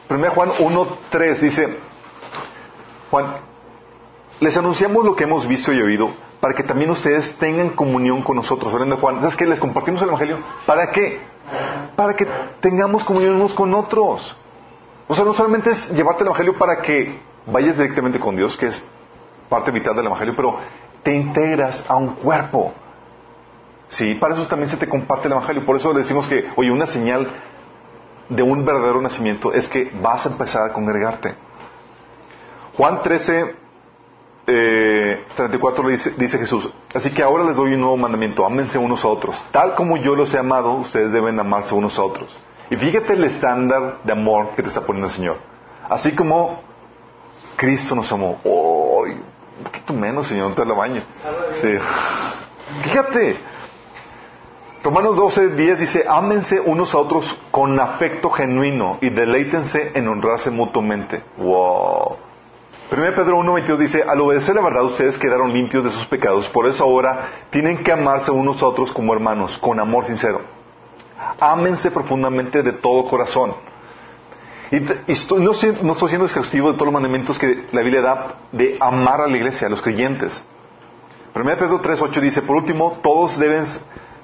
1 0.09 0.31
Juan 0.31 0.49
1.3, 0.51 1.39
dice, 1.39 1.79
Juan, 3.11 3.35
les 4.39 4.57
anunciamos 4.57 5.05
lo 5.05 5.15
que 5.15 5.23
hemos 5.25 5.47
visto 5.47 5.71
y 5.71 5.81
oído 5.81 6.13
para 6.43 6.55
que 6.55 6.63
también 6.63 6.89
ustedes 6.89 7.37
tengan 7.37 7.69
comunión 7.69 8.21
con 8.21 8.35
nosotros. 8.35 8.73
De 8.73 8.95
Juan, 8.97 9.21
¿sabes 9.21 9.37
qué? 9.37 9.45
Les 9.45 9.61
compartimos 9.61 10.01
el 10.01 10.09
Evangelio. 10.09 10.39
¿Para 10.65 10.91
qué? 10.91 11.21
Para 11.95 12.15
que 12.15 12.27
tengamos 12.59 13.05
comunión 13.05 13.35
unos 13.35 13.53
con 13.53 13.73
otros. 13.73 14.35
O 15.07 15.15
sea, 15.15 15.23
no 15.23 15.33
solamente 15.33 15.71
es 15.71 15.89
llevarte 15.91 16.23
el 16.23 16.27
Evangelio 16.27 16.57
para 16.57 16.81
que 16.81 17.21
vayas 17.45 17.77
directamente 17.77 18.19
con 18.19 18.35
Dios, 18.35 18.57
que 18.57 18.67
es 18.67 18.83
parte 19.47 19.71
vital 19.71 19.95
del 19.95 20.07
Evangelio, 20.07 20.33
pero 20.35 20.59
te 21.01 21.15
integras 21.15 21.85
a 21.87 21.95
un 21.95 22.15
cuerpo. 22.15 22.73
Sí, 23.87 24.15
para 24.15 24.33
eso 24.33 24.45
también 24.45 24.67
se 24.67 24.75
te 24.75 24.89
comparte 24.89 25.27
el 25.27 25.33
Evangelio. 25.33 25.65
Por 25.65 25.77
eso 25.77 25.93
le 25.93 25.99
decimos 25.99 26.27
que, 26.27 26.51
oye, 26.57 26.71
una 26.71 26.87
señal 26.87 27.25
de 28.29 28.43
un 28.43 28.65
verdadero 28.65 29.01
nacimiento 29.01 29.53
es 29.53 29.67
que 29.67 29.91
vas 30.01 30.25
a 30.25 30.29
empezar 30.29 30.69
a 30.69 30.73
congregarte. 30.73 31.35
Juan 32.77 33.01
13, 33.01 33.55
eh, 34.47 35.25
34 35.35 35.89
dice, 35.89 36.11
dice 36.17 36.39
Jesús, 36.39 36.71
así 36.93 37.13
que 37.13 37.21
ahora 37.21 37.43
les 37.43 37.55
doy 37.55 37.73
un 37.73 37.81
nuevo 37.81 37.97
mandamiento, 37.97 38.45
ámense 38.45 38.77
unos 38.77 39.03
a 39.05 39.07
otros. 39.07 39.45
Tal 39.51 39.75
como 39.75 39.97
yo 39.97 40.15
los 40.15 40.33
he 40.33 40.39
amado, 40.39 40.73
ustedes 40.73 41.11
deben 41.11 41.39
amarse 41.39 41.75
unos 41.75 41.97
a 41.99 42.03
otros. 42.03 42.35
Y 42.69 42.75
fíjate 42.75 43.13
el 43.13 43.23
estándar 43.25 43.99
de 44.03 44.11
amor 44.11 44.55
que 44.55 44.63
te 44.63 44.69
está 44.69 44.81
poniendo 44.81 45.07
el 45.07 45.13
Señor. 45.13 45.37
Así 45.89 46.15
como 46.15 46.61
Cristo 47.55 47.93
nos 47.93 48.11
amó. 48.11 48.39
¡Oh! 48.43 49.05
Un 49.05 49.63
poquito 49.63 49.93
menos, 49.93 50.27
Señor, 50.27 50.49
no 50.49 50.55
te 50.55 50.65
la 50.65 50.73
bañes. 50.73 51.05
Sí. 51.61 51.77
Fíjate. 52.81 53.37
Romanos 54.83 55.15
12, 55.15 55.55
10 55.55 55.79
dice, 55.79 56.05
ámense 56.05 56.59
unos 56.59 56.93
a 56.93 56.97
otros 56.97 57.37
con 57.51 57.79
afecto 57.79 58.29
genuino 58.29 58.97
y 58.99 59.09
deleítense 59.09 59.91
en 59.93 60.09
honrarse 60.09 60.51
mutuamente. 60.51 61.23
¡Wow! 61.37 62.17
1 62.91 63.01
Pedro 63.15 63.39
1.22 63.39 63.77
dice, 63.77 64.03
al 64.03 64.19
obedecer 64.19 64.53
la 64.55 64.61
verdad 64.61 64.83
ustedes 64.83 65.17
quedaron 65.17 65.53
limpios 65.53 65.85
de 65.85 65.89
sus 65.89 66.05
pecados, 66.05 66.49
por 66.49 66.67
eso 66.67 66.83
ahora 66.83 67.45
tienen 67.49 67.81
que 67.81 67.93
amarse 67.93 68.29
unos 68.29 68.61
a 68.61 68.67
otros 68.67 68.91
como 68.91 69.13
hermanos, 69.13 69.57
con 69.57 69.79
amor 69.79 70.05
sincero. 70.05 70.41
Ámense 71.39 71.89
profundamente 71.89 72.61
de 72.61 72.73
todo 72.73 73.05
corazón. 73.05 73.55
Y, 74.69 74.81
no, 74.81 75.51
estoy 75.51 76.09
siendo 76.09 76.25
exhaustivo 76.25 76.67
de 76.67 76.73
todos 76.73 76.87
los 76.87 76.93
mandamientos 76.93 77.39
que 77.39 77.67
la 77.71 77.81
Biblia 77.81 78.01
da 78.01 78.35
de 78.51 78.75
amar 78.81 79.21
a 79.21 79.27
la 79.27 79.37
iglesia, 79.37 79.67
a 79.67 79.69
los 79.69 79.81
creyentes. 79.81 80.43
1 81.33 81.45
Pedro 81.57 81.81
3.8 81.81 82.19
dice, 82.19 82.41
por 82.41 82.57
último, 82.57 82.99
todos 83.01 83.39
deben 83.39 83.65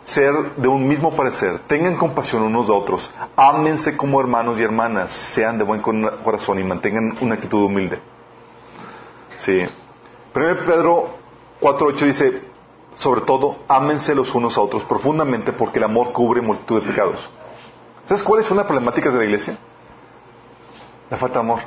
ser 0.04 0.56
de 0.56 0.68
un 0.68 0.88
mismo 0.88 1.16
parecer, 1.16 1.62
tengan 1.68 1.98
compasión 1.98 2.44
unos 2.44 2.68
de 2.68 2.74
otros, 2.74 3.12
ámense 3.36 3.96
como 3.96 4.20
hermanos 4.20 4.60
y 4.60 4.64
hermanas, 4.64 5.12
sean 5.12 5.58
de 5.58 5.64
buen 5.64 5.82
corazón 5.82 6.60
y 6.60 6.64
mantengan 6.64 7.18
una 7.22 7.36
actitud 7.36 7.64
humilde. 7.64 8.00
Sí. 9.40 9.62
1 10.34 10.56
Pedro 10.66 11.10
4.8 11.62 12.00
dice, 12.06 12.44
sobre 12.94 13.22
todo, 13.22 13.58
ámense 13.68 14.16
los 14.16 14.34
unos 14.34 14.58
a 14.58 14.62
otros 14.62 14.84
profundamente 14.84 15.54
porque 15.54 15.80
el 15.80 15.86
amor 15.86 16.12
cubre 16.12 16.42
multitud 16.42 16.82
de 16.82 16.88
pecados. 16.88 17.30
¿Sabes 18.06 18.24
cuáles 18.24 18.46
son 18.46 18.58
las 18.58 18.66
problemáticas 18.66 19.14
de 19.14 19.20
la 19.20 19.26
iglesia? 19.26 19.58
La 21.10 21.18
falta 21.18 21.36
de 21.36 21.40
amor. 21.42 21.60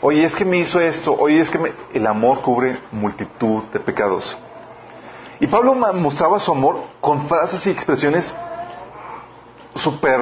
Oye, 0.00 0.24
es 0.24 0.34
que 0.34 0.44
me 0.44 0.58
hizo 0.58 0.80
esto. 0.80 1.16
Oye, 1.18 1.40
es 1.40 1.50
que 1.50 1.58
me... 1.58 1.72
el 1.92 2.06
amor 2.06 2.40
cubre 2.40 2.78
multitud 2.92 3.62
de 3.72 3.80
pecados. 3.80 4.36
Y 5.40 5.46
Pablo 5.46 5.74
mostraba 5.74 6.38
su 6.38 6.52
amor 6.52 6.82
con 7.00 7.26
frases 7.28 7.66
y 7.66 7.70
expresiones 7.70 8.34
súper 9.74 10.20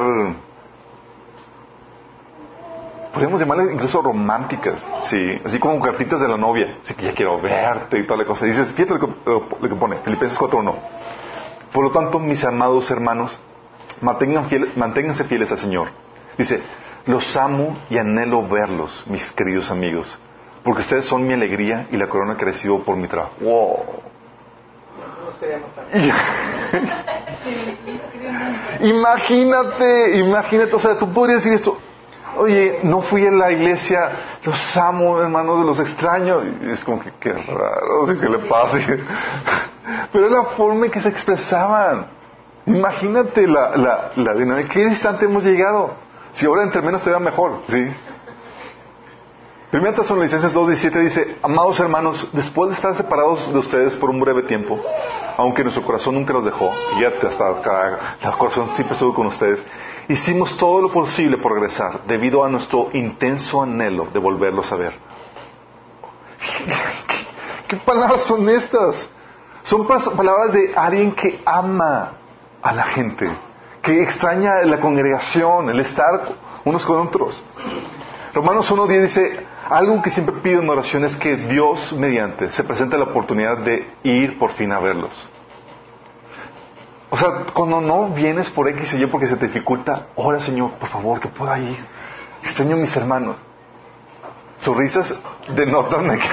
podemos 3.13 3.41
llamarle 3.41 3.73
incluso 3.73 4.01
románticas, 4.03 4.81
sí, 5.05 5.39
así 5.45 5.59
como 5.59 5.79
cartitas 5.81 6.21
de 6.21 6.29
la 6.29 6.37
novia, 6.37 6.79
así 6.83 6.95
que 6.95 7.05
ya 7.05 7.15
quiero 7.15 7.41
verte 7.41 7.99
y 7.99 8.07
toda 8.07 8.19
la 8.19 8.25
cosa. 8.25 8.47
dices, 8.47 8.73
fíjate 8.73 8.95
lo 8.95 9.69
que, 9.69 9.77
pone, 9.77 9.99
Filipenses 9.99 10.39
4.1. 10.39 10.75
Por 11.73 11.85
lo 11.85 11.91
tanto, 11.91 12.19
mis 12.19 12.43
amados 12.45 12.91
hermanos, 12.91 13.39
manténganse 14.01 15.25
fieles 15.25 15.53
al 15.53 15.59
Señor. 15.59 15.89
Dice, 16.39 16.63
los 17.07 17.37
amo 17.37 17.77
y 17.91 17.99
anhelo 17.99 18.47
verlos, 18.49 19.05
mis 19.07 19.31
queridos 19.33 19.71
amigos, 19.71 20.19
porque 20.65 20.81
ustedes 20.81 21.05
son 21.05 21.27
mi 21.27 21.35
alegría 21.35 21.89
y 21.91 21.97
la 21.97 22.09
corona 22.09 22.37
que 22.37 22.47
recibo 22.47 22.83
por 22.83 22.97
mi 22.97 23.09
trabajo. 23.09 23.35
¡Wow! 23.41 24.12
imagínate, 28.81 30.19
imagínate, 30.19 30.75
o 30.75 30.79
sea, 30.79 30.99
tú 30.99 31.13
podrías 31.13 31.43
decir 31.43 31.55
esto, 31.55 31.79
Oye, 32.37 32.81
no 32.83 33.03
fui 33.03 33.27
a 33.27 33.31
la 33.31 33.53
iglesia, 33.53 34.11
los 34.45 34.77
amo, 34.77 35.21
hermanos, 35.21 35.61
de 35.61 35.67
los 35.67 35.79
extraños. 35.79 36.43
Y 36.63 36.71
es 36.71 36.83
como 36.83 37.01
que, 37.01 37.13
qué 37.21 37.33
raro, 37.33 38.07
¿qué 38.07 38.29
le 38.29 38.39
pasa? 38.49 38.79
Pero 40.13 40.27
es 40.27 40.33
la 40.33 40.45
forma 40.45 40.87
en 40.87 40.93
que 40.93 41.01
se 41.01 41.09
expresaban. 41.09 42.07
Imagínate 42.65 43.47
la, 43.47 43.77
la, 43.77 44.13
la 44.17 44.35
¿De 44.35 44.67
qué 44.67 44.87
distante 44.87 45.27
hemos 45.27 45.45
llegado? 45.45 45.95
Si 46.33 46.47
ahora 46.47 46.63
entre 46.63 46.81
menos 46.81 47.03
te 47.03 47.11
va 47.11 47.19
mejor, 47.19 47.63
¿sí? 47.69 47.93
Primera 49.73 49.95
Tesalonicenses 49.95 50.55
2.17 50.55 51.03
dice, 51.03 51.39
amados 51.43 51.81
hermanos, 51.81 52.29
después 52.35 52.69
de 52.69 52.77
estar 52.77 52.95
separados 52.95 53.51
de 53.51 53.59
ustedes 53.59 53.95
por 53.95 54.11
un 54.11 54.21
breve 54.21 54.43
tiempo, 54.43 54.79
aunque 55.39 55.63
nuestro 55.63 55.83
corazón 55.83 56.15
nunca 56.15 56.35
los 56.35 56.45
dejó, 56.45 56.71
y 57.01 57.05
hasta 57.07 57.49
acá, 57.49 58.19
el 58.21 58.33
corazón 58.33 58.69
siempre 58.75 58.93
estuvo 58.93 59.15
con 59.15 59.29
ustedes, 59.29 59.65
hicimos 60.09 60.55
todo 60.59 60.83
lo 60.83 60.93
posible 60.93 61.39
por 61.39 61.55
regresar, 61.55 62.03
debido 62.07 62.45
a 62.45 62.51
nuestro 62.51 62.91
intenso 62.93 63.63
anhelo 63.63 64.09
de 64.13 64.19
volverlos 64.19 64.71
a 64.71 64.77
ver. 64.77 64.93
¿Qué, 67.67 67.79
palabras 67.79 68.25
son 68.25 68.47
estas? 68.51 69.11
Son 69.63 69.87
palabras 69.87 70.53
de 70.53 70.75
alguien 70.77 71.13
que 71.13 71.41
ama 71.47 72.13
a 72.61 72.75
la 72.75 72.85
gente, 72.85 73.27
que 73.81 74.03
extraña 74.03 74.57
la 74.67 74.79
congregación, 74.79 75.71
el 75.71 75.81
estar 75.81 76.29
unos 76.63 76.85
con 76.85 77.07
otros. 77.07 77.43
Romanos 78.35 78.71
1.10 78.71 79.01
dice, 79.01 79.52
algo 79.69 80.03
que 80.03 80.11
siempre 80.11 80.37
pido 80.37 80.61
en 80.61 80.69
oración 80.69 81.05
es 81.05 81.17
que 81.17 81.37
Dios 81.37 81.93
mediante 81.93 82.51
se 82.53 82.65
presente 82.65 82.99
la 82.99 83.05
oportunidad 83.05 83.59
de 83.59 83.91
ir 84.03 84.39
por 84.39 84.53
fin 84.53 84.73
a 84.73 84.81
verlos. 84.81 85.13
O 87.11 87.17
sea, 87.17 87.45
cuando 87.53 87.81
no 87.81 88.09
vienes 88.09 88.51
por 88.51 88.69
X 88.69 88.95
o 88.95 88.97
Y 88.97 89.07
porque 89.07 89.29
se 89.29 89.37
te 89.37 89.47
dificulta, 89.47 90.09
ora 90.17 90.41
Señor, 90.41 90.73
por 90.73 90.89
favor, 90.89 91.21
que 91.21 91.29
pueda 91.29 91.59
ir. 91.59 91.77
Extraño 92.43 92.77
mis 92.77 92.95
hermanos. 92.97 93.37
Sus 94.59 94.77
risas 94.77 95.21
denotan 95.55 96.19
que 96.19 96.29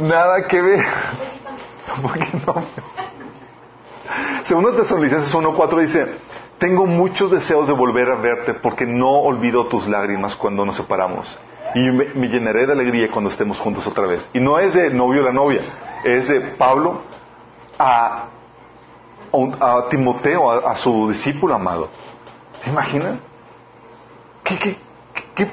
nada 0.04 0.46
que 0.46 0.60
ver. 0.60 0.84
Porque 2.02 2.28
no. 2.44 2.62
Segundo 4.42 4.72
Tesalonicenses 4.72 5.34
1.4 5.34 5.80
dice, 5.80 6.06
tengo 6.58 6.84
muchos 6.84 7.30
deseos 7.30 7.68
de 7.68 7.72
volver 7.72 8.10
a 8.10 8.16
verte 8.16 8.54
porque 8.54 8.84
no 8.84 9.08
olvido 9.08 9.66
tus 9.66 9.86
lágrimas 9.86 10.36
cuando 10.36 10.64
nos 10.66 10.76
separamos 10.76 11.38
y 11.76 11.90
me, 11.90 12.28
llenaré 12.28 12.64
de 12.64 12.72
alegría 12.72 13.10
cuando 13.10 13.28
estemos 13.28 13.58
juntos 13.58 13.86
otra 13.86 14.06
vez. 14.06 14.26
Y 14.32 14.40
no 14.40 14.58
es 14.58 14.72
de 14.72 14.88
novio 14.88 15.22
la 15.22 15.30
novia, 15.30 15.60
es 16.04 16.26
de 16.26 16.40
Pablo 16.40 17.02
a, 17.78 18.28
a, 19.60 19.88
Timoteo, 19.90 20.50
a, 20.50 20.74
su 20.74 21.10
discípulo 21.10 21.54
amado. 21.54 21.90
¿Te 22.64 22.70
imaginas? 22.70 23.18
¿Qué, 24.42 24.58
qué, 24.58 24.78
qué, 25.34 25.50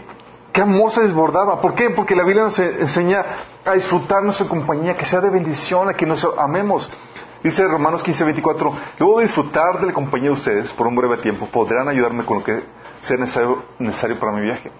qué 0.53 0.61
amor 0.61 0.91
se 0.91 1.01
desbordaba. 1.01 1.59
¿Por 1.59 1.75
qué? 1.75 1.89
Porque 1.89 2.15
la 2.15 2.23
Biblia 2.23 2.43
nos 2.43 2.57
enseña 2.57 3.25
a 3.65 3.73
disfrutar 3.73 4.23
nuestra 4.23 4.47
compañía, 4.47 4.95
que 4.95 5.03
sea 5.03 5.19
de 5.19 5.29
bendición, 5.29 5.89
a 5.89 5.93
que 5.93 6.05
nos 6.05 6.25
amemos. 6.37 6.89
Dice 7.43 7.67
Romanos 7.67 8.01
15, 8.01 8.23
24, 8.23 8.73
luego 8.97 9.17
de 9.17 9.25
disfrutar 9.25 9.81
de 9.81 9.87
la 9.87 9.93
compañía 9.93 10.29
de 10.29 10.35
ustedes 10.35 10.71
por 10.71 10.87
un 10.87 10.95
breve 10.95 11.17
tiempo, 11.17 11.47
podrán 11.47 11.89
ayudarme 11.89 12.23
con 12.23 12.37
lo 12.37 12.43
que 12.45 12.63
sea 13.01 13.17
necesario 13.17 14.19
para 14.21 14.31
mi 14.31 14.41
viaje. 14.43 14.71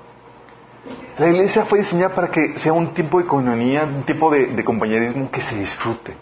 La 1.18 1.30
iglesia 1.30 1.66
fue 1.66 1.80
diseñada 1.80 2.14
para 2.14 2.30
que 2.30 2.58
sea 2.58 2.74
un 2.74 2.94
tiempo 2.94 3.20
de 3.20 3.26
comunidad, 3.26 3.88
un 3.88 4.04
tipo 4.04 4.32
de, 4.32 4.64
compañerismo 4.64 5.30
que 5.32 5.42
se 5.42 5.56
disfrute. 5.56 6.16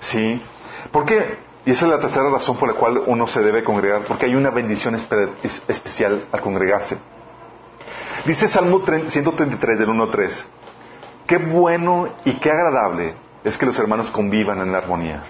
¿Sí? 0.00 0.42
¿Por 0.90 1.04
qué? 1.04 1.38
Y 1.64 1.70
esa 1.70 1.86
es 1.86 1.92
la 1.92 2.00
tercera 2.00 2.28
razón 2.28 2.56
por 2.58 2.68
la 2.68 2.74
cual 2.74 3.02
uno 3.06 3.26
se 3.26 3.40
debe 3.42 3.64
congregar, 3.64 4.02
porque 4.04 4.26
hay 4.26 4.34
una 4.34 4.50
bendición 4.50 4.94
especial 4.96 6.26
al 6.30 6.40
congregarse. 6.42 6.98
Dice 8.26 8.48
Salmo 8.48 8.80
133 8.80 9.78
del 9.78 9.88
1 9.88 10.02
al 10.02 10.10
3, 10.10 10.46
qué 11.26 11.38
bueno 11.38 12.08
y 12.24 12.34
qué 12.34 12.50
agradable 12.50 13.14
es 13.44 13.56
que 13.56 13.66
los 13.66 13.78
hermanos 13.78 14.10
convivan 14.10 14.60
en 14.60 14.72
la 14.72 14.78
armonía. 14.78 15.24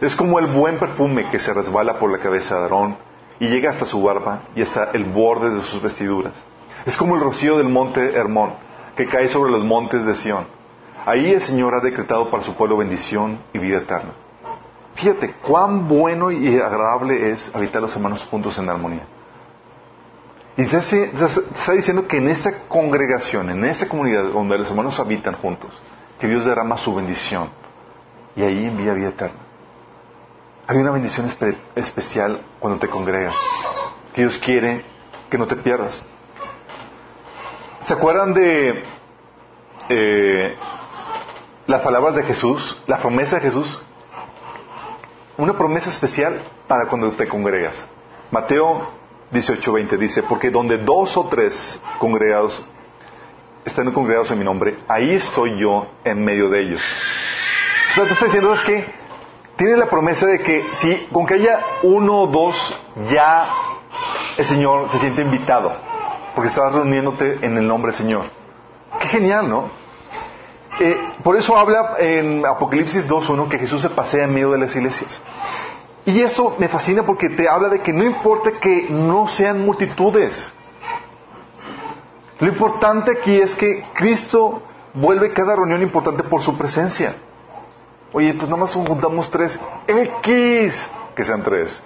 Es 0.00 0.14
como 0.14 0.38
el 0.38 0.46
buen 0.46 0.78
perfume 0.78 1.28
que 1.30 1.38
se 1.38 1.54
resbala 1.54 1.98
por 1.98 2.10
la 2.10 2.18
cabeza 2.18 2.56
de 2.56 2.62
Aarón 2.62 2.96
y 3.40 3.48
llega 3.48 3.70
hasta 3.70 3.86
su 3.86 4.02
barba 4.02 4.42
y 4.54 4.62
hasta 4.62 4.90
el 4.92 5.04
borde 5.04 5.50
de 5.50 5.62
sus 5.62 5.80
vestiduras. 5.80 6.44
Es 6.84 6.96
como 6.96 7.14
el 7.14 7.20
rocío 7.20 7.58
del 7.58 7.68
monte 7.68 8.14
Hermón, 8.14 8.54
que 8.96 9.06
cae 9.06 9.28
sobre 9.28 9.52
los 9.52 9.64
montes 9.64 10.04
de 10.04 10.14
Sión. 10.14 10.46
Ahí 11.06 11.32
el 11.32 11.42
Señor 11.42 11.74
ha 11.74 11.80
decretado 11.80 12.30
para 12.30 12.42
su 12.42 12.54
pueblo 12.54 12.76
bendición 12.76 13.40
y 13.52 13.58
vida 13.58 13.78
eterna. 13.78 14.12
Fíjate 14.94 15.34
cuán 15.46 15.88
bueno 15.88 16.30
y 16.30 16.58
agradable 16.58 17.30
es 17.30 17.50
habitar 17.54 17.82
los 17.82 17.94
hermanos 17.94 18.26
juntos 18.30 18.56
en 18.58 18.68
armonía. 18.68 19.06
Y 20.56 20.62
está, 20.62 20.78
está 20.78 21.72
diciendo 21.72 22.06
que 22.06 22.18
en 22.18 22.28
esa 22.28 22.68
congregación, 22.68 23.48
en 23.50 23.64
esa 23.64 23.88
comunidad 23.88 24.24
donde 24.24 24.58
los 24.58 24.68
hermanos 24.68 25.00
habitan 25.00 25.34
juntos, 25.34 25.70
que 26.20 26.28
Dios 26.28 26.44
derrama 26.44 26.76
su 26.76 26.94
bendición 26.94 27.48
y 28.36 28.42
ahí 28.42 28.66
envía 28.66 28.92
vida 28.92 29.08
eterna. 29.08 29.38
Hay 30.66 30.76
una 30.76 30.90
bendición 30.90 31.28
especial 31.74 32.42
cuando 32.60 32.78
te 32.78 32.88
congregas. 32.88 33.34
Dios 34.14 34.38
quiere 34.38 34.84
que 35.28 35.38
no 35.38 35.46
te 35.46 35.56
pierdas. 35.56 36.04
¿Se 37.86 37.94
acuerdan 37.94 38.32
de 38.32 38.84
eh, 39.88 40.56
las 41.66 41.80
palabras 41.80 42.14
de 42.14 42.22
Jesús, 42.22 42.80
la 42.86 42.98
promesa 42.98 43.36
de 43.36 43.42
Jesús? 43.42 43.82
Una 45.36 45.58
promesa 45.58 45.90
especial 45.90 46.40
para 46.68 46.86
cuando 46.86 47.10
te 47.12 47.26
congregas. 47.26 47.84
Mateo 48.30 48.88
18:20 49.32 49.98
dice, 49.98 50.22
porque 50.22 50.50
donde 50.50 50.78
dos 50.78 51.16
o 51.16 51.24
tres 51.24 51.80
congregados 51.98 52.62
están 53.64 53.90
congregados 53.90 54.30
en 54.30 54.38
mi 54.38 54.44
nombre, 54.44 54.78
ahí 54.86 55.14
estoy 55.14 55.58
yo 55.58 55.88
en 56.04 56.24
medio 56.24 56.48
de 56.50 56.60
ellos. 56.60 56.82
O 57.90 57.94
sea, 57.94 58.04
te 58.04 58.12
está 58.12 58.26
diciendo 58.26 58.54
es 58.54 58.62
que 58.62 58.94
tiene 59.56 59.76
la 59.76 59.86
promesa 59.86 60.26
de 60.26 60.38
que 60.38 60.68
si 60.72 61.08
con 61.12 61.26
que 61.26 61.34
haya 61.34 61.60
uno 61.82 62.22
o 62.22 62.26
dos, 62.28 62.80
ya 63.10 63.50
el 64.38 64.44
Señor 64.44 64.88
se 64.90 64.98
siente 64.98 65.22
invitado, 65.22 65.76
porque 66.34 66.48
estás 66.48 66.72
reuniéndote 66.72 67.38
en 67.42 67.56
el 67.56 67.66
nombre 67.66 67.92
del 67.92 67.98
Señor. 67.98 68.24
Qué 69.00 69.08
genial, 69.08 69.48
¿no? 69.48 69.70
Eh, 70.80 70.96
por 71.22 71.36
eso 71.36 71.56
habla 71.56 71.94
en 71.98 72.44
Apocalipsis 72.46 73.08
2.1 73.08 73.48
que 73.48 73.58
Jesús 73.58 73.82
se 73.82 73.90
pasea 73.90 74.24
en 74.24 74.34
medio 74.34 74.50
de 74.50 74.58
las 74.58 74.74
iglesias. 74.74 75.20
Y 76.04 76.20
eso 76.20 76.56
me 76.58 76.68
fascina 76.68 77.04
porque 77.04 77.28
te 77.28 77.48
habla 77.48 77.68
de 77.68 77.80
que 77.80 77.92
no 77.92 78.04
importa 78.04 78.50
que 78.52 78.86
no 78.90 79.28
sean 79.28 79.64
multitudes. 79.64 80.52
Lo 82.40 82.48
importante 82.48 83.12
aquí 83.12 83.40
es 83.40 83.54
que 83.54 83.84
Cristo 83.94 84.62
vuelve 84.94 85.32
cada 85.32 85.54
reunión 85.54 85.82
importante 85.82 86.24
por 86.24 86.42
su 86.42 86.56
presencia. 86.58 87.14
Oye, 88.12 88.34
pues 88.34 88.48
nada 88.48 88.62
más 88.62 88.74
juntamos 88.74 89.30
tres 89.30 89.58
X, 89.86 90.90
que 91.14 91.24
sean 91.24 91.42
tres. 91.42 91.82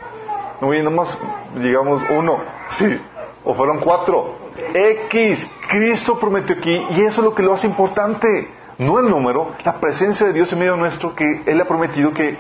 Oye, 0.61 0.83
nada 0.83 0.97
más 0.97 1.19
llegamos 1.57 2.03
uno, 2.11 2.39
sí, 2.71 2.99
o 3.47 3.55
fueron 3.55 3.79
cuatro. 3.79 4.35
X, 4.75 5.49
Cristo 5.69 6.19
prometió 6.19 6.57
aquí, 6.57 6.85
y 6.91 7.03
eso 7.03 7.21
es 7.21 7.25
lo 7.25 7.35
que 7.35 7.43
lo 7.43 7.55
hace 7.55 7.67
importante. 7.67 8.51
No 8.79 8.99
el 8.99 9.09
número, 9.09 9.55
la 9.65 9.81
presencia 9.81 10.27
de 10.27 10.35
Dios 10.35 10.53
en 10.53 10.59
medio 10.59 10.77
nuestro 10.77 11.15
que 11.15 11.45
Él 11.47 11.59
ha 11.61 11.65
prometido 11.65 12.13
que, 12.13 12.37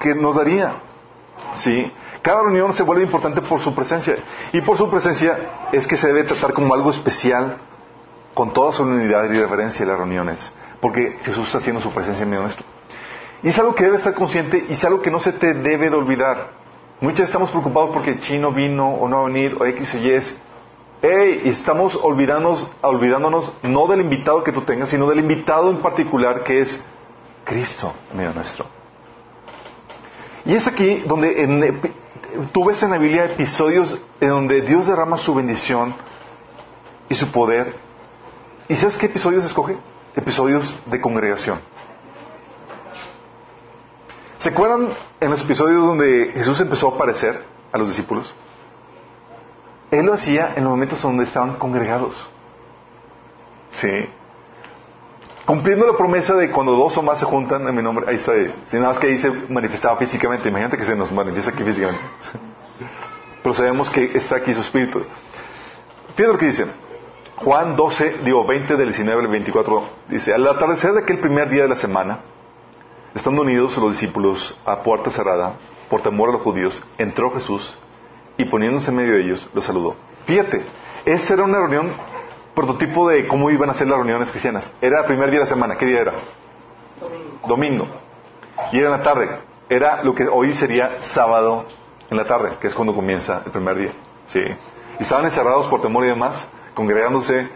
que 0.00 0.14
nos 0.14 0.34
daría. 0.36 0.74
¿Sí? 1.56 1.92
Cada 2.22 2.42
reunión 2.42 2.72
se 2.72 2.82
vuelve 2.82 3.04
importante 3.04 3.42
por 3.42 3.60
su 3.60 3.74
presencia. 3.74 4.16
Y 4.52 4.62
por 4.62 4.76
su 4.78 4.88
presencia 4.88 5.68
es 5.70 5.86
que 5.86 5.96
se 5.96 6.08
debe 6.08 6.24
tratar 6.24 6.52
como 6.52 6.72
algo 6.72 6.90
especial 6.90 7.58
con 8.34 8.52
toda 8.52 8.72
solemnidad 8.72 9.24
y 9.24 9.38
reverencia 9.38 9.82
en 9.82 9.90
las 9.90 9.98
reuniones. 9.98 10.52
Porque 10.80 11.18
Jesús 11.22 11.46
está 11.46 11.58
haciendo 11.58 11.80
su 11.80 11.92
presencia 11.92 12.22
en 12.22 12.30
medio 12.30 12.42
nuestro. 12.42 12.64
Y 13.42 13.48
es 13.48 13.58
algo 13.58 13.74
que 13.74 13.84
debe 13.84 13.98
estar 13.98 14.14
consciente 14.14 14.64
y 14.68 14.72
es 14.72 14.84
algo 14.84 15.02
que 15.02 15.10
no 15.10 15.20
se 15.20 15.32
te 15.32 15.52
debe 15.52 15.90
de 15.90 15.96
olvidar. 15.96 16.61
Muchas 17.02 17.22
veces 17.22 17.30
estamos 17.30 17.50
preocupados 17.50 17.90
porque 17.92 18.20
chino 18.20 18.52
vino 18.52 18.94
o 18.94 19.08
no 19.08 19.16
va 19.16 19.22
a 19.22 19.26
venir 19.26 19.56
o 19.58 19.66
X 19.66 19.94
o 19.94 19.98
Y. 19.98 20.20
Hey, 21.02 21.42
estamos 21.46 21.98
olvidándonos, 22.00 22.70
olvidándonos 22.80 23.52
no 23.64 23.88
del 23.88 24.02
invitado 24.02 24.44
que 24.44 24.52
tú 24.52 24.60
tengas, 24.60 24.90
sino 24.90 25.08
del 25.08 25.18
invitado 25.18 25.68
en 25.70 25.78
particular 25.78 26.44
que 26.44 26.60
es 26.60 26.80
Cristo 27.42 27.92
medio 28.14 28.32
nuestro. 28.32 28.66
Y 30.44 30.54
es 30.54 30.64
aquí 30.68 31.02
donde 31.04 31.42
en, 31.42 31.92
tú 32.52 32.66
ves 32.66 32.80
en 32.84 32.92
la 32.92 32.98
Biblia 32.98 33.24
episodios 33.24 34.00
en 34.20 34.28
donde 34.28 34.60
Dios 34.60 34.86
derrama 34.86 35.16
su 35.16 35.34
bendición 35.34 35.96
y 37.08 37.16
su 37.16 37.32
poder. 37.32 37.78
¿Y 38.68 38.76
sabes 38.76 38.96
qué 38.96 39.06
episodios 39.06 39.42
escoge? 39.42 39.76
Episodios 40.14 40.72
de 40.86 41.00
congregación. 41.00 41.71
¿Se 44.42 44.48
acuerdan 44.48 44.88
en 45.20 45.30
los 45.30 45.40
episodios 45.40 45.86
donde 45.86 46.32
Jesús 46.34 46.60
empezó 46.60 46.90
a 46.90 46.96
aparecer 46.96 47.44
a 47.70 47.78
los 47.78 47.86
discípulos? 47.86 48.34
Él 49.92 50.06
lo 50.06 50.14
hacía 50.14 50.54
en 50.56 50.64
los 50.64 50.72
momentos 50.72 51.00
donde 51.00 51.22
estaban 51.22 51.58
congregados. 51.58 52.28
Sí. 53.70 53.88
Cumpliendo 55.46 55.86
la 55.86 55.96
promesa 55.96 56.34
de 56.34 56.50
cuando 56.50 56.72
dos 56.72 56.98
o 56.98 57.02
más 57.02 57.20
se 57.20 57.24
juntan 57.24 57.68
en 57.68 57.72
mi 57.72 57.84
nombre, 57.84 58.04
ahí 58.08 58.16
está. 58.16 58.32
Si 58.64 58.74
nada 58.78 58.88
más 58.88 58.98
que 58.98 59.06
ahí 59.06 59.18
se 59.18 59.30
manifestaba 59.30 59.96
físicamente, 59.96 60.48
imagínate 60.48 60.76
que 60.76 60.86
se 60.86 60.96
nos 60.96 61.12
manifiesta 61.12 61.52
aquí 61.52 61.62
físicamente. 61.62 62.02
Pero 63.44 63.54
sabemos 63.54 63.90
que 63.90 64.10
está 64.12 64.38
aquí 64.38 64.52
su 64.52 64.62
espíritu. 64.62 65.04
Fíjate 66.16 66.32
lo 66.32 66.38
que 66.38 66.46
dice. 66.46 66.66
Juan 67.36 67.76
12, 67.76 68.22
digo 68.24 68.44
20 68.44 68.76
del 68.76 68.88
19 68.88 69.22
al 69.22 69.28
24, 69.28 69.84
dice, 70.08 70.34
al 70.34 70.44
atardecer 70.48 70.94
de 70.94 71.02
aquel 71.02 71.20
primer 71.20 71.48
día 71.48 71.62
de 71.62 71.68
la 71.68 71.76
semana, 71.76 72.31
Estando 73.14 73.42
unidos 73.42 73.76
los 73.76 73.92
discípulos 73.92 74.58
a 74.64 74.82
puerta 74.82 75.10
cerrada, 75.10 75.56
por 75.90 76.02
temor 76.02 76.30
a 76.30 76.32
los 76.32 76.42
judíos, 76.42 76.82
entró 76.96 77.30
Jesús 77.32 77.78
y 78.38 78.46
poniéndose 78.46 78.90
en 78.90 78.96
medio 78.96 79.12
de 79.14 79.22
ellos, 79.22 79.50
los 79.52 79.64
saludó. 79.64 79.96
Fíjate, 80.24 80.64
esta 81.04 81.34
era 81.34 81.44
una 81.44 81.58
reunión 81.58 81.92
prototipo 82.54 83.08
de 83.08 83.26
cómo 83.26 83.50
iban 83.50 83.68
a 83.70 83.74
ser 83.74 83.88
las 83.88 83.98
reuniones 83.98 84.30
cristianas. 84.30 84.72
Era 84.80 85.00
el 85.00 85.06
primer 85.06 85.30
día 85.30 85.40
de 85.40 85.44
la 85.44 85.50
semana. 85.50 85.76
¿Qué 85.76 85.86
día 85.86 86.00
era? 86.00 86.14
Domingo. 87.00 87.48
Domingo. 87.48 87.88
Y 88.72 88.78
era 88.78 88.86
en 88.86 88.92
la 88.92 89.02
tarde. 89.02 89.40
Era 89.68 90.02
lo 90.02 90.14
que 90.14 90.26
hoy 90.26 90.52
sería 90.52 91.02
sábado 91.02 91.66
en 92.10 92.16
la 92.16 92.24
tarde, 92.24 92.52
que 92.60 92.68
es 92.68 92.74
cuando 92.74 92.94
comienza 92.94 93.42
el 93.44 93.52
primer 93.52 93.76
día. 93.76 93.94
Sí. 94.26 94.40
Y 94.98 95.02
estaban 95.02 95.24
encerrados 95.24 95.66
por 95.66 95.80
temor 95.80 96.04
y 96.04 96.08
demás, 96.08 96.46
congregándose 96.74 97.48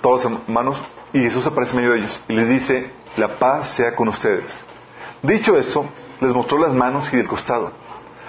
todos 0.00 0.24
los 0.24 0.40
hermanos, 0.46 0.82
y 1.12 1.20
Jesús 1.20 1.46
aparece 1.46 1.72
en 1.72 1.78
medio 1.78 1.92
de 1.92 2.00
ellos 2.00 2.22
y 2.28 2.34
les 2.34 2.48
dice, 2.48 2.90
la 3.16 3.36
paz 3.36 3.74
sea 3.74 3.94
con 3.94 4.08
ustedes. 4.08 4.64
Dicho 5.22 5.56
esto, 5.56 5.86
les 6.20 6.32
mostró 6.32 6.58
las 6.58 6.72
manos 6.72 7.12
y 7.12 7.18
el 7.18 7.28
costado. 7.28 7.72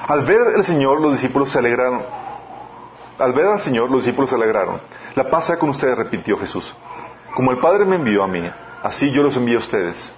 Al 0.08 0.24
ver 0.26 0.42
al 0.56 0.66
Señor, 0.66 1.02
los 1.02 1.14
discípulos 1.14 1.50
se 1.50 1.60
alegraron. 1.60 2.04
Al 3.18 3.34
ver 3.34 3.48
al 3.48 3.62
Señor, 3.62 3.92
los 3.92 4.04
discípulos 4.04 4.30
se 4.30 4.36
alegraron. 4.36 4.82
La 5.16 5.30
paz 5.30 5.48
sea 5.48 5.60
con 5.60 5.70
ustedes, 5.70 5.98
repitió 5.98 6.38
Jesús. 6.38 6.76
Como 7.36 7.52
el 7.52 7.58
Padre 7.58 7.86
me 7.86 7.98
envió 7.98 8.24
a 8.24 8.28
mí, 8.28 8.42
así 8.82 9.12
yo 9.12 9.22
los 9.22 9.36
envío 9.36 9.58
a 9.58 9.60
ustedes. 9.60 10.12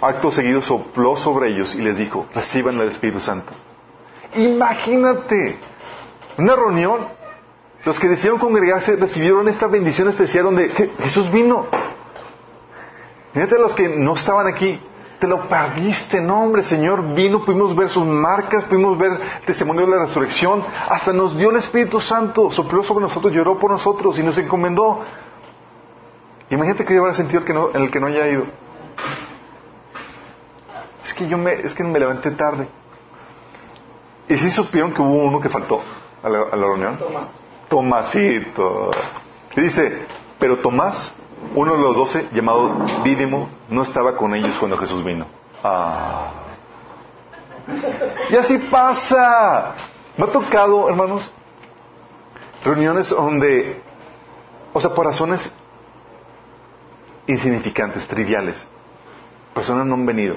Acto 0.00 0.30
seguido 0.30 0.60
sopló 0.60 1.16
sobre 1.16 1.48
ellos 1.48 1.74
y 1.74 1.80
les 1.80 1.96
dijo, 1.96 2.26
reciban 2.34 2.78
el 2.80 2.88
Espíritu 2.88 3.20
Santo. 3.20 3.52
Imagínate, 4.34 5.58
una 6.36 6.56
reunión, 6.56 7.06
los 7.84 7.98
que 7.98 8.08
decidieron 8.08 8.38
congregarse 8.38 8.96
recibieron 8.96 9.48
esta 9.48 9.66
bendición 9.66 10.08
especial 10.08 10.44
donde 10.44 10.68
Jesús 11.00 11.30
vino. 11.30 11.66
Fíjate 13.32 13.58
los 13.58 13.74
que 13.74 13.88
no 13.88 14.14
estaban 14.14 14.46
aquí, 14.46 14.80
te 15.18 15.28
lo 15.28 15.48
perdiste, 15.48 16.20
no 16.20 16.42
hombre, 16.42 16.62
Señor 16.62 17.14
vino, 17.14 17.44
pudimos 17.44 17.74
ver 17.74 17.88
sus 17.88 18.04
marcas, 18.04 18.64
pudimos 18.64 18.98
ver 18.98 19.12
el 19.12 19.46
testimonio 19.46 19.86
de 19.86 19.92
la 19.92 20.04
resurrección, 20.04 20.64
hasta 20.88 21.12
nos 21.12 21.36
dio 21.36 21.50
el 21.50 21.56
Espíritu 21.56 22.00
Santo, 22.00 22.50
sopló 22.50 22.82
sobre 22.82 23.02
nosotros, 23.02 23.32
lloró 23.32 23.58
por 23.58 23.70
nosotros 23.70 24.18
y 24.18 24.22
nos 24.22 24.36
encomendó. 24.38 25.04
Imagínate 26.50 26.84
que 26.84 26.94
llevara 26.94 27.14
sentido 27.14 27.40
el 27.40 27.46
que 27.46 27.52
no, 27.52 27.70
en 27.74 27.82
el 27.82 27.90
que 27.90 28.00
no 28.00 28.06
haya 28.06 28.26
ido. 28.28 28.46
Es 31.04 31.14
que 31.14 31.28
yo 31.28 31.38
me, 31.38 31.52
es 31.52 31.74
que 31.74 31.84
me 31.84 31.98
levanté 31.98 32.30
tarde. 32.32 32.68
¿Y 34.28 34.36
si 34.36 34.50
supieron 34.50 34.92
que 34.92 35.02
hubo 35.02 35.24
uno 35.24 35.40
que 35.40 35.48
faltó 35.48 35.82
a 36.22 36.28
la, 36.28 36.42
a 36.42 36.56
la 36.56 36.66
reunión? 36.66 36.98
Tomás. 36.98 37.28
Tomasito. 37.68 38.90
Y 39.56 39.60
dice, 39.60 40.06
pero 40.38 40.58
Tomás 40.58 41.14
uno 41.54 41.76
de 41.76 41.78
los 41.80 41.96
doce, 41.96 42.28
llamado 42.32 42.84
Dídimo, 43.04 43.48
no 43.68 43.82
estaba 43.82 44.16
con 44.16 44.34
ellos 44.34 44.56
cuando 44.58 44.76
Jesús 44.76 45.04
vino. 45.04 45.26
Ah. 45.62 46.32
Y 48.30 48.36
así 48.36 48.58
pasa. 48.70 49.74
Me 50.16 50.24
ha 50.24 50.26
tocado, 50.28 50.88
hermanos, 50.88 51.30
reuniones 52.64 53.10
donde, 53.10 53.82
o 54.72 54.80
sea, 54.80 54.90
por 54.90 55.06
razones 55.06 55.52
insignificantes, 57.26 58.06
triviales, 58.06 58.66
personas 59.54 59.86
no 59.86 59.94
han 59.94 60.06
venido. 60.06 60.36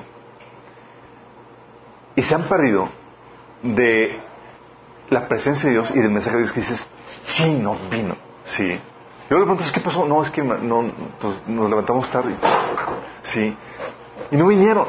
Y 2.16 2.22
se 2.22 2.34
han 2.34 2.44
perdido 2.44 2.90
de 3.62 4.20
la 5.10 5.28
presencia 5.28 5.68
de 5.68 5.76
Dios 5.76 5.92
y 5.92 6.00
del 6.00 6.12
mensaje 6.12 6.38
de 6.38 6.44
Dios 6.44 6.54
que 6.54 6.62
dices, 6.62 6.88
sí, 7.26 7.54
no 7.54 7.76
vino. 7.90 8.16
Sí. 8.46 8.80
Y 9.28 9.34
luego 9.34 9.46
le 9.46 9.52
preguntas, 9.52 9.72
¿qué 9.72 9.82
pasó? 9.82 10.06
No, 10.06 10.22
es 10.24 10.32
que 10.32 10.42
no, 10.42 10.92
pues, 11.20 11.48
nos 11.48 11.70
levantamos 11.70 12.10
tarde. 12.10 12.36
Sí. 13.24 13.56
Y 14.32 14.36
no 14.38 14.48
vinieron. 14.48 14.88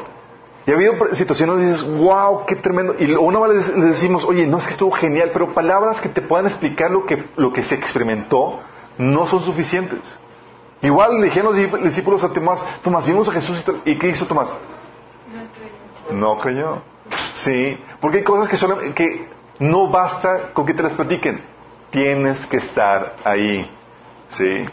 Y 0.65 0.71
ha 0.71 0.75
habido 0.75 0.93
situaciones 1.13 1.55
donde 1.55 1.71
dices, 1.71 1.97
wow, 1.97 2.45
qué 2.45 2.55
tremendo. 2.55 2.95
Y 2.99 3.11
una 3.15 3.39
vez 3.39 3.67
les, 3.67 3.85
decimos, 3.91 4.23
oye, 4.23 4.45
no 4.47 4.59
es 4.59 4.65
que 4.65 4.71
estuvo 4.71 4.91
genial, 4.91 5.31
pero 5.33 5.53
palabras 5.53 5.99
que 5.99 6.09
te 6.09 6.21
puedan 6.21 6.47
explicar 6.47 6.91
lo 6.91 7.05
que, 7.05 7.25
lo 7.35 7.51
que 7.51 7.63
se 7.63 7.75
experimentó 7.75 8.59
no 8.97 9.27
son 9.27 9.41
suficientes. 9.41 10.17
Igual 10.81 11.19
le 11.19 11.25
dijeron 11.25 11.53
los 11.53 11.83
discípulos 11.83 12.23
a 12.23 12.31
Tomás, 12.31 12.63
Tomás, 12.81 13.05
vimos 13.05 13.27
a 13.27 13.33
Jesús 13.33 13.65
y, 13.83 13.97
¿qué 13.97 14.09
hizo 14.09 14.25
Tomás? 14.25 14.55
No 16.11 16.37
creyó. 16.37 16.81
Sí, 17.33 17.77
porque 17.99 18.19
hay 18.19 18.23
cosas 18.23 18.47
que, 18.47 18.55
son, 18.55 18.93
que 18.93 19.27
no 19.59 19.89
basta 19.89 20.53
con 20.53 20.65
que 20.65 20.73
te 20.73 20.83
las 20.83 20.93
platiquen. 20.93 21.43
Tienes 21.91 22.45
que 22.45 22.57
estar 22.57 23.15
ahí. 23.25 23.69
¿Sí? 24.29 24.65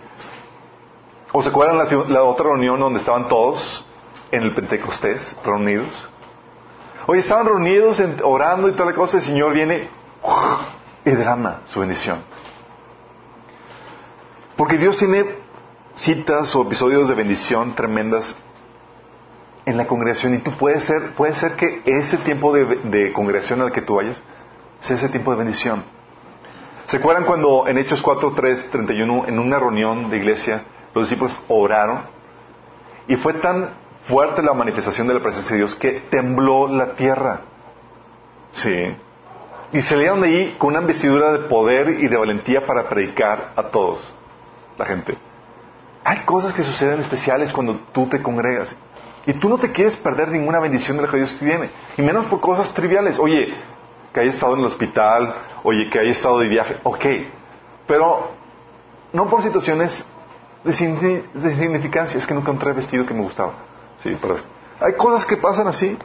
¿O 1.32 1.42
se 1.42 1.48
acuerdan 1.48 1.78
la, 1.78 1.84
la 2.09 2.22
otra 2.22 2.46
reunión 2.46 2.78
donde 2.78 3.00
estaban 3.00 3.28
todos 3.28 3.84
en 4.30 4.42
el 4.42 4.54
Pentecostés 4.54 5.36
reunidos? 5.44 6.09
Oye, 7.07 7.20
estaban 7.20 7.46
reunidos 7.46 8.02
orando 8.22 8.68
y 8.68 8.72
tal 8.72 8.92
cosa, 8.94 9.18
el 9.18 9.22
Señor 9.22 9.52
viene 9.52 9.88
y 11.04 11.11
derrama 11.11 11.62
su 11.66 11.80
bendición. 11.80 12.22
Porque 14.57 14.76
Dios 14.76 14.96
tiene 14.98 15.24
citas 15.94 16.54
o 16.57 16.62
episodios 16.62 17.09
de 17.09 17.14
bendición 17.14 17.74
tremendas 17.74 18.36
en 19.66 19.76
la 19.76 19.86
congregación 19.86 20.34
y 20.34 20.38
tú 20.38 20.52
puedes 20.52 20.84
ser, 20.84 21.14
puede 21.14 21.34
ser 21.34 21.57
que 21.57 21.82
ese 21.84 22.18
tiempo 22.18 22.52
de, 22.52 22.64
de 22.64 23.12
congregación 23.12 23.61
al 23.61 23.72
que 23.72 23.82
tú 23.82 23.96
vayas 23.96 24.22
sea 24.80 24.96
ese 24.96 25.09
tiempo 25.09 25.30
de 25.32 25.38
bendición. 25.38 25.84
¿Se 26.87 26.99
acuerdan 26.99 27.24
cuando 27.24 27.66
en 27.66 27.78
Hechos 27.78 28.01
4, 28.01 28.32
3, 28.32 28.70
31, 28.70 29.24
en 29.26 29.39
una 29.41 29.59
reunión 29.59 30.09
de 30.09 30.18
iglesia, 30.18 30.62
los 30.95 31.09
discípulos 31.09 31.41
oraron 31.49 32.03
y 33.09 33.16
fue 33.16 33.34
tan 33.34 33.70
fuerte 34.03 34.41
la 34.41 34.53
manifestación 34.53 35.09
de 35.09 35.14
la 35.14 35.20
presencia 35.20 35.53
de 35.53 35.59
Dios 35.59 35.74
que 35.74 36.03
tembló 36.11 36.68
la 36.68 36.95
tierra. 36.95 37.41
Sí. 38.53 38.97
Y 39.72 39.82
salieron 39.82 40.20
de 40.20 40.28
ahí 40.28 40.55
con 40.59 40.70
una 40.70 40.80
investidura 40.80 41.32
de 41.32 41.41
poder 41.49 41.89
y 41.89 42.07
de 42.07 42.16
valentía 42.16 42.64
para 42.64 42.89
predicar 42.89 43.53
a 43.57 43.64
todos, 43.64 44.14
la 44.78 44.84
gente. 44.84 45.18
Hay 46.05 46.18
cosas 46.20 46.53
que 46.53 46.62
suceden 46.62 47.01
especiales 47.01 47.53
cuando 47.53 47.80
tú 47.93 48.07
te 48.07 48.22
congregas. 48.22 48.76
Y 49.26 49.32
tú 49.34 49.49
no 49.49 49.59
te 49.59 49.72
quieres 49.72 49.97
perder 49.97 50.28
ninguna 50.28 50.61
bendición 50.61 50.97
de 50.97 51.03
la 51.03 51.11
que 51.11 51.16
Dios 51.16 51.37
tiene. 51.41 51.68
Y 51.97 52.03
menos 52.03 52.26
por 52.26 52.41
cosas 52.41 52.72
triviales. 52.72 53.18
Oye, 53.18 53.53
que 54.17 54.21
haya 54.21 54.31
estado 54.31 54.55
en 54.55 54.61
el 54.61 54.67
hospital, 54.67 55.35
oye, 55.62 55.91
que 55.91 55.99
haya 55.99 56.11
estado 56.11 56.39
de 56.39 56.49
viaje, 56.49 56.79
ok. 56.85 57.05
Pero 57.87 58.31
no 59.12 59.29
por 59.29 59.43
situaciones 59.43 60.07
de, 60.64 60.73
significancia. 60.73 62.17
Es 62.17 62.27
que 62.27 62.33
no 62.33 62.41
encontré 62.41 62.73
vestido 62.73 63.05
que 63.05 63.12
me 63.12 63.21
gustaba. 63.21 63.53
Sí, 63.99 64.17
pero 64.19 64.37
hay 64.81 64.95
cosas 64.95 65.27
que 65.27 65.37
pasan 65.37 65.69
así. 65.69 65.99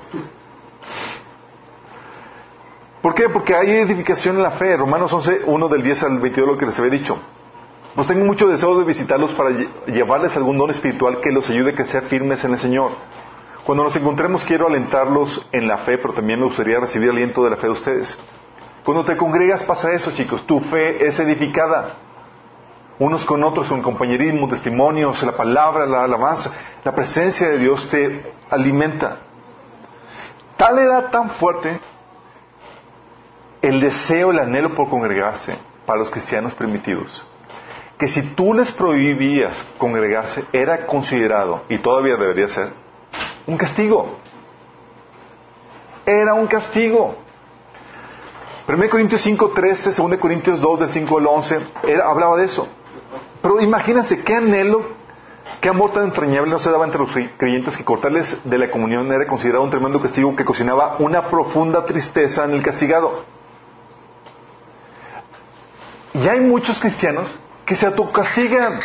¿Por 3.01 3.13
qué? 3.13 3.29
Porque 3.29 3.55
hay 3.55 3.69
edificación 3.77 4.35
en 4.35 4.43
la 4.43 4.51
fe. 4.51 4.75
Romanos 4.75 5.13
11, 5.13 5.43
1 5.45 5.67
del 5.69 5.81
10 5.81 6.03
al 6.03 6.19
22, 6.19 6.49
lo 6.49 6.57
que 6.57 6.65
les 6.65 6.77
había 6.79 6.91
dicho. 6.91 7.17
Pues 7.95 8.07
tengo 8.07 8.25
mucho 8.25 8.45
deseo 8.49 8.77
de 8.77 8.83
visitarlos 8.83 9.33
para 9.35 9.51
llevarles 9.87 10.35
algún 10.35 10.57
don 10.57 10.69
espiritual 10.69 11.21
que 11.21 11.31
los 11.31 11.49
ayude 11.49 11.73
a 11.81 11.85
sean 11.85 12.03
firmes 12.09 12.43
en 12.43 12.51
el 12.51 12.59
Señor. 12.59 12.91
Cuando 13.71 13.85
nos 13.85 13.95
encontremos 13.95 14.43
quiero 14.43 14.67
alentarlos 14.67 15.47
en 15.53 15.65
la 15.65 15.77
fe, 15.77 15.97
pero 15.97 16.13
también 16.13 16.37
me 16.37 16.45
gustaría 16.45 16.77
recibir 16.77 17.09
aliento 17.09 17.41
de 17.41 17.51
la 17.51 17.55
fe 17.55 17.67
de 17.67 17.71
ustedes. 17.71 18.19
Cuando 18.83 19.05
te 19.05 19.15
congregas 19.15 19.63
pasa 19.63 19.93
eso, 19.93 20.11
chicos. 20.11 20.45
Tu 20.45 20.59
fe 20.59 21.07
es 21.07 21.17
edificada. 21.21 21.93
Unos 22.99 23.25
con 23.25 23.41
otros, 23.45 23.69
con 23.69 23.81
compañerismo, 23.81 24.49
testimonios, 24.49 25.23
la 25.23 25.37
palabra, 25.37 25.85
la 25.85 26.03
alabanza, 26.03 26.51
la 26.83 26.93
presencia 26.93 27.47
de 27.49 27.59
Dios 27.59 27.87
te 27.87 28.33
alimenta. 28.49 29.19
Tal 30.57 30.77
era 30.77 31.09
tan 31.09 31.29
fuerte 31.29 31.79
el 33.61 33.79
deseo, 33.79 34.31
el 34.31 34.39
anhelo 34.39 34.75
por 34.75 34.89
congregarse 34.89 35.57
para 35.85 35.99
los 35.99 36.11
cristianos 36.11 36.53
primitivos, 36.53 37.25
que 37.97 38.09
si 38.09 38.35
tú 38.35 38.53
les 38.53 38.69
prohibías 38.73 39.65
congregarse, 39.77 40.43
era 40.51 40.85
considerado, 40.85 41.63
y 41.69 41.77
todavía 41.77 42.17
debería 42.17 42.49
ser, 42.49 42.80
un 43.47 43.57
castigo. 43.57 44.17
Era 46.05 46.33
un 46.33 46.47
castigo. 46.47 47.15
1 48.67 48.89
Corintios 48.89 49.21
5, 49.21 49.49
13, 49.49 49.91
2 49.91 50.17
Corintios 50.17 50.61
2, 50.61 50.79
del 50.79 50.91
5 50.91 51.17
al 51.17 51.27
11, 51.27 51.59
hablaba 52.05 52.37
de 52.37 52.45
eso. 52.45 52.67
Pero 53.41 53.59
imagínense 53.59 54.23
qué 54.23 54.35
anhelo, 54.35 54.83
qué 55.59 55.69
amor 55.69 55.91
tan 55.91 56.05
entrañable 56.05 56.51
no 56.51 56.59
se 56.59 56.71
daba 56.71 56.85
entre 56.85 56.99
los 56.99 57.11
creyentes 57.37 57.75
que 57.75 57.83
cortarles 57.83 58.39
de 58.43 58.57
la 58.57 58.69
comunión 58.69 59.11
era 59.11 59.27
considerado 59.27 59.63
un 59.63 59.69
tremendo 59.69 59.99
castigo 60.01 60.35
que 60.35 60.45
cocinaba 60.45 60.97
una 60.99 61.27
profunda 61.27 61.83
tristeza 61.85 62.45
en 62.45 62.51
el 62.51 62.63
castigado. 62.63 63.25
Y 66.13 66.27
hay 66.27 66.39
muchos 66.41 66.79
cristianos 66.79 67.29
que 67.65 67.75
se 67.75 67.87
autocastigan. 67.87 68.79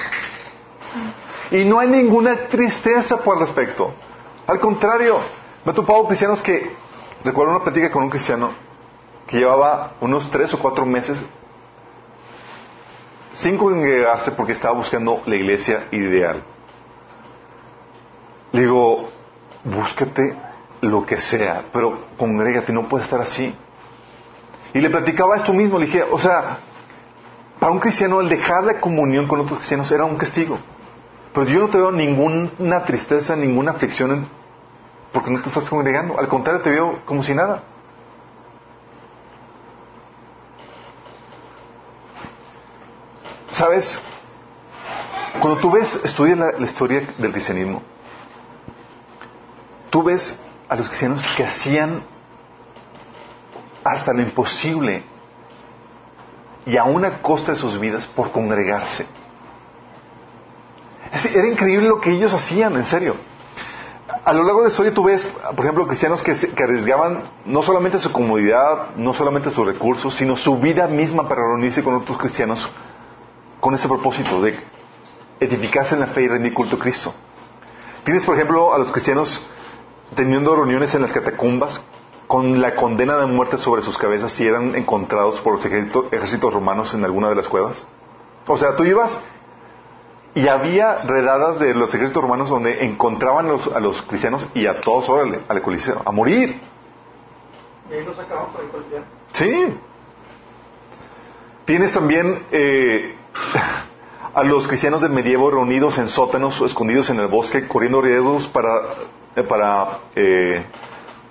Y 1.51 1.65
no 1.65 1.79
hay 1.79 1.89
ninguna 1.89 2.49
tristeza 2.49 3.19
por 3.19 3.37
el 3.37 3.41
respecto. 3.41 3.95
Al 4.47 4.61
contrario, 4.61 5.19
me 5.65 5.73
he 5.73 5.75
topado 5.75 6.07
cristianos 6.07 6.41
que, 6.41 6.77
recuerdo 7.25 7.55
una 7.55 7.65
plática 7.65 7.91
con 7.91 8.05
un 8.05 8.11
cristiano 8.11 8.53
que 9.27 9.39
llevaba 9.39 9.95
unos 10.01 10.31
tres 10.31 10.55
o 10.55 10.59
cuatro 10.61 10.87
meses 10.87 11.25
sin 13.33 13.59
congregarse 13.59 14.31
porque 14.31 14.53
estaba 14.53 14.75
buscando 14.75 15.21
la 15.27 15.35
iglesia 15.35 15.89
ideal. 15.91 16.45
Le 18.53 18.61
digo, 18.61 19.09
búscate 19.65 20.37
lo 20.81 21.05
que 21.05 21.21
sea, 21.21 21.65
pero 21.73 22.07
congrégate, 22.17 22.73
no 22.73 22.89
puedes 22.89 23.07
estar 23.07 23.21
así. 23.21 23.53
Y 24.73 24.81
le 24.81 24.91
platicaba 24.91 25.37
esto 25.37 25.53
mismo, 25.53 25.79
le 25.79 25.87
dije, 25.87 26.05
o 26.05 26.19
sea, 26.19 26.59
para 27.59 27.73
un 27.73 27.81
cristiano 27.81 28.21
el 28.21 28.29
dejar 28.29 28.63
la 28.63 28.81
comunión 28.81 29.27
con 29.27 29.41
otros 29.41 29.59
cristianos 29.59 29.91
era 29.91 30.05
un 30.05 30.17
castigo. 30.17 30.59
Pero 31.35 31.47
yo 31.47 31.61
no 31.61 31.69
te 31.69 31.79
veo 31.79 31.91
ninguna 31.91 32.85
tristeza, 32.85 33.35
ninguna 33.35 33.73
aflicción 33.73 34.29
porque 35.17 35.31
no 35.31 35.41
te 35.41 35.49
estás 35.49 35.65
congregando. 35.71 36.21
Al 36.21 36.29
contrario, 36.29 36.61
te 36.61 36.69
veo 36.69 37.01
como 37.07 37.23
si 37.23 37.35
nada. 37.35 37.63
¿Sabes? 43.51 43.99
Cuando 45.41 45.59
tú 45.59 45.71
ves, 45.71 45.99
estudias 46.05 46.37
la, 46.37 46.59
historia 46.59 47.15
del 47.17 47.33
cristianismo, 47.33 47.81
tú 49.89 50.03
ves 50.03 50.39
a 50.69 50.77
los 50.77 50.87
cristianos 50.87 51.27
que 51.35 51.45
hacían 51.45 52.05
hasta 53.85 54.13
lo 54.13 54.21
imposible 54.21 55.03
y 56.67 56.77
a 56.77 56.85
una 56.85 57.23
costa 57.23 57.53
de 57.53 57.59
sus 57.59 57.81
vidas 57.81 58.07
por 58.07 58.33
congregarse. 58.33 59.07
Era 61.11 61.49
increíble 61.49 61.89
lo 61.89 62.03
que 62.03 62.11
ellos 62.11 62.35
hacían, 62.35 62.77
en 62.77 62.85
serio. 62.85 63.17
A 64.27 64.33
lo 64.33 64.43
largo 64.43 64.59
de 64.59 64.65
la 64.65 64.71
historia 64.71 64.93
tú 64.93 65.05
ves, 65.05 65.25
por 65.55 65.65
ejemplo, 65.65 65.87
cristianos 65.87 66.21
que, 66.21 66.33
arriesgaban 66.61 67.23
no 67.45 67.63
solamente 67.63 68.01
su 68.01 68.11
comodidad, 68.11 68.97
no 68.97 69.15
solamente 69.15 69.53
sus 69.53 69.65
recursos, 69.65 70.17
sino 70.17 70.35
su 70.35 70.59
vida 70.59 70.89
misma 70.89 71.29
para 71.29 71.43
reunirse 71.43 71.85
con 71.85 71.95
otros 71.95 72.19
cristianos 72.19 72.69
con 73.61 73.77
ese 73.77 73.87
propósito 73.87 74.43
de 74.43 74.59
edificarse 75.39 75.95
en 75.95 76.01
la 76.01 76.09
fe 76.09 76.23
y 76.23 76.29
rendir 76.29 76.53
culto 76.55 76.75
a 76.75 76.79
Cristo. 76.81 77.15
Tienes, 78.03 78.27
por 78.27 78.35
ejemplo, 78.35 78.75
a 78.75 78.79
los 78.79 78.91
cristianos 78.91 79.41
teniendo 80.17 80.57
reuniones 80.57 80.93
en 80.97 81.03
las 81.03 81.13
catacumbas 81.13 81.81
con 82.27 82.61
la 82.61 82.75
condena 82.75 83.19
de 83.19 83.27
muerte 83.27 83.59
sobre 83.59 83.83
sus 83.83 83.97
cabezas 83.97 84.33
si 84.33 84.45
eran 84.45 84.75
encontrados 84.75 85.41
por 85.41 85.53
los 85.53 85.65
ejércitos, 85.65 86.53
romanos 86.53 86.95
en 86.95 87.05
alguna 87.05 87.29
de 87.29 87.37
las 87.37 87.47
cuevas. 87.47 87.87
O 88.49 88.57
sea, 88.57 88.75
tú 88.75 88.83
ibas 88.83 89.21
y 90.37 90.49
había 90.49 90.99
redadas 90.99 91.59
de 91.59 91.73
los 91.75 91.93
ejércitos 91.95 92.23
romanos 92.23 92.51
donde 92.51 92.85
encontraban 92.85 93.47
a 93.47 93.81
los 93.81 94.03
cristianos 94.03 94.47
y 94.53 94.67
a 94.67 94.81
todos, 94.81 95.09
órale, 95.09 95.41
al 95.49 95.63
coliseo, 95.63 96.03
a 96.05 96.13
morir. 96.13 96.61
¿Y 97.91 97.95
ahí 97.95 98.05
los 98.05 98.17
sacaban 98.17 98.53
por 98.53 98.63
el 98.63 98.69
coliseo? 98.69 99.03
Sí. 99.33 99.75
Tienes 101.65 101.91
también 101.91 102.45
eh, 102.53 103.17
a 104.35 104.43
los 104.45 104.69
cristianos 104.69 105.01
del 105.01 105.11
medievo 105.11 105.51
reunidos 105.51 105.97
en 105.97 106.09
sótanos 106.09 106.61
o 106.61 106.67
escondidos 106.67 107.09
en 107.09 107.19
el 107.19 107.29
bosque, 107.29 107.67
corriendo 107.67 108.03
riesgos 108.03 108.47
para, 108.47 108.69
eh, 109.37 109.43
para 109.43 110.01
eh, 110.15 110.67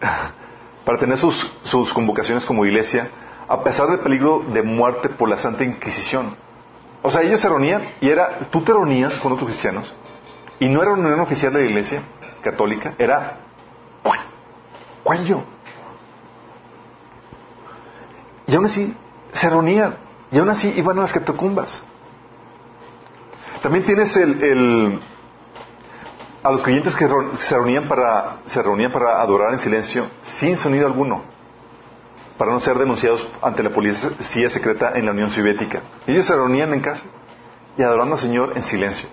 para 0.83 0.97
tener 0.97 1.19
sus, 1.19 1.51
sus 1.61 1.93
convocaciones 1.93 2.43
como 2.43 2.65
iglesia, 2.65 3.11
a 3.47 3.63
pesar 3.63 3.87
del 3.87 3.99
peligro 3.99 4.43
de 4.51 4.63
muerte 4.63 5.09
por 5.09 5.29
la 5.29 5.37
Santa 5.37 5.63
Inquisición. 5.63 6.35
O 7.05 7.11
sea, 7.11 7.21
ellos 7.21 7.39
se 7.39 7.47
reunían 7.47 7.87
y 8.01 8.09
era, 8.09 8.39
tú 8.49 8.61
te 8.61 8.73
reunías 8.73 9.19
con 9.19 9.31
otros 9.31 9.47
cristianos 9.49 9.93
y 10.59 10.67
no 10.67 10.81
era 10.81 10.91
una 10.91 11.03
reunión 11.03 11.19
oficial 11.19 11.53
de 11.53 11.59
la 11.59 11.65
iglesia 11.65 12.01
católica, 12.41 12.95
era 12.97 13.41
cuello. 15.03 15.43
Y 18.47 18.55
aún 18.55 18.65
así 18.65 18.97
se 19.33 19.49
reunían 19.51 19.97
y 20.31 20.39
aún 20.39 20.49
así 20.49 20.67
iban 20.75 20.97
a 20.97 21.03
las 21.03 21.13
catacumbas. 21.13 21.83
También 23.61 23.85
tienes 23.85 24.17
el 24.17 24.99
a 26.41 26.51
los 26.51 26.63
creyentes 26.63 26.95
que 26.95 27.07
se 27.07 27.55
reunían 27.55 27.87
para, 27.87 28.37
se 28.45 28.63
reunían 28.63 28.91
para 28.91 29.21
adorar 29.21 29.53
en 29.53 29.59
silencio, 29.59 30.09
sin 30.23 30.57
sonido 30.57 30.87
alguno, 30.87 31.23
para 32.37 32.51
no 32.51 32.59
ser 32.59 32.77
denunciados 32.77 33.27
ante 33.41 33.63
la 33.63 33.69
policía 33.69 34.49
secreta 34.49 34.93
en 34.95 35.05
la 35.05 35.11
Unión 35.11 35.29
Soviética. 35.29 35.81
Ellos 36.05 36.25
se 36.25 36.35
reunían 36.35 36.73
en 36.73 36.81
casa 36.81 37.05
y 37.77 37.83
adorando 37.83 38.15
al 38.15 38.21
Señor 38.21 38.53
en 38.55 38.63
silencio. 38.63 39.07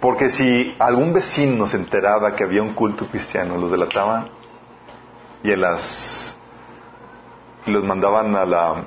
Porque 0.00 0.28
si 0.28 0.74
algún 0.78 1.12
vecino 1.12 1.66
se 1.66 1.78
enteraba 1.78 2.34
que 2.34 2.44
había 2.44 2.62
un 2.62 2.74
culto 2.74 3.06
cristiano, 3.06 3.56
los 3.56 3.70
delataban 3.70 4.28
y 5.42 5.54
las 5.56 6.36
los 7.66 7.82
mandaban 7.82 8.36
a 8.36 8.44
la, 8.44 8.84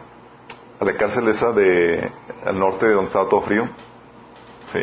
a 0.80 0.86
la 0.86 0.96
cárcel 0.96 1.28
esa 1.28 1.52
de 1.52 2.12
al 2.46 2.58
norte 2.58 2.86
de 2.86 2.94
donde 2.94 3.08
estaba 3.08 3.28
todo 3.28 3.42
frío. 3.42 3.68
Sí. 4.72 4.80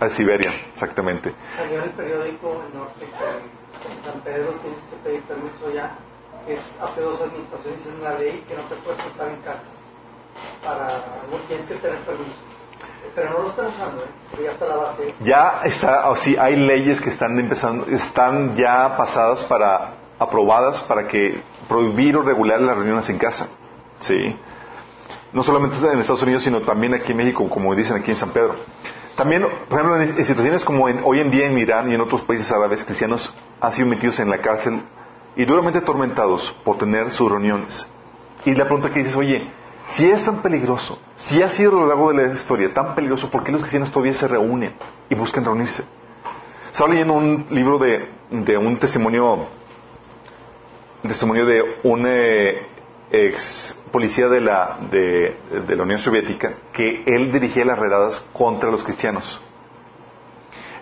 A 0.00 0.10
Siberia, 0.10 0.52
exactamente. 0.72 1.32
Salió 1.56 1.78
en 1.78 1.84
el 1.84 1.90
periódico 1.90 2.62
El 2.66 2.76
Norte 2.76 3.06
que 3.06 4.10
San 4.10 4.20
Pedro 4.20 4.52
tienes 4.60 4.82
que 4.82 4.96
pedir 4.96 5.22
permiso 5.22 5.70
ya. 5.72 5.96
Es, 6.48 6.60
hace 6.80 7.00
dos 7.00 7.20
administraciones 7.20 7.86
en 7.86 8.00
una 8.00 8.12
ley 8.14 8.44
que 8.46 8.54
no 8.54 8.62
te 8.64 8.74
puedes 8.76 9.04
estar 9.06 9.28
en 9.28 9.36
casas. 9.42 9.62
Para, 10.62 11.02
tienes 11.48 11.66
que 11.66 11.74
tener 11.76 11.98
permiso. 12.00 12.32
Pero 13.14 13.30
no 13.30 13.38
lo 13.44 13.50
están 13.50 13.66
usando, 13.66 14.02
¿eh? 14.02 14.42
ya 14.44 14.50
está 14.50 14.66
la 14.66 14.76
base. 14.76 15.14
Ya 15.20 15.60
está, 15.64 16.10
o 16.10 16.16
sí, 16.16 16.36
hay 16.36 16.56
leyes 16.56 17.00
que 17.00 17.10
están 17.10 17.38
empezando, 17.38 17.86
están 17.86 18.56
ya 18.56 18.96
pasadas 18.96 19.42
para, 19.44 19.94
aprobadas 20.18 20.82
para 20.82 21.06
que 21.06 21.40
prohibir 21.68 22.16
o 22.16 22.22
regular 22.22 22.60
las 22.60 22.76
reuniones 22.76 23.08
en 23.10 23.18
casa. 23.18 23.48
Sí. 24.00 24.36
No 25.32 25.42
solamente 25.42 25.76
en 25.76 26.00
Estados 26.00 26.22
Unidos, 26.22 26.42
sino 26.42 26.62
también 26.62 26.94
aquí 26.94 27.12
en 27.12 27.18
México, 27.18 27.48
como 27.48 27.74
dicen 27.74 27.96
aquí 27.96 28.10
en 28.10 28.16
San 28.16 28.30
Pedro. 28.30 28.56
También, 29.16 29.46
por 29.68 29.78
ejemplo, 29.78 30.00
en 30.00 30.24
situaciones 30.24 30.64
como 30.64 30.84
hoy 30.84 31.20
en 31.20 31.30
día 31.30 31.46
en 31.46 31.56
Irán 31.56 31.90
y 31.90 31.94
en 31.94 32.00
otros 32.00 32.22
países 32.22 32.50
árabes, 32.50 32.84
cristianos 32.84 33.32
han 33.60 33.72
sido 33.72 33.88
metidos 33.88 34.18
en 34.18 34.28
la 34.28 34.38
cárcel 34.38 34.82
y 35.36 35.44
duramente 35.44 35.80
atormentados 35.80 36.54
por 36.64 36.78
tener 36.78 37.10
sus 37.10 37.30
reuniones. 37.30 37.86
Y 38.44 38.54
la 38.54 38.64
pregunta 38.64 38.92
que 38.92 39.00
dices, 39.00 39.16
oye, 39.16 39.50
si 39.88 40.10
es 40.10 40.24
tan 40.24 40.42
peligroso, 40.42 40.98
si 41.16 41.42
ha 41.42 41.50
sido 41.50 41.70
a 41.70 41.80
lo 41.82 41.86
largo 41.86 42.12
de 42.12 42.26
la 42.26 42.32
historia 42.32 42.72
tan 42.72 42.94
peligroso, 42.94 43.30
¿por 43.30 43.42
qué 43.42 43.52
los 43.52 43.60
cristianos 43.60 43.90
todavía 43.90 44.14
se 44.14 44.28
reúnen 44.28 44.74
y 45.08 45.14
buscan 45.14 45.44
reunirse? 45.44 45.84
Estaba 46.70 46.90
leyendo 46.90 47.14
un 47.14 47.46
libro 47.50 47.78
de, 47.78 48.08
un 48.30 48.76
testimonio, 48.78 49.46
testimonio 51.02 51.46
de 51.46 51.62
un 51.84 52.04
eh, 52.06 52.66
ex 53.12 53.78
policía 53.92 54.28
de 54.28 54.40
la, 54.40 54.78
de, 54.90 55.36
la 55.68 55.82
Unión 55.82 56.00
Soviética 56.00 56.54
que 56.72 57.04
él 57.06 57.30
dirigía 57.30 57.64
las 57.64 57.78
redadas 57.78 58.24
contra 58.32 58.70
los 58.70 58.82
cristianos. 58.82 59.40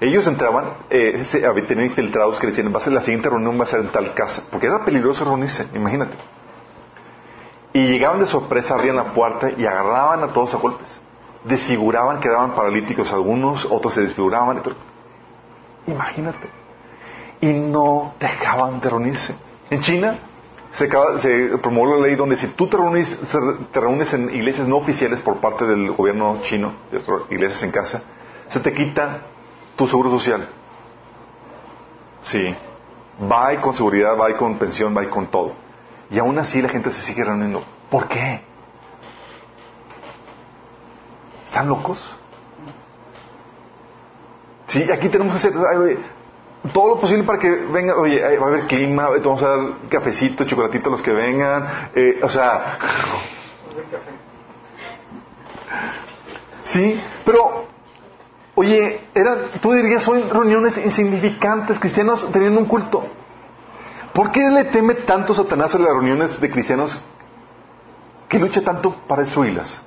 Ellos 0.03 0.27
entraban, 0.27 0.79
eh, 0.91 1.23
tenían 1.69 1.87
infiltrados 1.87 2.41
que 2.41 2.49
decían, 2.49 2.75
va 2.75 2.79
a 2.79 2.81
ser 2.81 2.93
la 2.93 3.03
siguiente 3.03 3.31
reunión, 3.31 3.57
va 3.57 3.63
a 3.63 3.69
ser 3.69 3.79
en 3.79 3.93
tal 3.93 4.15
casa, 4.15 4.43
porque 4.51 4.67
era 4.67 4.85
peligroso 4.85 5.25
reunirse, 5.25 5.69
imagínate. 5.75 6.17
Y 7.73 7.87
llegaban 7.87 8.19
de 8.19 8.27
sorpresa, 8.27 8.75
abrían 8.75 8.97
la 8.97 9.15
puerta 9.15 9.53
y 9.57 9.65
agarraban 9.65 10.25
a 10.25 10.33
todos 10.33 10.55
a 10.55 10.57
golpes. 10.57 11.01
Desfiguraban, 11.45 12.19
quedaban 12.19 12.51
paralíticos 12.51 13.13
algunos, 13.13 13.65
otros 13.71 13.95
se 13.95 14.01
desfiguraban. 14.01 14.61
Imagínate. 15.87 16.49
Y 17.41 17.53
no 17.53 18.15
dejaban 18.19 18.81
de 18.81 18.91
reunirse. 18.91 19.37
En 19.71 19.83
China 19.83 20.19
se, 20.73 20.91
se 21.19 21.59
promovió 21.59 22.01
la 22.01 22.09
ley 22.09 22.17
donde 22.17 22.37
si 22.37 22.49
tú 22.49 22.67
te 22.67 22.77
reúnes, 22.77 23.17
te 23.71 23.81
reúnes 23.81 24.13
en 24.15 24.35
iglesias 24.35 24.67
no 24.67 24.79
oficiales 24.79 25.21
por 25.21 25.41
parte 25.41 25.65
del 25.65 25.93
gobierno 25.93 26.41
chino, 26.43 26.75
iglesias 27.31 27.63
en 27.63 27.71
casa, 27.71 28.03
se 28.49 28.59
te 28.59 28.75
quita 28.75 29.29
tu 29.77 29.87
seguro 29.87 30.11
social. 30.11 30.49
Sí. 32.23 32.55
Va 33.31 33.53
y 33.55 33.59
con 33.59 33.75
seguridad, 33.75 34.19
va 34.19 34.31
y 34.31 34.35
con 34.35 34.59
pensión, 34.59 34.97
va 34.97 35.05
y 35.05 35.09
con 35.09 35.27
todo. 35.27 35.55
Y 36.11 36.19
aún 36.19 36.39
así 36.39 36.61
la 36.61 36.69
gente 36.69 36.91
se 36.91 37.03
sigue 37.03 37.25
reuniendo. 37.25 37.63
¿Por 37.91 38.09
qué? 38.09 38.43
¿Están 41.45 41.69
locos? 41.69 42.17
Sí, 44.67 44.91
aquí 44.91 45.09
tenemos 45.11 45.35
que 45.35 45.49
hacer 45.49 45.53
todo 46.73 46.89
lo 46.89 47.01
posible 47.01 47.25
para 47.25 47.39
que 47.39 47.51
vengan, 47.51 47.97
oye, 47.99 48.39
va 48.39 48.47
a 48.47 48.49
haber 48.49 48.67
clima, 48.67 49.09
vamos 49.23 49.43
a 49.43 49.49
dar 49.49 49.61
cafecito, 49.91 50.45
chocolatito 50.45 50.89
a 50.89 50.93
los 50.93 51.03
que 51.03 51.13
vengan, 51.13 51.91
eh, 51.95 52.21
o 52.23 52.29
sea... 52.29 52.79
Sí, 56.65 57.03
pero, 57.25 57.67
oye, 58.55 59.01
tú 59.61 59.73
dirías, 59.73 60.03
son 60.03 60.29
reuniones 60.31 60.77
insignificantes, 60.79 61.79
cristianos 61.79 62.31
teniendo 62.33 62.61
un 62.61 62.67
culto. 62.67 63.05
¿Por 64.13 64.31
qué 64.31 64.49
le 64.51 64.65
teme 64.65 64.95
tanto 64.95 65.35
Satanás 65.35 65.75
a 65.75 65.79
las 65.79 65.89
reuniones 65.89 66.41
de 66.41 66.51
cristianos 66.51 67.03
que 68.29 68.39
lucha 68.39 68.63
tanto 68.63 68.95
para 69.07 69.23
destruirlas? 69.23 69.81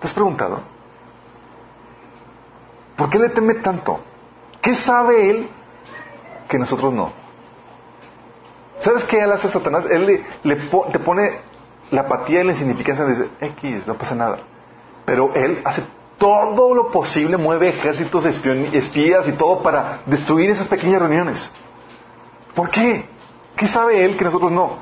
¿Te 0.00 0.06
has 0.06 0.14
preguntado? 0.14 0.62
¿Por 2.96 3.10
qué 3.10 3.18
le 3.18 3.28
teme 3.30 3.54
tanto? 3.54 4.00
¿Qué 4.62 4.74
sabe 4.74 5.30
él 5.30 5.50
que 6.48 6.58
nosotros 6.58 6.92
no? 6.92 7.12
¿Sabes 8.78 9.04
qué 9.04 9.20
él 9.20 9.32
hace 9.32 9.50
Satanás? 9.50 9.86
Él 9.90 10.24
le, 10.42 10.56
te 10.92 10.98
pone 10.98 11.40
la 11.90 12.02
apatía 12.02 12.40
y 12.40 12.44
la 12.44 12.52
insignificancia 12.52 13.04
y 13.04 13.08
dice, 13.08 13.30
X, 13.40 13.86
no 13.86 13.96
pasa 13.96 14.14
nada. 14.14 14.38
Pero 15.04 15.34
él 15.34 15.62
hace 15.64 15.82
todo 16.18 16.74
lo 16.74 16.90
posible, 16.90 17.36
mueve 17.36 17.68
ejércitos, 17.68 18.24
espías 18.24 19.28
y 19.28 19.32
todo 19.32 19.62
para 19.62 20.00
destruir 20.06 20.50
esas 20.50 20.68
pequeñas 20.68 21.00
reuniones. 21.00 21.50
¿Por 22.54 22.70
qué? 22.70 23.06
¿Qué 23.56 23.66
sabe 23.66 24.04
él 24.04 24.16
que 24.16 24.24
nosotros 24.24 24.50
no? 24.50 24.78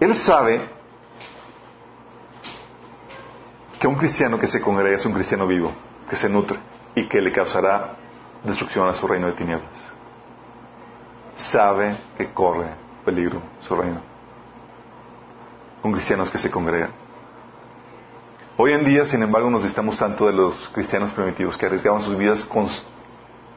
Él 0.00 0.14
sabe 0.14 0.60
que 3.78 3.86
un 3.86 3.96
cristiano 3.96 4.38
que 4.38 4.46
se 4.46 4.60
congrega 4.60 4.96
es 4.96 5.06
un 5.06 5.12
cristiano 5.12 5.46
vivo 5.46 5.72
que 6.08 6.16
se 6.16 6.28
nutre 6.28 6.58
y 6.94 7.08
que 7.08 7.20
le 7.20 7.32
causará 7.32 7.96
destrucción 8.44 8.88
a 8.88 8.92
su 8.92 9.06
reino 9.06 9.26
de 9.28 9.32
tinieblas. 9.34 9.74
Sabe 11.36 11.96
que 12.16 12.32
corre 12.32 12.74
peligro 13.04 13.40
su 13.60 13.76
reino. 13.76 14.00
Con 15.82 15.92
cristianos 15.92 16.30
que 16.30 16.38
se 16.38 16.50
congregan. 16.50 16.92
Hoy 18.60 18.72
en 18.72 18.84
día, 18.84 19.04
sin 19.04 19.22
embargo, 19.22 19.48
nos 19.50 19.62
distamos 19.62 19.96
tanto 19.96 20.26
de 20.26 20.32
los 20.32 20.68
cristianos 20.70 21.12
primitivos 21.12 21.56
que 21.56 21.66
arriesgaban 21.66 22.00
sus 22.00 22.18
vidas 22.18 22.44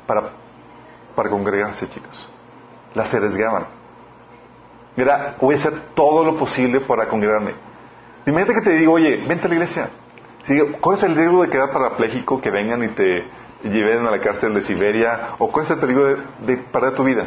para, 0.05 0.33
para 1.15 1.27
congregarse, 1.27 1.89
chicos. 1.89 2.29
Las 2.93 3.11
arriesgaban. 3.11 3.65
Mira, 4.95 5.37
voy 5.41 5.55
a 5.55 5.57
hacer 5.57 5.73
todo 5.95 6.23
lo 6.23 6.37
posible 6.37 6.81
para 6.81 7.07
congregarme. 7.07 7.55
Imagínate 8.27 8.53
que 8.53 8.61
te 8.61 8.77
digo, 8.77 8.93
oye, 8.93 9.17
vente 9.27 9.47
a 9.47 9.47
la 9.47 9.55
iglesia. 9.55 9.89
¿Cuál 10.79 10.97
es 10.97 11.03
el 11.03 11.15
riesgo 11.15 11.41
de 11.41 11.49
quedar 11.49 11.71
parapléjico, 11.71 12.39
que 12.39 12.51
vengan 12.51 12.83
y 12.83 12.89
te 12.89 13.25
lleven 13.63 14.05
a 14.05 14.11
la 14.11 14.19
cárcel 14.19 14.53
de 14.53 14.61
Siberia? 14.61 15.29
¿O 15.39 15.51
cuál 15.51 15.65
es 15.65 15.71
el 15.71 15.79
peligro 15.79 16.15
de, 16.45 16.57
perder 16.57 16.93
tu 16.93 17.03
vida? 17.03 17.25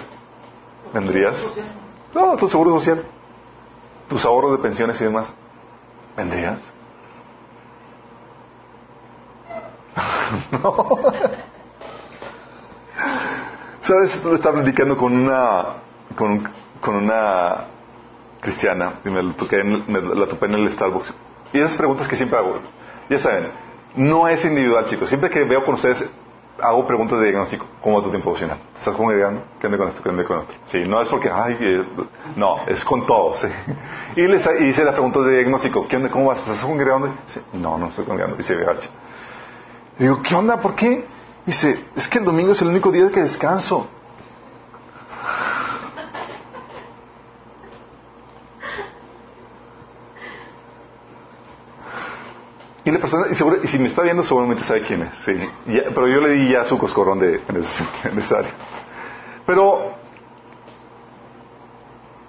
¿Vendrías? 0.92 1.44
No, 2.14 2.36
tu 2.36 2.48
seguro 2.48 2.78
social, 2.78 3.04
tus 4.08 4.24
ahorros 4.24 4.52
de 4.52 4.58
pensiones 4.58 5.00
y 5.00 5.04
demás. 5.06 5.34
¿Vendrías? 6.16 6.72
no. 10.52 10.88
¿Sabes? 13.80 14.14
Estaba 14.14 14.54
platicando 14.54 14.96
con 14.96 15.12
una, 15.12 15.64
con, 16.16 16.48
con 16.80 16.96
una 16.96 17.66
cristiana 18.40 19.00
y 19.04 19.10
me, 19.10 19.22
la 19.22 19.32
toqué 19.34 19.62
me 19.64 20.00
la 20.00 20.26
topé 20.26 20.46
en 20.46 20.54
el 20.54 20.72
Starbucks. 20.72 21.14
Y 21.52 21.60
esas 21.60 21.76
preguntas 21.76 22.08
que 22.08 22.16
siempre 22.16 22.38
hago. 22.38 22.60
Ya 23.08 23.18
saben, 23.18 23.50
no 23.94 24.26
es 24.28 24.44
individual, 24.44 24.84
chicos. 24.86 25.08
Siempre 25.08 25.30
que 25.30 25.44
veo 25.44 25.64
con 25.64 25.74
ustedes, 25.74 26.10
hago 26.60 26.86
preguntas 26.86 27.18
de 27.18 27.26
diagnóstico. 27.26 27.66
¿Cómo 27.82 27.98
va 27.98 28.04
tu 28.04 28.10
tiempo 28.10 28.30
emocional? 28.30 28.58
¿Estás 28.76 28.94
congregando? 28.94 29.42
¿Qué 29.60 29.66
anda 29.66 29.78
con 29.78 29.88
esto? 29.88 30.02
¿Qué 30.02 30.08
anda 30.08 30.24
con 30.24 30.38
otro? 30.38 30.54
Sí, 30.66 30.84
no 30.86 31.00
es 31.00 31.08
porque, 31.08 31.30
ay, 31.30 31.86
no, 32.36 32.58
es 32.66 32.84
con 32.84 33.06
todo, 33.06 33.34
sí. 33.34 33.48
Y 34.16 34.22
les 34.22 34.48
hice 34.60 34.84
las 34.84 34.94
preguntas 34.94 35.24
de 35.26 35.32
diagnóstico. 35.32 35.86
¿Qué 35.86 35.96
onda? 35.96 36.10
¿Cómo 36.10 36.26
vas? 36.26 36.40
¿Estás 36.40 36.64
congregando? 36.64 37.14
Sí, 37.26 37.40
no, 37.52 37.76
no 37.78 37.88
estoy 37.88 38.04
congregando. 38.04 38.36
Dice, 38.36 38.56
VH. 38.56 38.88
Digo, 39.98 40.22
¿qué 40.22 40.34
onda? 40.34 40.60
¿Por 40.60 40.74
qué? 40.74 41.06
Dice, 41.46 41.84
es 41.94 42.08
que 42.08 42.18
el 42.18 42.24
domingo 42.24 42.52
es 42.52 42.62
el 42.62 42.68
único 42.68 42.90
día 42.90 43.10
que 43.10 43.20
descanso. 43.20 43.88
Y 52.84 52.90
la 52.90 52.98
persona, 52.98 53.26
y, 53.30 53.66
si 53.66 53.78
me 53.78 53.88
está 53.88 54.02
viendo, 54.02 54.22
seguramente 54.24 54.62
sabe 54.64 54.82
quién 54.82 55.02
es. 55.02 55.16
Sí. 55.24 55.32
pero 55.66 56.06
yo 56.06 56.20
le 56.20 56.30
di 56.30 56.52
ya 56.52 56.64
su 56.64 56.76
coscorrón 56.76 57.18
de, 57.18 57.42
en, 57.48 58.18
esa 58.18 58.38
área. 58.38 58.52
Pero, 59.46 59.94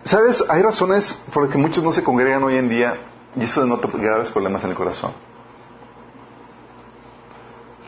¿sabes? 0.03 0.43
Hay 0.47 0.61
razones 0.61 1.13
por 1.33 1.43
las 1.43 1.51
que 1.51 1.57
muchos 1.57 1.83
no 1.83 1.91
se 1.91 2.03
congregan 2.03 2.43
hoy 2.43 2.55
en 2.55 2.69
día 2.69 2.95
y 3.35 3.43
eso 3.43 3.61
denota 3.61 3.89
graves 3.93 4.31
problemas 4.31 4.63
en 4.63 4.69
el 4.69 4.75
corazón. 4.77 5.13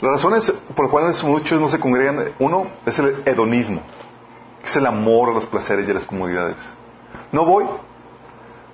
Las 0.01 0.11
razones 0.11 0.51
por 0.75 0.85
las 0.85 0.91
cuales 0.91 1.23
muchos 1.23 1.59
no 1.59 1.69
se 1.69 1.79
congregan, 1.79 2.33
uno 2.39 2.67
es 2.85 2.99
el 2.99 3.23
hedonismo, 3.25 3.81
es 4.63 4.75
el 4.75 4.85
amor 4.85 5.29
a 5.29 5.33
los 5.33 5.45
placeres 5.45 5.87
y 5.87 5.91
a 5.91 5.95
las 5.95 6.05
comodidades. 6.05 6.59
No 7.31 7.45
voy 7.45 7.65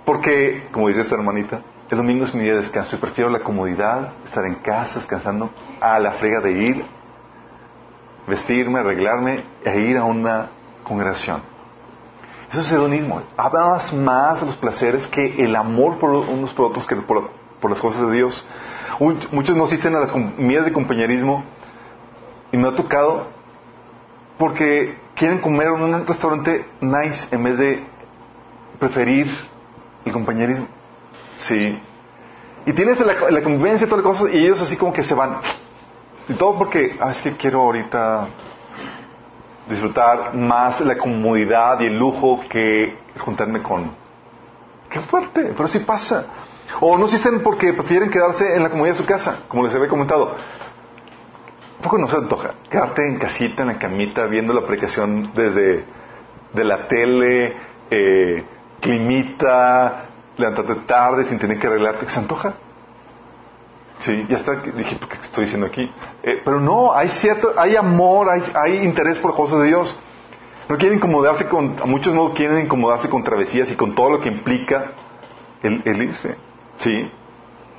porque, 0.06 0.68
como 0.72 0.90
dice 0.90 1.02
esta 1.02 1.16
hermanita, 1.16 1.62
el 1.90 1.98
domingo 1.98 2.26
es 2.26 2.34
mi 2.34 2.44
día 2.44 2.54
de 2.54 2.60
descanso 2.60 2.96
y 2.96 3.00
prefiero 3.00 3.30
la 3.30 3.40
comodidad, 3.40 4.14
estar 4.26 4.44
en 4.46 4.56
casa 4.56 5.00
descansando, 5.00 5.52
a 5.80 6.00
la 6.00 6.14
frega 6.14 6.42
de 6.42 6.52
ir, 6.52 6.86
vestirme, 8.28 8.80
arreglarme 8.80 9.46
e 9.64 9.80
ir 9.80 9.98
a 9.98 10.04
una 10.04 10.50
congregación. 10.84 11.42
Eso 12.52 12.62
es 12.62 12.72
hedonismo. 12.72 13.24
Hablas 13.36 13.94
más 13.94 14.40
de 14.40 14.46
los 14.46 14.58
placeres 14.58 15.08
que 15.08 15.44
el 15.44 15.56
amor 15.56 15.98
por 16.00 16.12
unos 16.12 16.54
por 16.54 16.68
otros 16.68 16.86
que 16.86 16.96
por, 16.96 17.32
las 17.70 17.80
cosas 17.80 18.08
de 18.08 18.18
Dios. 18.18 18.46
Muchos 19.00 19.56
no 19.56 19.66
asisten 19.66 19.96
a 19.96 20.00
las 20.00 20.12
comidas 20.12 20.66
de 20.66 20.74
compañerismo 20.74 21.44
y 22.52 22.58
me 22.58 22.68
ha 22.68 22.76
tocado 22.76 23.28
porque 24.38 24.98
quieren 25.16 25.40
comer 25.40 25.68
en 25.68 25.82
un 25.82 26.08
restaurante 26.08 26.66
nice 26.82 27.28
en 27.32 27.44
vez 27.44 27.58
de 27.58 27.84
preferir 28.80 29.28
el 30.06 30.14
compañerismo. 30.14 30.68
Sí. 31.40 31.80
Y 32.66 32.74
tienes 32.74 33.00
la, 33.00 33.42
convivencia 33.42 33.86
y 33.86 33.90
todas 33.90 34.04
las 34.04 34.14
cosas 34.14 34.34
y 34.34 34.38
ellos 34.38 34.62
así 34.62 34.78
como 34.78 34.94
que 34.94 35.04
se 35.04 35.14
van. 35.14 35.38
Y 36.28 36.34
todo 36.34 36.58
porque, 36.58 36.96
ah, 37.00 37.12
es 37.12 37.22
que 37.22 37.36
quiero 37.36 37.62
ahorita 37.62 38.28
disfrutar 39.68 40.34
más 40.34 40.82
la 40.82 40.98
comodidad 40.98 41.80
y 41.82 41.86
el 41.86 41.98
lujo 41.98 42.42
que 42.50 42.98
juntarme 43.20 43.62
con... 43.62 43.92
Qué 44.90 45.02
fuerte, 45.02 45.54
pero 45.56 45.68
sí 45.68 45.80
pasa. 45.80 46.28
O 46.80 46.98
no 46.98 47.06
asisten 47.06 47.42
porque 47.42 47.74
prefieren 47.74 48.10
quedarse 48.10 48.56
en 48.56 48.64
la 48.64 48.70
comodidad 48.70 48.96
de 48.96 49.00
su 49.00 49.06
casa, 49.06 49.44
como 49.48 49.64
les 49.64 49.76
había 49.76 49.88
comentado. 49.88 50.36
¿Un 51.78 51.84
poco 51.84 51.98
no 51.98 52.08
se 52.08 52.16
antoja? 52.16 52.52
Quedarte 52.70 53.08
en 53.08 53.20
casita, 53.20 53.64
en 53.64 53.68
la 53.68 53.80
camita, 53.80 54.26
viendo 54.26 54.54
la 54.54 54.62
aplicación 54.62 55.32
desde 55.36 55.86
de 56.54 56.64
la 56.64 56.88
tele, 56.88 57.58
eh, 57.90 58.46
climita, 58.80 60.06
levantarte 60.38 60.76
tarde 60.88 61.26
sin 61.26 61.40
tener 61.40 61.60
que 61.60 61.68
arreglarte. 61.68 62.10
¿Se 62.10 62.20
antoja? 62.20 62.54
Sí, 64.00 64.26
ya 64.30 64.38
está, 64.38 64.56
dije, 64.56 65.00
¿qué 65.00 65.18
estoy 65.22 65.46
diciendo 65.46 65.68
aquí? 65.68 65.92
Eh, 66.24 66.42
pero 66.44 66.60
no, 66.60 66.94
hay 66.94 67.10
cierto, 67.10 67.54
hay 67.58 67.76
amor, 67.76 68.30
hay, 68.30 68.42
hay 68.56 68.78
interés 68.84 69.20
por 69.20 69.34
cosas 69.36 69.60
de 69.60 69.68
Dios. 69.68 69.98
No 70.70 70.78
quieren 70.78 70.98
incomodarse 70.98 71.48
con, 71.48 71.78
a 71.82 71.86
muchos 71.86 72.14
no 72.14 72.34
quieren 72.34 72.60
incomodarse 72.60 73.10
con 73.10 73.24
travesías 73.24 73.70
y 73.72 73.76
con 73.76 73.96
todo 73.96 74.10
lo 74.10 74.22
que 74.22 74.30
implica 74.30 74.92
el 75.62 76.02
irse. 76.02 76.38
¿Sí? 76.78 77.12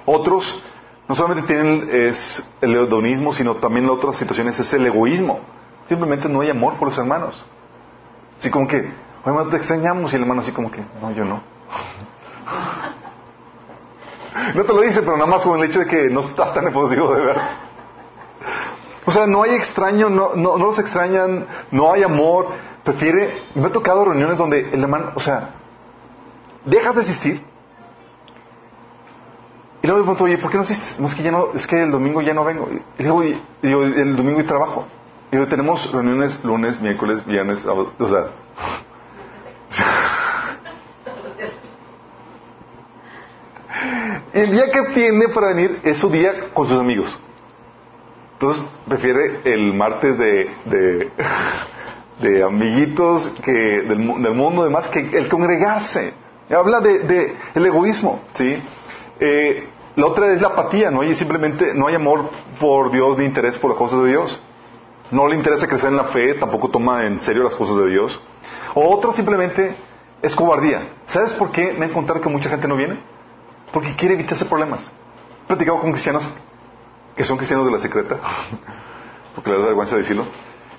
Otros 0.07 0.63
no 1.09 1.15
solamente 1.15 1.47
tienen 1.47 1.89
es 1.91 2.45
el 2.61 2.75
hedonismo, 2.75 3.33
sino 3.33 3.57
también 3.57 3.85
en 3.85 3.91
otras 3.91 4.17
situaciones 4.17 4.59
es 4.59 4.73
el 4.73 4.87
egoísmo. 4.87 5.41
Simplemente 5.87 6.29
no 6.29 6.41
hay 6.41 6.51
amor 6.51 6.77
por 6.79 6.89
los 6.89 6.99
hermanos. 6.99 7.45
Así 8.39 8.51
como 8.51 8.67
que, 8.67 8.91
hermano, 9.25 9.51
te 9.51 9.57
extrañamos 9.57 10.13
y 10.13 10.17
el 10.17 10.23
hermano 10.23 10.41
así 10.41 10.53
como 10.53 10.71
que, 10.71 10.83
no, 11.01 11.11
yo 11.13 11.25
no. 11.25 11.43
No 14.55 14.65
te 14.65 14.73
lo 14.73 14.81
dice, 14.81 15.01
pero 15.01 15.17
nada 15.17 15.31
más 15.31 15.43
con 15.43 15.59
el 15.61 15.71
hecho 15.71 15.79
de 15.79 15.87
que 15.87 16.11
no 16.11 16.21
está 16.21 16.53
tan 16.53 16.67
efusivo 16.67 17.15
de 17.15 17.25
ver. 17.25 17.37
O 19.07 19.11
sea, 19.13 19.27
no 19.27 19.43
hay 19.43 19.55
extraño, 19.55 20.11
no, 20.11 20.35
no, 20.35 20.57
no 20.57 20.67
los 20.67 20.79
extrañan, 20.79 21.47
no 21.71 21.93
hay 21.93 22.03
amor. 22.03 22.49
Prefiere, 22.83 23.43
me 23.55 23.67
ha 23.67 23.73
tocado 23.73 24.05
reuniones 24.05 24.37
donde 24.37 24.71
el 24.73 24.83
hermano, 24.83 25.13
o 25.15 25.21
sea, 25.21 25.51
deja 26.65 26.93
de 26.93 27.01
asistir. 27.01 27.45
Y 29.85 29.87
luego 29.87 29.99
le 29.99 30.05
pregunto, 30.05 30.25
oye, 30.25 30.39
¿por 30.39 30.51
qué 30.51 30.57
no 30.57 30.63
asistes? 30.63 30.99
No, 30.99 31.09
es 31.09 31.15
que 31.15 31.23
ya 31.23 31.31
no, 31.31 31.49
es 31.53 31.67
que 31.67 31.83
el 31.83 31.91
domingo 31.91 32.23
ya 32.23 32.33
no 32.33 32.43
vengo. 32.43 32.71
Y 32.99 33.03
luego, 33.03 33.23
digo, 33.61 33.83
el 33.83 34.17
domingo 34.17 34.39
hay 34.39 34.47
trabajo. 34.47 34.87
Y 35.31 35.37
luego 35.37 35.51
tenemos 35.51 35.93
reuniones 35.93 36.43
lunes, 36.43 36.81
miércoles, 36.81 37.23
viernes, 37.27 37.61
sábado, 37.61 37.93
o 37.99 38.09
sea. 38.09 38.29
el 44.33 44.53
día 44.53 44.71
que 44.73 44.85
tiene 44.95 45.29
para 45.29 45.49
venir 45.49 45.81
es 45.83 45.99
su 45.99 46.09
día 46.09 46.55
con 46.55 46.67
sus 46.67 46.81
amigos. 46.81 47.19
Entonces 48.33 48.65
prefiere 48.89 49.43
el 49.45 49.75
martes 49.75 50.17
de, 50.17 50.51
de, 50.65 51.11
de 52.27 52.43
amiguitos 52.43 53.35
que 53.45 53.53
del, 53.53 53.99
del 53.99 54.35
mundo 54.35 54.65
demás 54.65 54.89
que 54.89 55.01
el 55.01 55.29
congregarse. 55.29 56.15
Habla 56.49 56.81
de, 56.81 57.01
de 57.01 57.37
el 57.55 57.67
egoísmo, 57.67 58.23
¿sí? 58.33 58.63
Eh, 59.21 59.69
la 59.97 60.07
otra 60.07 60.33
es 60.33 60.41
la 60.41 60.49
apatía, 60.49 60.91
no 60.91 61.03
hay 61.03 61.15
simplemente 61.15 61.73
no 61.73 61.87
hay 61.87 61.95
amor 61.95 62.31
por 62.59 62.91
Dios 62.91 63.17
ni 63.17 63.25
interés 63.25 63.59
por 63.59 63.71
las 63.71 63.79
cosas 63.79 64.03
de 64.03 64.09
Dios. 64.09 64.41
No 65.11 65.29
le 65.29 65.37
interesa 65.37 65.69
crecer 65.69 65.91
en 65.91 65.97
la 65.97 66.05
fe, 66.05 66.35
tampoco 66.35 66.71
toma 66.71 67.05
en 67.05 67.21
serio 67.21 67.45
las 67.45 67.55
cosas 67.55 67.77
de 67.77 67.91
Dios. 67.91 68.21
O 68.75 68.89
otro 68.93 69.13
simplemente 69.13 69.77
es 70.21 70.35
cobardía. 70.35 70.95
¿Sabes 71.07 71.35
por 71.35 71.53
qué 71.53 71.73
me 71.73 71.87
he 71.87 71.89
encontrado 71.89 72.21
que 72.21 72.29
mucha 72.29 72.49
gente 72.49 72.67
no 72.67 72.77
viene? 72.77 72.99
Porque 73.73 73.95
quiere 73.95 74.15
evitarse 74.15 74.45
problemas. 74.47 74.91
He 75.45 75.47
platicado 75.47 75.79
con 75.81 75.93
cristianos 75.93 76.29
que 77.15 77.23
son 77.23 77.37
cristianos 77.37 77.67
de 77.67 77.73
la 77.73 77.79
secreta, 77.79 78.17
porque 79.35 79.51
les 79.51 79.61
da 79.61 79.67
vergüenza 79.67 79.97
decirlo. 79.97 80.25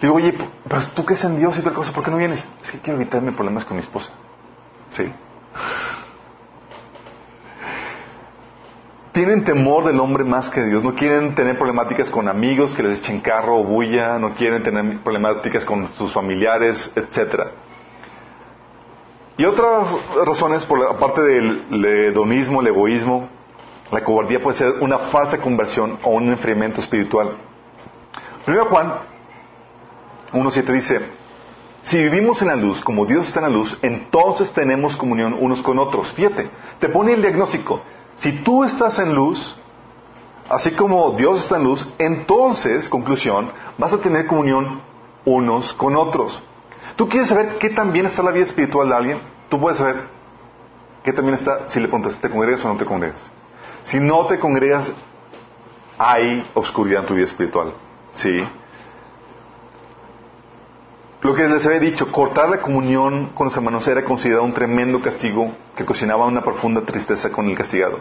Digo, 0.01 0.15
oye, 0.15 0.33
pero 0.67 0.81
tú 0.93 1.05
crees 1.05 1.23
en 1.23 1.37
Dios 1.37 1.55
y 1.55 1.61
otra 1.61 1.73
cosa, 1.73 1.93
¿por 1.93 2.03
qué 2.03 2.11
no 2.11 2.17
vienes? 2.17 2.45
Es 2.61 2.71
que 2.71 2.79
quiero 2.79 2.99
evitarme 2.99 3.31
problemas 3.31 3.63
con 3.63 3.77
mi 3.77 3.83
esposa. 3.83 4.11
Sí. 4.91 5.09
Tienen 9.15 9.45
temor 9.45 9.85
del 9.85 9.97
hombre 10.01 10.25
más 10.25 10.49
que 10.49 10.61
Dios. 10.61 10.83
No 10.83 10.93
quieren 10.93 11.35
tener 11.35 11.57
problemáticas 11.57 12.09
con 12.09 12.27
amigos 12.27 12.75
que 12.75 12.83
les 12.83 12.99
echen 12.99 13.21
carro 13.21 13.61
o 13.61 13.63
bulla. 13.63 14.19
No 14.19 14.35
quieren 14.35 14.61
tener 14.61 15.01
problemáticas 15.03 15.63
con 15.63 15.87
sus 15.93 16.11
familiares, 16.11 16.91
etcétera. 16.93 17.51
Y 19.37 19.45
otras 19.45 19.97
razones, 20.25 20.65
por 20.65 20.79
la, 20.79 20.91
aparte 20.91 21.21
del 21.21 21.85
hedonismo, 21.85 22.59
el 22.59 22.67
egoísmo, 22.67 23.29
la 23.89 24.03
cobardía 24.03 24.41
puede 24.41 24.57
ser 24.57 24.71
una 24.81 24.97
falsa 24.97 25.37
conversión 25.37 25.97
o 26.03 26.09
un 26.09 26.27
enfriamiento 26.27 26.81
espiritual. 26.81 27.37
Primero 28.43 28.65
Juan 28.65 28.95
1.7 30.33 30.73
dice, 30.73 30.99
si 31.83 32.03
vivimos 32.03 32.41
en 32.41 32.49
la 32.49 32.57
luz 32.57 32.81
como 32.81 33.05
Dios 33.05 33.29
está 33.29 33.39
en 33.39 33.45
la 33.45 33.51
luz, 33.51 33.79
entonces 33.81 34.51
tenemos 34.51 34.97
comunión 34.97 35.37
unos 35.39 35.61
con 35.61 35.79
otros. 35.79 36.11
Fíjate, 36.11 36.49
te 36.79 36.89
pone 36.89 37.13
el 37.13 37.21
diagnóstico. 37.21 37.81
Si 38.17 38.31
tú 38.43 38.63
estás 38.63 38.99
en 38.99 39.13
luz, 39.13 39.55
así 40.49 40.71
como 40.71 41.11
Dios 41.11 41.43
está 41.43 41.57
en 41.57 41.63
luz, 41.63 41.87
entonces, 41.97 42.89
conclusión, 42.89 43.51
vas 43.77 43.93
a 43.93 43.99
tener 43.99 44.25
comunión 44.25 44.81
unos 45.25 45.73
con 45.73 45.95
otros. 45.95 46.41
¿Tú 46.95 47.09
quieres 47.09 47.29
saber 47.29 47.57
qué 47.57 47.69
tan 47.69 47.91
bien 47.91 48.05
está 48.05 48.23
la 48.23 48.31
vida 48.31 48.43
espiritual 48.43 48.89
de 48.89 48.95
alguien? 48.95 49.21
Tú 49.49 49.59
puedes 49.59 49.77
saber 49.77 50.07
qué 51.03 51.11
también 51.13 51.35
está 51.35 51.67
si 51.67 51.79
le 51.79 51.87
preguntas, 51.87 52.19
¿te 52.19 52.29
congregas 52.29 52.63
o 52.63 52.69
no 52.69 52.77
te 52.77 52.85
congregas? 52.85 53.29
Si 53.83 53.99
no 53.99 54.25
te 54.27 54.39
congregas, 54.39 54.91
hay 55.97 56.47
oscuridad 56.53 57.01
en 57.01 57.07
tu 57.07 57.13
vida 57.15 57.25
espiritual. 57.25 57.73
¿Sí? 58.13 58.47
Lo 61.21 61.33
que 61.33 61.47
les 61.47 61.65
había 61.65 61.79
dicho, 61.79 62.11
cortar 62.11 62.49
la 62.49 62.61
comunión 62.61 63.31
con 63.33 63.45
los 63.45 63.55
hermanos 63.55 63.87
era 63.87 64.03
considerado 64.03 64.43
un 64.43 64.53
tremendo 64.53 65.01
castigo 65.01 65.51
que 65.75 65.85
cocinaba 65.85 66.25
una 66.25 66.43
profunda 66.43 66.81
tristeza 66.81 67.31
con 67.31 67.49
el 67.49 67.57
castigado. 67.57 67.99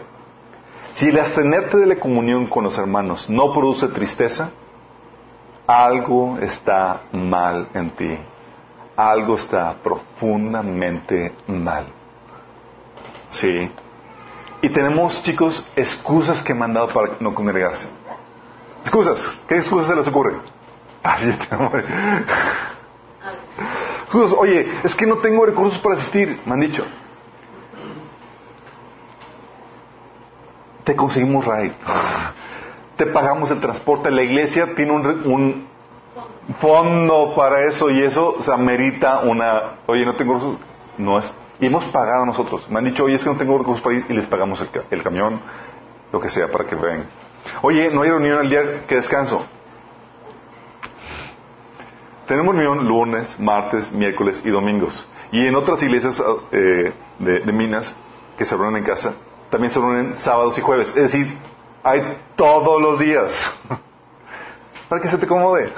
Si 0.93 1.07
el 1.07 1.19
abstenerte 1.19 1.77
de 1.77 1.87
la 1.87 1.99
comunión 1.99 2.47
con 2.47 2.63
los 2.63 2.77
hermanos 2.77 3.29
no 3.29 3.51
produce 3.51 3.87
tristeza, 3.87 4.51
algo 5.67 6.37
está 6.39 7.03
mal 7.11 7.69
en 7.73 7.89
ti. 7.91 8.17
Algo 8.95 9.35
está 9.35 9.75
profundamente 9.83 11.33
mal. 11.47 11.87
Sí. 13.29 13.71
Y 14.61 14.69
tenemos, 14.69 15.21
chicos, 15.23 15.67
excusas 15.75 16.41
que 16.41 16.53
han 16.53 16.73
dado 16.73 16.87
para 16.89 17.17
no 17.19 17.33
congregarse. 17.35 17.89
Excusas. 18.81 19.27
¿Qué 19.47 19.57
excusas 19.57 19.87
se 19.87 19.95
les 19.95 20.07
ocurre? 20.07 20.39
Así 21.03 21.33
Oye, 24.37 24.67
es 24.83 24.95
que 24.95 25.05
no 25.05 25.17
tengo 25.17 25.45
recursos 25.45 25.79
para 25.79 25.95
asistir, 25.95 26.39
me 26.45 26.53
han 26.53 26.61
dicho. 26.61 26.85
Te 30.83 30.95
conseguimos 30.95 31.45
ride. 31.45 31.73
Te 32.95 33.07
pagamos 33.07 33.51
el 33.51 33.59
transporte. 33.59 34.11
La 34.11 34.21
iglesia 34.21 34.75
tiene 34.75 34.91
un, 34.91 35.05
un 35.25 35.67
fondo 36.59 37.33
para 37.35 37.67
eso 37.67 37.89
y 37.89 38.01
eso 38.01 38.37
se 38.41 38.53
amerita 38.53 39.19
una. 39.19 39.79
Oye, 39.87 40.05
no 40.05 40.15
tengo 40.15 40.35
recursos. 40.35 40.59
No 40.97 41.19
es. 41.19 41.33
Y 41.59 41.65
hemos 41.65 41.85
pagado 41.85 42.25
nosotros. 42.25 42.69
Me 42.69 42.79
han 42.79 42.85
dicho, 42.85 43.05
oye, 43.05 43.15
es 43.15 43.23
que 43.23 43.29
no 43.29 43.37
tengo 43.37 43.57
recursos 43.57 43.81
para 43.81 43.95
ir 43.95 44.05
y 44.09 44.13
les 44.13 44.27
pagamos 44.27 44.61
el, 44.61 44.69
el 44.91 45.03
camión, 45.03 45.41
lo 46.11 46.19
que 46.19 46.29
sea, 46.29 46.47
para 46.49 46.65
que 46.65 46.75
vengan. 46.75 47.07
Oye, 47.61 47.89
no 47.91 48.01
hay 48.03 48.09
reunión 48.09 48.39
el 48.41 48.49
día 48.49 48.85
que 48.87 48.95
descanso. 48.95 49.45
Tenemos 52.27 52.55
reunión 52.55 52.87
lunes, 52.87 53.39
martes, 53.39 53.91
miércoles 53.91 54.41
y 54.43 54.49
domingos. 54.49 55.07
Y 55.31 55.45
en 55.45 55.55
otras 55.55 55.81
iglesias 55.83 56.21
eh, 56.51 56.93
de, 57.19 57.53
Minas 57.53 57.93
que 58.37 58.45
se 58.45 58.55
reúnen 58.55 58.77
en 58.77 58.83
casa, 58.83 59.13
también 59.49 59.71
se 59.71 59.79
reúnen 59.79 60.15
sábados 60.15 60.57
y 60.57 60.61
jueves. 60.61 60.89
Es 60.89 61.11
decir, 61.11 61.37
hay 61.83 62.17
todos 62.35 62.81
los 62.81 62.99
días. 62.99 63.35
Para 64.89 65.01
que 65.01 65.07
se 65.07 65.17
te 65.17 65.25
acomode. 65.25 65.71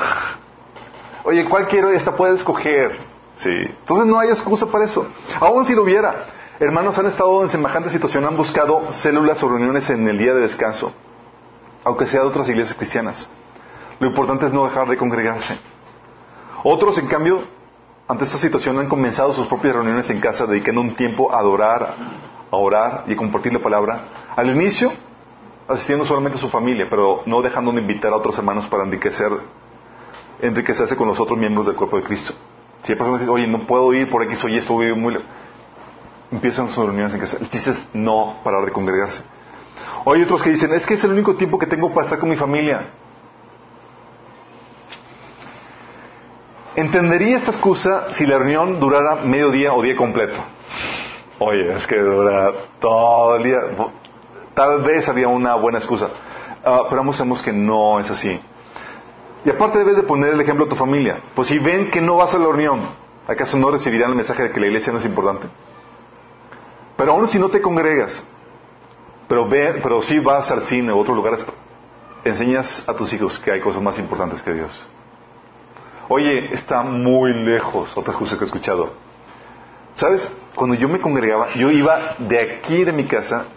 Oye, 1.23 1.43
¿cuál 1.45 1.67
quiero? 1.67 1.89
Esta 1.89 2.15
puedes 2.15 2.39
escoger. 2.39 2.97
Sí. 3.35 3.49
Entonces 3.49 4.07
no 4.07 4.19
hay 4.19 4.29
excusa 4.29 4.65
para 4.65 4.85
eso. 4.85 5.05
Aún 5.39 5.65
si 5.65 5.75
lo 5.75 5.83
hubiera. 5.83 6.27
Hermanos 6.59 6.97
han 6.97 7.05
estado 7.05 7.43
en 7.43 7.49
semejante 7.49 7.89
situación, 7.89 8.25
han 8.25 8.35
buscado 8.35 8.91
células 8.91 9.43
o 9.43 9.49
reuniones 9.49 9.89
en 9.89 10.07
el 10.07 10.17
día 10.17 10.33
de 10.33 10.41
descanso, 10.41 10.91
aunque 11.83 12.07
sea 12.07 12.21
de 12.21 12.27
otras 12.27 12.49
iglesias 12.49 12.75
cristianas. 12.75 13.29
Lo 13.99 14.07
importante 14.07 14.47
es 14.47 14.53
no 14.53 14.65
dejar 14.65 14.87
de 14.87 14.97
congregarse. 14.97 15.57
Otros, 16.64 16.97
en 16.97 17.08
cambio, 17.08 17.43
ante 18.08 18.24
esta 18.24 18.38
situación 18.38 18.80
han 18.80 18.88
comenzado 18.88 19.34
sus 19.34 19.47
propias 19.47 19.76
reuniones 19.76 20.10
en 20.10 20.20
casa, 20.20 20.45
dedicando 20.45 20.82
un 20.82 20.95
tiempo 20.95 21.34
a 21.34 21.39
adorar, 21.39 21.95
a 22.49 22.55
orar 22.55 23.03
y 23.08 23.14
a 23.14 23.18
compartir 23.18 23.53
la 23.53 23.60
palabra. 23.60 24.05
Al 24.36 24.49
inicio, 24.49 24.91
asistiendo 25.68 26.05
solamente 26.05 26.38
a 26.38 26.41
su 26.41 26.49
familia, 26.49 26.88
pero 26.89 27.24
no 27.26 27.41
dejando 27.41 27.72
de 27.72 27.82
invitar 27.82 28.14
a 28.14 28.16
otros 28.16 28.38
hermanos 28.38 28.66
para 28.68 28.84
enriquecer, 28.84 29.32
enriquecerse 30.41 30.95
con 30.95 31.08
los 31.08 31.20
otros 31.20 31.38
miembros 31.38 31.66
del 31.66 31.76
cuerpo 31.76 31.97
de 31.97 32.03
Cristo. 32.03 32.34
Si 32.82 32.93
hay 32.93 32.97
personas 32.97 33.20
que 33.20 33.26
dicen, 33.26 33.36
oye, 33.36 33.47
no 33.47 33.68
puedo 33.68 33.93
ir 33.93 34.10
por 34.10 34.24
X 34.24 34.43
o 34.45 34.47
Y, 34.47 34.58
estoy 34.58 34.95
muy 34.95 35.14
lejos. 35.14 35.28
Empiezan 36.32 36.70
sus 36.70 36.86
reuniones 36.86 37.14
en 37.14 37.20
casa. 37.20 37.38
El 37.38 37.49
no 37.93 38.38
parar 38.43 38.66
de 38.66 38.72
congregarse. 38.72 39.24
O 40.05 40.14
hay 40.14 40.22
otros 40.22 40.41
que 40.41 40.49
dicen, 40.49 40.74
es 40.74 40.86
que 40.86 40.93
es 40.93 41.03
el 41.03 41.12
único 41.12 41.36
tiempo 41.36 41.58
que 41.58 41.66
tengo 41.66 41.93
para 41.93 42.05
estar 42.05 42.20
con 42.20 42.30
mi 42.30 42.36
familia. 42.36 42.89
Entendería 46.78 47.38
esta 47.38 47.49
excusa 47.49 48.13
si 48.13 48.23
la 48.28 48.38
reunión 48.38 48.80
durara 48.80 49.15
medio 49.15 49.49
día 49.49 49.73
o 49.73 49.82
día 49.82 49.95
completo. 49.95 50.38
Oye, 51.39 51.75
es 51.75 51.88
que 51.88 51.97
dura 51.97 52.51
todo 52.80 53.36
el 53.38 53.43
día. 53.45 53.57
Tal 54.53 54.84
vez 54.84 55.09
había 55.09 55.28
una 55.28 55.55
buena 55.55 55.80
excusa. 55.80 56.11
Ah, 56.63 56.84
pero 56.88 57.01
ambos 57.01 57.15
sabemos 57.15 57.41
que 57.41 57.51
no 57.51 57.99
es 57.99 58.11
así. 58.11 58.39
Y 59.43 59.49
aparte 59.49 59.80
debes 59.80 59.95
de 59.95 60.03
poner 60.03 60.36
el 60.36 60.41
ejemplo 60.41 60.65
a 60.65 60.69
tu 60.69 60.75
familia. 60.75 61.19
Pues 61.34 61.47
si 61.47 61.57
ven 61.57 61.89
que 61.89 61.99
no 61.99 62.17
vas 62.17 62.36
a 62.36 62.38
la 62.38 62.45
reunión, 62.45 62.82
¿acaso 63.28 63.57
no 63.57 63.71
recibirán 63.71 64.11
el 64.11 64.15
mensaje 64.15 64.43
de 64.43 64.51
que 64.51 64.59
la 64.59 64.67
iglesia 64.67 64.93
no 64.93 64.99
es 64.99 65.05
importante? 65.05 65.47
Pero 66.95 67.13
aún 67.13 67.28
si 67.28 67.39
no 67.39 67.49
te 67.49 67.59
congregas, 67.59 68.23
pero, 69.28 69.49
ve, 69.49 69.80
pero 69.82 70.03
si 70.03 70.19
vas 70.19 70.51
al 70.51 70.61
cine 70.61 70.91
a 70.91 70.95
otros 70.95 71.17
lugares, 71.17 71.43
enseñas 72.23 72.88
a 72.88 72.93
tus 72.93 73.11
hijos 73.13 73.39
que 73.39 73.51
hay 73.51 73.61
cosas 73.61 73.82
más 73.82 73.97
importantes 73.97 74.43
que 74.43 74.53
Dios. 74.53 74.88
Oye, 76.10 76.53
está 76.53 76.84
muy 76.84 77.34
lejos, 77.34 77.95
otra 77.97 78.14
excusa 78.14 78.38
que 78.38 78.43
he 78.43 78.47
escuchado. 78.47 78.93
¿Sabes? 79.93 80.32
Cuando 80.55 80.76
yo 80.76 80.88
me 80.88 81.01
congregaba, 81.01 81.49
yo 81.55 81.70
iba 81.70 82.16
de 82.20 82.39
aquí 82.39 82.84
de 82.84 82.93
mi 82.93 83.05
casa 83.05 83.47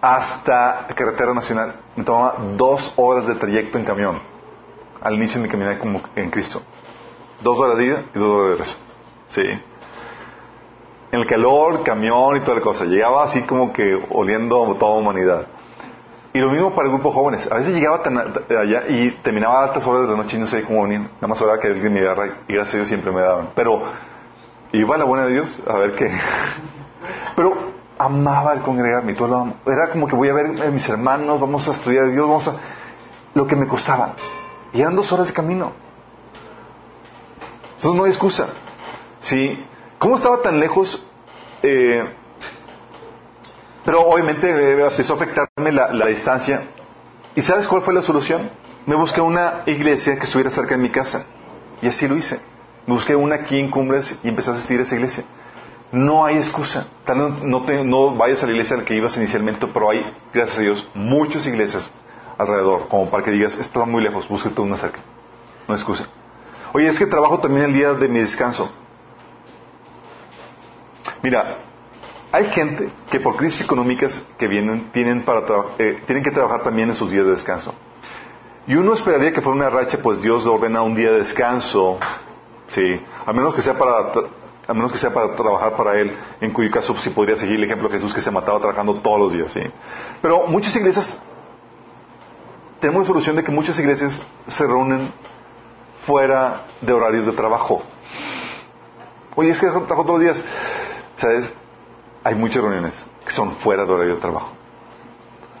hasta 0.00 0.86
la 0.88 0.94
carretera 0.94 1.34
nacional. 1.34 1.74
Me 1.96 2.04
tomaba 2.04 2.36
dos 2.56 2.92
horas 2.96 3.26
de 3.26 3.34
trayecto 3.34 3.78
en 3.78 3.84
camión. 3.84 4.20
Al 5.00 5.14
inicio 5.14 5.40
de 5.40 5.46
mi 5.46 5.50
caminata 5.50 5.78
como 5.78 6.00
en 6.14 6.30
Cristo. 6.30 6.62
Dos 7.42 7.58
horas 7.58 7.78
de 7.78 7.86
ida 7.86 8.04
y 8.14 8.18
dos 8.18 8.28
horas 8.28 8.44
de 8.44 8.50
regreso. 8.50 8.76
Sí. 9.28 9.42
En 11.12 11.20
el 11.20 11.26
calor, 11.26 11.82
camión 11.82 12.36
y 12.36 12.40
toda 12.40 12.56
la 12.56 12.62
cosa. 12.62 12.84
Llegaba 12.84 13.24
así 13.24 13.42
como 13.42 13.72
que 13.72 14.06
oliendo 14.10 14.70
a 14.70 14.78
toda 14.78 14.96
humanidad. 14.96 15.46
Y 16.32 16.38
lo 16.38 16.50
mismo 16.50 16.74
para 16.74 16.86
el 16.86 16.94
grupo 16.94 17.10
jóvenes. 17.10 17.50
A 17.50 17.56
veces 17.56 17.74
llegaba 17.74 18.02
tan 18.02 18.16
allá 18.16 18.84
y 18.88 19.10
terminaba 19.22 19.60
a 19.60 19.64
altas 19.64 19.84
horas 19.86 20.02
de 20.02 20.08
la 20.08 20.16
noche 20.16 20.36
y 20.36 20.40
no 20.40 20.46
sabía 20.46 20.66
cómo 20.66 20.84
venir. 20.84 21.00
Nada 21.00 21.26
más 21.26 21.40
hora 21.42 21.58
que 21.58 21.66
alguien 21.66 21.92
me 21.92 22.00
agarra 22.00 22.44
y 22.46 22.54
gracias 22.54 22.74
a 22.74 22.76
Dios 22.78 22.88
siempre 22.88 23.10
me 23.10 23.20
daban. 23.20 23.50
Pero 23.56 23.82
iba 24.72 24.94
a 24.94 24.98
la 24.98 25.04
buena 25.04 25.26
de 25.26 25.32
Dios 25.32 25.60
a 25.66 25.78
ver 25.78 25.96
qué. 25.96 26.08
Pero 27.36 27.72
amaba 27.98 28.52
el 28.52 28.60
congregarme, 28.60 29.14
todo 29.14 29.28
lo 29.28 29.36
amo. 29.36 29.56
Era 29.66 29.90
como 29.90 30.06
que 30.06 30.14
voy 30.14 30.28
a 30.28 30.34
ver 30.34 30.62
a 30.62 30.70
mis 30.70 30.88
hermanos, 30.88 31.40
vamos 31.40 31.66
a 31.68 31.72
estudiar 31.72 32.04
a 32.04 32.08
Dios, 32.08 32.26
vamos 32.26 32.48
a... 32.48 32.54
Lo 33.34 33.46
que 33.46 33.56
me 33.56 33.66
costaba. 33.66 34.14
Y 34.72 34.80
eran 34.80 34.94
dos 34.94 35.12
horas 35.12 35.28
de 35.28 35.32
camino. 35.32 35.72
Entonces 37.76 37.94
no 37.94 38.04
hay 38.04 38.10
excusa. 38.10 38.48
¿Sí? 39.20 39.64
¿Cómo 39.98 40.16
estaba 40.16 40.42
tan 40.42 40.60
lejos? 40.60 41.04
Eh, 41.62 42.04
pero 43.90 44.02
obviamente 44.02 44.48
eh, 44.48 44.86
empezó 44.86 45.14
a 45.14 45.16
afectarme 45.16 45.72
la, 45.72 46.06
distancia. 46.06 46.62
¿Y 47.34 47.42
sabes 47.42 47.66
cuál 47.66 47.82
fue 47.82 47.92
la 47.92 48.02
solución? 48.02 48.48
Me 48.86 48.94
busqué 48.94 49.20
una 49.20 49.64
iglesia 49.66 50.14
que 50.14 50.22
estuviera 50.22 50.48
cerca 50.48 50.76
de 50.76 50.80
mi 50.80 50.90
casa. 50.90 51.26
Y 51.82 51.88
así 51.88 52.06
lo 52.06 52.16
hice. 52.16 52.40
Me 52.86 52.94
busqué 52.94 53.16
una 53.16 53.34
aquí 53.34 53.58
en 53.58 53.68
Cumbres 53.68 54.16
y 54.22 54.28
empecé 54.28 54.50
a 54.50 54.54
asistir 54.54 54.78
a 54.78 54.84
esa 54.84 54.94
iglesia. 54.94 55.24
No 55.90 56.24
hay 56.24 56.36
excusa. 56.36 56.86
Tal 57.04 57.18
vez 57.18 57.42
no, 57.42 57.64
te, 57.64 57.82
no 57.82 58.14
vayas 58.14 58.40
a 58.44 58.46
la 58.46 58.52
iglesia 58.52 58.76
a 58.76 58.78
la 58.78 58.84
que 58.84 58.94
ibas 58.94 59.16
inicialmente, 59.16 59.66
pero 59.66 59.90
hay, 59.90 60.06
gracias 60.32 60.58
a 60.58 60.60
Dios, 60.60 60.88
muchas 60.94 61.44
iglesias 61.46 61.90
alrededor, 62.38 62.86
como 62.86 63.10
para 63.10 63.24
que 63.24 63.32
digas, 63.32 63.56
está 63.56 63.84
muy 63.86 64.04
lejos, 64.04 64.28
búsquete 64.28 64.60
una 64.60 64.76
cerca. 64.76 65.00
No 65.66 65.74
hay 65.74 65.80
excusa. 65.80 66.06
Oye, 66.74 66.86
es 66.86 66.96
que 66.96 67.06
trabajo 67.06 67.40
también 67.40 67.64
el 67.64 67.72
día 67.72 67.92
de 67.94 68.06
mi 68.06 68.20
descanso. 68.20 68.70
Mira, 71.24 71.69
hay 72.32 72.46
gente 72.50 72.90
que 73.10 73.20
por 73.20 73.36
crisis 73.36 73.62
económicas 73.62 74.22
que 74.38 74.46
vienen 74.46 74.90
tienen, 74.92 75.24
para 75.24 75.42
eh, 75.78 76.02
tienen 76.06 76.22
que 76.22 76.30
trabajar 76.30 76.62
también 76.62 76.88
en 76.88 76.94
sus 76.94 77.10
días 77.10 77.24
de 77.24 77.32
descanso. 77.32 77.74
Y 78.66 78.74
uno 78.74 78.94
esperaría 78.94 79.32
que 79.32 79.40
fuera 79.40 79.56
una 79.56 79.70
racha, 79.70 79.98
pues 80.02 80.20
Dios 80.22 80.46
ordena 80.46 80.82
un 80.82 80.94
día 80.94 81.10
de 81.10 81.18
descanso, 81.18 81.98
sí, 82.68 83.00
a 83.26 83.32
menos 83.32 83.54
que 83.54 83.62
sea 83.62 83.76
para 83.76 84.12
a 84.68 84.74
menos 84.74 84.92
que 84.92 84.98
sea 84.98 85.12
para 85.12 85.34
trabajar 85.34 85.74
para 85.74 85.98
Él, 85.98 86.16
en 86.40 86.52
cuyo 86.52 86.70
caso 86.70 86.96
sí 86.98 87.10
podría 87.10 87.34
seguir 87.34 87.56
el 87.56 87.64
ejemplo 87.64 87.88
de 87.88 87.96
Jesús 87.96 88.14
que 88.14 88.20
se 88.20 88.30
mataba 88.30 88.58
trabajando 88.60 88.94
todos 89.00 89.18
los 89.18 89.32
días, 89.32 89.52
sí. 89.52 89.62
Pero 90.22 90.46
muchas 90.46 90.76
iglesias 90.76 91.20
tenemos 92.78 93.02
la 93.02 93.08
solución 93.08 93.34
de 93.36 93.42
que 93.42 93.50
muchas 93.50 93.78
iglesias 93.78 94.22
se 94.46 94.66
reúnen 94.66 95.12
fuera 96.06 96.66
de 96.80 96.92
horarios 96.92 97.26
de 97.26 97.32
trabajo. 97.32 97.82
Oye, 99.34 99.50
es 99.50 99.58
que 99.58 99.66
trabajo 99.66 100.04
todos 100.04 100.20
los 100.20 100.20
días. 100.20 100.44
¿Sabes? 101.16 101.52
Hay 102.22 102.34
muchas 102.34 102.62
reuniones 102.62 102.94
que 103.24 103.32
son 103.32 103.56
fuera 103.56 103.84
de 103.84 103.92
horario 103.92 104.14
de 104.16 104.20
trabajo. 104.20 104.52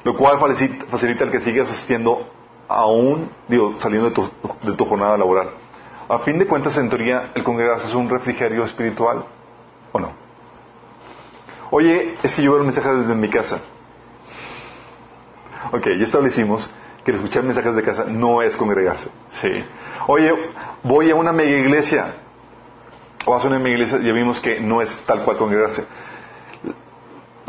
Lo 0.04 0.16
cual 0.16 0.38
facilita, 0.38 1.24
el 1.24 1.30
que 1.30 1.40
sigas 1.40 1.70
asistiendo 1.70 2.26
aún, 2.68 3.30
digo, 3.48 3.74
saliendo 3.78 4.08
de 4.08 4.14
tu, 4.14 4.30
de 4.62 4.72
tu 4.72 4.84
jornada 4.84 5.16
laboral. 5.16 5.50
A 6.08 6.18
fin 6.20 6.38
de 6.38 6.46
cuentas, 6.46 6.76
en 6.76 6.88
teoría, 6.88 7.32
el 7.34 7.44
congregarse 7.44 7.88
es 7.88 7.94
un 7.94 8.08
refrigerio 8.08 8.64
espiritual, 8.64 9.26
¿o 9.92 10.00
no? 10.00 10.12
Oye, 11.70 12.16
es 12.22 12.34
que 12.34 12.42
yo 12.42 12.52
veo 12.52 12.64
mensajes 12.64 13.00
desde 13.00 13.14
mi 13.14 13.28
casa. 13.28 13.60
Ok, 15.72 15.86
ya 15.86 16.04
establecimos 16.04 16.70
que 17.04 17.12
escuchar 17.12 17.44
mensajes 17.44 17.74
de 17.74 17.82
casa 17.82 18.04
no 18.04 18.42
es 18.42 18.56
congregarse. 18.56 19.10
Sí. 19.30 19.64
Oye, 20.06 20.32
voy 20.82 21.10
a 21.10 21.14
una 21.14 21.32
mega 21.32 21.56
iglesia. 21.56 22.16
O 23.24 23.34
a 23.34 23.46
una 23.46 23.58
mega 23.58 23.76
iglesia, 23.76 23.98
ya 23.98 24.12
vimos 24.12 24.40
que 24.40 24.60
no 24.60 24.82
es 24.82 24.96
tal 25.06 25.22
cual 25.22 25.36
congregarse. 25.36 25.86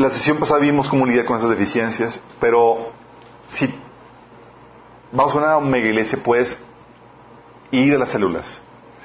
La 0.02 0.10
sesión 0.10 0.40
pasada 0.40 0.60
vimos 0.60 0.90
cómo 0.90 1.06
lidiar 1.06 1.26
con 1.26 1.38
esas 1.38 1.52
deficiencias, 1.52 2.20
pero 2.40 2.92
si 3.46 3.72
vamos 5.12 5.36
a 5.36 5.38
una 5.38 5.60
mega 5.60 5.86
iglesia, 5.86 6.18
puedes 6.24 6.60
ir 7.70 7.94
a 7.94 8.00
las 8.00 8.10
células, 8.10 8.60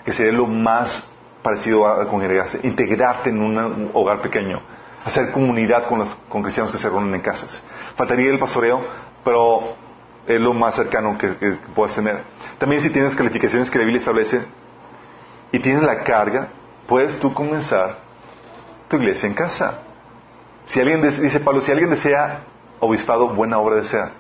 que 0.06 0.12
sería 0.12 0.32
lo 0.32 0.46
más 0.46 1.06
parecido 1.42 1.86
a 1.86 2.08
congregarse, 2.08 2.60
integrarte 2.62 3.28
en 3.28 3.42
un 3.42 3.90
hogar 3.92 4.22
pequeño, 4.22 4.62
hacer 5.04 5.32
comunidad 5.32 5.86
con 5.86 5.98
los 5.98 6.14
con 6.30 6.42
cristianos 6.42 6.72
que 6.72 6.78
se 6.78 6.88
reúnen 6.88 7.14
en 7.14 7.20
casas. 7.20 7.62
Faltaría 7.94 8.30
el 8.30 8.38
pastoreo, 8.38 8.82
pero 9.22 9.76
es 10.26 10.40
lo 10.40 10.54
más 10.54 10.76
cercano 10.76 11.18
que, 11.18 11.36
que, 11.36 11.58
puedas 11.74 11.94
tener. 11.94 12.24
También 12.56 12.80
si 12.80 12.88
tienes 12.88 13.14
calificaciones 13.14 13.70
que 13.70 13.76
la 13.76 13.84
Biblia 13.84 13.98
establece 13.98 14.46
y 15.52 15.58
tienes 15.58 15.82
la 15.82 16.02
carga, 16.04 16.48
puedes 16.88 17.20
tú 17.20 17.34
comenzar 17.34 17.98
tu 18.88 18.96
iglesia 18.96 19.28
en 19.28 19.34
casa. 19.34 19.82
Si 20.66 20.80
alguien 20.80 21.02
dice 21.02 21.40
Pablo, 21.40 21.60
si 21.60 21.72
alguien 21.72 21.90
desea 21.90 22.44
obispado, 22.80 23.28
buena 23.28 23.58
obra 23.58 23.76
desea. 23.76 24.12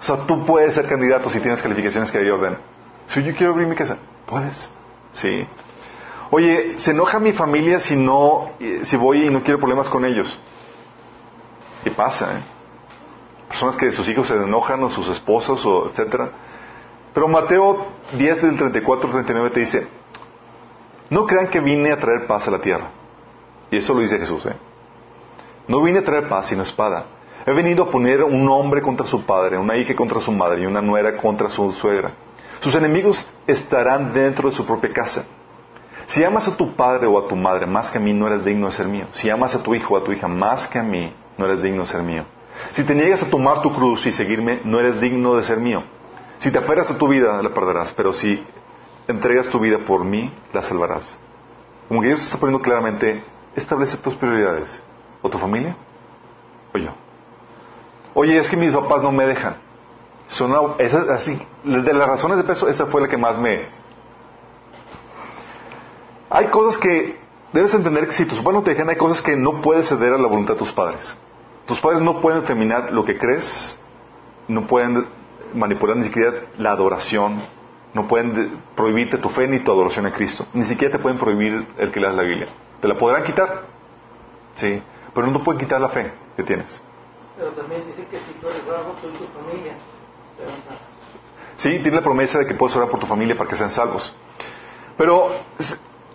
O 0.00 0.02
sea, 0.02 0.26
tú 0.26 0.44
puedes 0.44 0.74
ser 0.74 0.88
candidato 0.88 1.30
si 1.30 1.40
tienes 1.40 1.62
calificaciones 1.62 2.10
que 2.10 2.18
Dios 2.18 2.34
ordena. 2.34 2.58
Si 3.06 3.22
yo 3.22 3.34
quiero 3.34 3.52
abrir 3.52 3.68
mi 3.68 3.76
casa, 3.76 3.98
puedes. 4.26 4.68
Sí. 5.12 5.46
Oye, 6.30 6.78
¿se 6.78 6.90
enoja 6.90 7.18
mi 7.18 7.32
familia 7.32 7.78
si 7.78 7.94
no, 7.94 8.52
si 8.82 8.96
voy 8.96 9.26
y 9.26 9.30
no 9.30 9.42
quiero 9.42 9.58
problemas 9.58 9.88
con 9.88 10.04
ellos? 10.04 10.40
Y 11.84 11.90
pasa, 11.90 12.38
¿eh? 12.38 12.42
personas 13.48 13.76
que 13.76 13.92
sus 13.92 14.08
hijos 14.08 14.28
se 14.28 14.34
enojan 14.34 14.82
o 14.82 14.88
sus 14.88 15.08
esposos 15.08 15.64
o 15.66 15.90
etcétera. 15.90 16.30
Pero 17.12 17.28
Mateo 17.28 17.86
10 18.16 18.42
del 18.42 18.56
34 18.56 19.06
al 19.06 19.12
39 19.12 19.50
te 19.50 19.60
dice, 19.60 19.86
no 21.10 21.26
crean 21.26 21.48
que 21.48 21.60
vine 21.60 21.92
a 21.92 21.98
traer 21.98 22.26
paz 22.26 22.48
a 22.48 22.50
la 22.50 22.60
tierra. 22.60 22.90
Y 23.70 23.76
eso 23.76 23.92
lo 23.92 24.00
dice 24.00 24.18
Jesús, 24.18 24.46
¿eh? 24.46 24.56
No 25.68 25.82
vine 25.82 26.00
a 26.00 26.04
traer 26.04 26.28
paz 26.28 26.46
sino 26.46 26.62
espada. 26.62 27.06
He 27.46 27.52
venido 27.52 27.84
a 27.84 27.90
poner 27.90 28.22
un 28.22 28.48
hombre 28.48 28.82
contra 28.82 29.06
su 29.06 29.24
padre, 29.24 29.58
una 29.58 29.76
hija 29.76 29.96
contra 29.96 30.20
su 30.20 30.30
madre 30.30 30.62
y 30.62 30.66
una 30.66 30.80
nuera 30.80 31.16
contra 31.16 31.48
su 31.48 31.72
suegra. 31.72 32.14
Sus 32.60 32.74
enemigos 32.76 33.26
estarán 33.46 34.12
dentro 34.12 34.48
de 34.48 34.54
su 34.54 34.64
propia 34.64 34.92
casa. 34.92 35.24
Si 36.06 36.22
amas 36.22 36.46
a 36.46 36.56
tu 36.56 36.74
padre 36.74 37.06
o 37.06 37.18
a 37.18 37.26
tu 37.26 37.34
madre 37.34 37.66
más 37.66 37.90
que 37.90 37.98
a 37.98 38.00
mí, 38.00 38.12
no 38.12 38.26
eres 38.26 38.44
digno 38.44 38.66
de 38.66 38.72
ser 38.72 38.86
mío. 38.86 39.06
Si 39.12 39.30
amas 39.30 39.54
a 39.54 39.62
tu 39.62 39.74
hijo 39.74 39.94
o 39.94 39.96
a 39.96 40.04
tu 40.04 40.12
hija 40.12 40.28
más 40.28 40.68
que 40.68 40.78
a 40.78 40.82
mí, 40.82 41.12
no 41.36 41.46
eres 41.46 41.62
digno 41.62 41.82
de 41.82 41.88
ser 41.88 42.02
mío. 42.02 42.24
Si 42.72 42.84
te 42.84 42.94
niegas 42.94 43.22
a 43.22 43.30
tomar 43.30 43.62
tu 43.62 43.72
cruz 43.72 44.06
y 44.06 44.12
seguirme, 44.12 44.60
no 44.64 44.78
eres 44.78 45.00
digno 45.00 45.34
de 45.34 45.42
ser 45.42 45.58
mío. 45.58 45.82
Si 46.38 46.50
te 46.50 46.58
aferras 46.58 46.90
a 46.90 46.98
tu 46.98 47.08
vida, 47.08 47.40
la 47.42 47.54
perderás, 47.54 47.92
pero 47.92 48.12
si 48.12 48.44
entregas 49.08 49.48
tu 49.48 49.58
vida 49.58 49.78
por 49.86 50.04
mí, 50.04 50.32
la 50.52 50.62
salvarás. 50.62 51.16
Como 51.88 52.00
que 52.00 52.08
Dios 52.08 52.22
está 52.22 52.38
poniendo 52.38 52.62
claramente, 52.62 53.24
establece 53.56 53.96
tus 53.96 54.14
prioridades. 54.14 54.82
¿O 55.22 55.30
tu 55.30 55.38
familia? 55.38 55.76
¿O 56.74 56.78
yo? 56.78 56.90
Oye, 58.14 58.36
es 58.36 58.48
que 58.48 58.56
mis 58.56 58.72
papás 58.72 59.02
no 59.02 59.12
me 59.12 59.24
dejan. 59.24 59.56
Son 60.28 60.52
así, 61.10 61.40
de 61.64 61.92
las 61.92 62.08
razones 62.08 62.38
de 62.38 62.44
peso, 62.44 62.68
esa 62.68 62.86
fue 62.86 63.00
la 63.00 63.08
que 63.08 63.16
más 63.16 63.38
me... 63.38 63.68
Hay 66.30 66.46
cosas 66.46 66.78
que 66.78 67.18
debes 67.52 67.74
entender 67.74 68.06
que 68.06 68.14
si 68.14 68.24
tus 68.24 68.38
papás 68.38 68.54
no 68.54 68.62
te 68.62 68.70
dejan, 68.70 68.88
hay 68.88 68.96
cosas 68.96 69.20
que 69.20 69.36
no 69.36 69.60
puedes 69.60 69.88
ceder 69.88 70.14
a 70.14 70.18
la 70.18 70.28
voluntad 70.28 70.54
de 70.54 70.58
tus 70.58 70.72
padres. 70.72 71.14
Tus 71.66 71.80
padres 71.80 72.00
no 72.00 72.20
pueden 72.20 72.40
determinar 72.40 72.90
lo 72.92 73.04
que 73.04 73.18
crees, 73.18 73.78
no 74.48 74.66
pueden 74.66 75.06
manipular 75.54 75.96
ni 75.96 76.04
siquiera 76.04 76.46
la 76.56 76.72
adoración, 76.72 77.42
no 77.92 78.08
pueden 78.08 78.62
prohibirte 78.74 79.18
tu 79.18 79.28
fe 79.28 79.46
ni 79.46 79.60
tu 79.60 79.70
adoración 79.70 80.06
a 80.06 80.12
Cristo, 80.12 80.46
ni 80.54 80.64
siquiera 80.64 80.96
te 80.96 81.02
pueden 81.02 81.18
prohibir 81.18 81.68
el 81.76 81.90
que 81.90 82.00
leas 82.00 82.14
la 82.14 82.22
Biblia. 82.22 82.48
Te 82.80 82.88
la 82.88 82.96
podrán 82.96 83.24
quitar, 83.24 83.62
sí, 84.56 84.82
pero 85.14 85.26
no 85.28 85.42
pueden 85.42 85.60
quitar 85.60 85.80
la 85.80 85.88
fe 85.88 86.12
que 86.36 86.42
tienes. 86.42 86.80
Pero 87.36 87.50
también 87.52 87.86
dice 87.86 88.06
que 88.06 88.18
si 88.18 88.32
tú 88.40 88.48
eres 88.48 88.62
salvo, 88.64 88.94
tú 89.00 89.08
y 89.08 89.12
tu 89.12 89.24
familia 89.38 89.74
Sí, 91.56 91.68
tiene 91.80 91.92
la 91.96 92.02
promesa 92.02 92.38
de 92.38 92.46
que 92.46 92.54
puedes 92.54 92.74
orar 92.76 92.88
por 92.88 92.98
tu 92.98 93.06
familia 93.06 93.36
para 93.36 93.48
que 93.48 93.56
sean 93.56 93.70
salvos. 93.70 94.14
Pero 94.96 95.30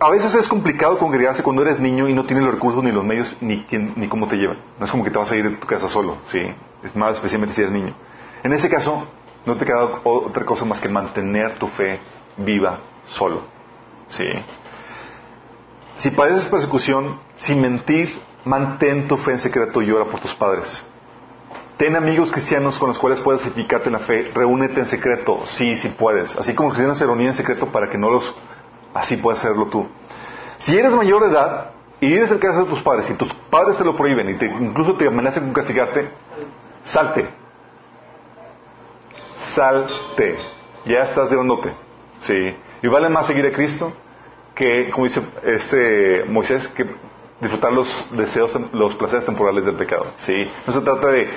a 0.00 0.10
veces 0.10 0.34
es 0.34 0.46
complicado 0.48 0.98
congregarse 0.98 1.42
cuando 1.42 1.62
eres 1.62 1.78
niño 1.80 2.08
y 2.08 2.12
no 2.14 2.24
tienes 2.24 2.44
los 2.44 2.52
recursos 2.54 2.82
ni 2.84 2.92
los 2.92 3.04
medios 3.04 3.36
ni, 3.40 3.64
quién- 3.64 3.94
ni 3.96 4.08
cómo 4.08 4.28
te 4.28 4.36
llevan. 4.36 4.58
No 4.78 4.84
es 4.84 4.90
como 4.90 5.04
que 5.04 5.10
te 5.10 5.18
vas 5.18 5.30
a 5.30 5.36
ir 5.36 5.48
de 5.48 5.56
tu 5.56 5.66
casa 5.66 5.88
solo, 5.88 6.18
¿sí? 6.26 6.40
Es 6.82 6.94
más 6.94 7.14
especialmente 7.14 7.54
si 7.54 7.62
eres 7.62 7.72
niño. 7.72 7.94
En 8.42 8.52
ese 8.52 8.68
caso, 8.68 9.06
no 9.46 9.56
te 9.56 9.64
queda 9.64 10.00
otra 10.04 10.44
cosa 10.44 10.64
más 10.64 10.80
que 10.80 10.88
mantener 10.88 11.58
tu 11.58 11.66
fe 11.68 11.98
viva 12.36 12.80
solo, 13.06 13.42
¿sí? 14.08 14.28
Si 15.96 16.10
padeces 16.10 16.46
persecución, 16.48 17.18
sin 17.36 17.60
mentir, 17.60 18.20
mantén 18.44 19.06
tu 19.08 19.16
fe 19.16 19.32
en 19.32 19.40
secreto 19.40 19.82
y 19.82 19.90
ora 19.90 20.04
por 20.06 20.20
tus 20.20 20.34
padres. 20.34 20.82
Ten 21.76 21.94
amigos 21.94 22.30
cristianos 22.32 22.78
con 22.78 22.88
los 22.88 22.98
cuales 22.98 23.20
puedas 23.20 23.44
edificarte 23.46 23.86
en 23.88 23.92
la 23.92 24.00
fe. 24.00 24.30
Reúnete 24.34 24.80
en 24.80 24.86
secreto, 24.86 25.42
sí, 25.46 25.76
sí 25.76 25.88
puedes. 25.96 26.34
Así 26.36 26.54
como 26.54 26.70
cristianos 26.70 26.98
se 26.98 27.04
reunían 27.06 27.28
en 27.28 27.34
secreto 27.34 27.66
para 27.70 27.88
que 27.88 27.96
no 27.98 28.10
los... 28.10 28.36
Así 28.94 29.16
puedes 29.16 29.38
hacerlo 29.40 29.66
tú. 29.66 29.86
Si 30.58 30.76
eres 30.76 30.92
mayor 30.92 31.22
de 31.22 31.30
edad 31.30 31.70
y 32.00 32.08
vives 32.08 32.30
en 32.32 32.38
casa 32.38 32.60
de 32.60 32.66
tus 32.66 32.82
padres 32.82 33.08
y 33.10 33.14
tus 33.14 33.32
padres 33.48 33.76
te 33.78 33.84
lo 33.84 33.94
prohíben 33.96 34.28
y 34.30 34.38
te- 34.38 34.46
incluso 34.46 34.94
te 34.96 35.06
amenazan 35.06 35.44
con 35.44 35.52
castigarte, 35.52 36.10
salte. 36.82 37.28
Salte. 39.54 40.36
Ya 40.84 41.04
estás 41.04 41.30
grandote. 41.30 41.72
Sí. 42.20 42.56
Y 42.82 42.88
vale 42.88 43.08
más 43.08 43.26
seguir 43.26 43.46
a 43.46 43.52
Cristo 43.52 43.92
que, 44.54 44.90
como 44.90 45.04
dice 45.04 45.22
este 45.44 46.24
Moisés, 46.28 46.66
que 46.68 46.86
disfrutar 47.40 47.72
los 47.72 48.06
deseos, 48.12 48.52
los 48.72 48.94
placeres 48.94 49.24
temporales 49.24 49.64
del 49.64 49.76
pecado. 49.76 50.06
Sí. 50.18 50.50
No 50.66 50.72
se 50.72 50.80
trata 50.80 51.08
de 51.08 51.28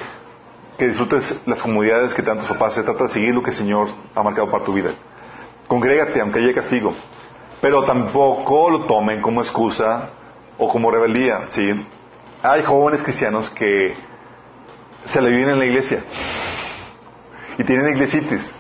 que 0.78 0.88
disfrutes 0.88 1.42
las 1.46 1.62
comodidades 1.62 2.14
que 2.14 2.22
te 2.22 2.30
dan 2.30 2.40
tus 2.40 2.48
papás, 2.48 2.74
se 2.74 2.84
trata 2.84 3.04
de 3.04 3.10
seguir 3.10 3.36
lo 3.36 3.44
que 3.44 3.52
el 3.52 3.56
Señor 3.56 3.90
ha 4.16 4.24
marcado 4.24 4.50
para 4.50 4.64
tu 4.64 4.74
vida. 4.74 4.92
Congrégate, 5.68 6.20
aunque 6.20 6.40
haya 6.40 6.54
castigo. 6.54 6.94
Pero 7.62 7.84
tampoco 7.84 8.72
lo 8.72 8.86
tomen 8.86 9.22
como 9.22 9.42
excusa 9.42 10.10
o 10.58 10.68
como 10.68 10.90
rebeldía. 10.90 11.46
¿sí? 11.50 11.86
Hay 12.42 12.64
jóvenes 12.64 13.04
cristianos 13.04 13.50
que 13.52 13.94
se 15.06 15.22
le 15.22 15.30
viven 15.30 15.50
en 15.52 15.60
la 15.60 15.66
iglesia 15.66 16.04
y 17.58 17.64
tienen 17.64 17.90
iglesitis. 17.90 18.54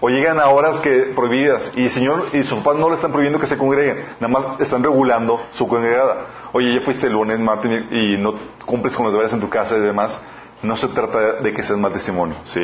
O 0.00 0.08
llegan 0.08 0.38
a 0.38 0.48
horas 0.50 0.78
que 0.80 1.12
prohibidas 1.16 1.72
y 1.74 1.84
el 1.84 1.90
Señor 1.90 2.26
y 2.32 2.42
sus 2.42 2.58
papás 2.58 2.78
no 2.78 2.90
le 2.90 2.96
están 2.96 3.10
prohibiendo 3.10 3.40
que 3.40 3.46
se 3.46 3.56
congreguen, 3.56 4.04
nada 4.20 4.28
más 4.28 4.60
están 4.60 4.84
regulando 4.84 5.46
su 5.52 5.66
congregada. 5.66 6.45
Oye, 6.56 6.72
ya 6.72 6.80
fuiste 6.80 7.06
el 7.06 7.12
lunes, 7.12 7.38
martes 7.38 7.70
y 7.90 8.16
no 8.16 8.32
cumples 8.64 8.96
con 8.96 9.04
los 9.04 9.12
deberes 9.12 9.30
en 9.30 9.40
tu 9.40 9.50
casa 9.50 9.76
y 9.76 9.80
demás. 9.80 10.18
No 10.62 10.74
se 10.74 10.88
trata 10.88 11.34
de 11.42 11.52
que 11.52 11.62
seas 11.62 11.78
mal 11.78 11.92
testimonio, 11.92 12.34
¿sí? 12.44 12.62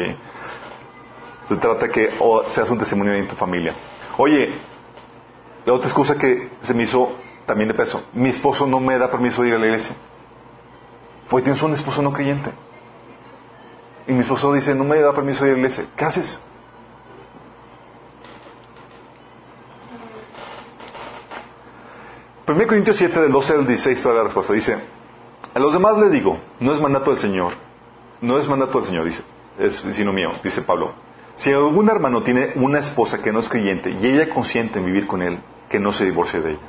Se 1.46 1.56
trata 1.56 1.88
de 1.88 1.90
que 1.90 2.08
o 2.18 2.42
seas 2.48 2.70
un 2.70 2.78
testimonio 2.78 3.12
en 3.12 3.28
tu 3.28 3.36
familia. 3.36 3.74
Oye, 4.16 4.54
la 5.66 5.74
otra 5.74 5.88
excusa 5.88 6.16
que 6.16 6.52
se 6.62 6.72
me 6.72 6.84
hizo 6.84 7.12
también 7.44 7.68
de 7.68 7.74
peso. 7.74 8.02
Mi 8.14 8.30
esposo 8.30 8.66
no 8.66 8.80
me 8.80 8.96
da 8.96 9.10
permiso 9.10 9.42
de 9.42 9.48
ir 9.48 9.54
a 9.56 9.58
la 9.58 9.66
iglesia. 9.66 9.94
Pues 11.28 11.44
tienes 11.44 11.62
un 11.62 11.74
esposo 11.74 12.00
no 12.00 12.14
creyente. 12.14 12.50
Y 14.06 14.14
mi 14.14 14.20
esposo 14.20 14.54
dice, 14.54 14.74
no 14.74 14.84
me 14.84 14.98
da 15.00 15.12
permiso 15.12 15.44
de 15.44 15.50
ir 15.50 15.56
a 15.56 15.60
la 15.60 15.66
iglesia. 15.66 15.84
¿Qué 15.94 16.04
haces? 16.06 16.42
Primero 22.52 22.68
Corintios 22.68 22.98
7, 22.98 23.18
del 23.18 23.32
12 23.32 23.52
al 23.54 23.66
16, 23.66 24.02
toda 24.02 24.16
la 24.16 24.24
respuesta. 24.24 24.52
Dice, 24.52 24.76
a 25.54 25.58
los 25.58 25.72
demás 25.72 25.96
les 25.96 26.12
digo, 26.12 26.38
no 26.60 26.74
es 26.74 26.80
mandato 26.82 27.10
del 27.10 27.18
Señor. 27.18 27.54
No 28.20 28.38
es 28.38 28.46
mandato 28.46 28.78
del 28.78 28.88
Señor, 28.88 29.06
dice. 29.06 29.22
Es 29.58 29.76
sino 29.76 30.12
mío, 30.12 30.32
dice 30.44 30.60
Pablo. 30.60 30.92
Si 31.36 31.50
algún 31.50 31.88
hermano 31.88 32.22
tiene 32.22 32.52
una 32.56 32.80
esposa 32.80 33.22
que 33.22 33.32
no 33.32 33.40
es 33.40 33.48
creyente 33.48 33.96
y 33.98 34.06
ella 34.06 34.28
consiente 34.28 34.78
en 34.78 34.84
vivir 34.84 35.06
con 35.06 35.22
él, 35.22 35.40
que 35.70 35.80
no 35.80 35.94
se 35.94 36.04
divorcie 36.04 36.42
de 36.42 36.50
ella. 36.50 36.68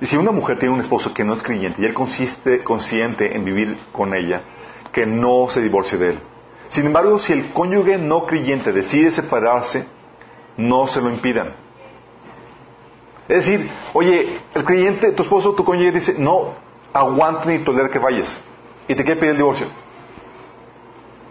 Y 0.00 0.06
si 0.06 0.16
una 0.16 0.32
mujer 0.32 0.58
tiene 0.58 0.74
un 0.74 0.80
esposo 0.80 1.14
que 1.14 1.22
no 1.22 1.34
es 1.34 1.42
creyente 1.44 1.80
y 1.80 1.84
él 1.84 1.94
consiste, 1.94 2.64
consiente 2.64 3.36
en 3.36 3.44
vivir 3.44 3.76
con 3.92 4.16
ella, 4.16 4.42
que 4.90 5.06
no 5.06 5.48
se 5.48 5.62
divorcie 5.62 5.98
de 5.98 6.08
él. 6.14 6.20
Sin 6.68 6.84
embargo, 6.86 7.20
si 7.20 7.32
el 7.32 7.52
cónyuge 7.52 7.96
no 7.96 8.26
creyente 8.26 8.72
decide 8.72 9.12
separarse, 9.12 9.86
no 10.56 10.88
se 10.88 11.00
lo 11.00 11.10
impidan. 11.10 11.61
Es 13.28 13.46
decir, 13.46 13.70
oye, 13.92 14.40
el 14.54 14.64
creyente, 14.64 15.12
tu 15.12 15.22
esposo, 15.22 15.54
tu 15.54 15.64
cónyuge 15.64 15.92
dice, 15.92 16.14
no 16.18 16.54
aguante 16.92 17.48
ni 17.48 17.64
tolerar 17.64 17.90
que 17.90 17.98
vayas. 17.98 18.38
Y 18.88 18.94
te 18.94 19.04
quiere 19.04 19.20
pedir 19.20 19.32
el 19.32 19.36
divorcio. 19.38 19.66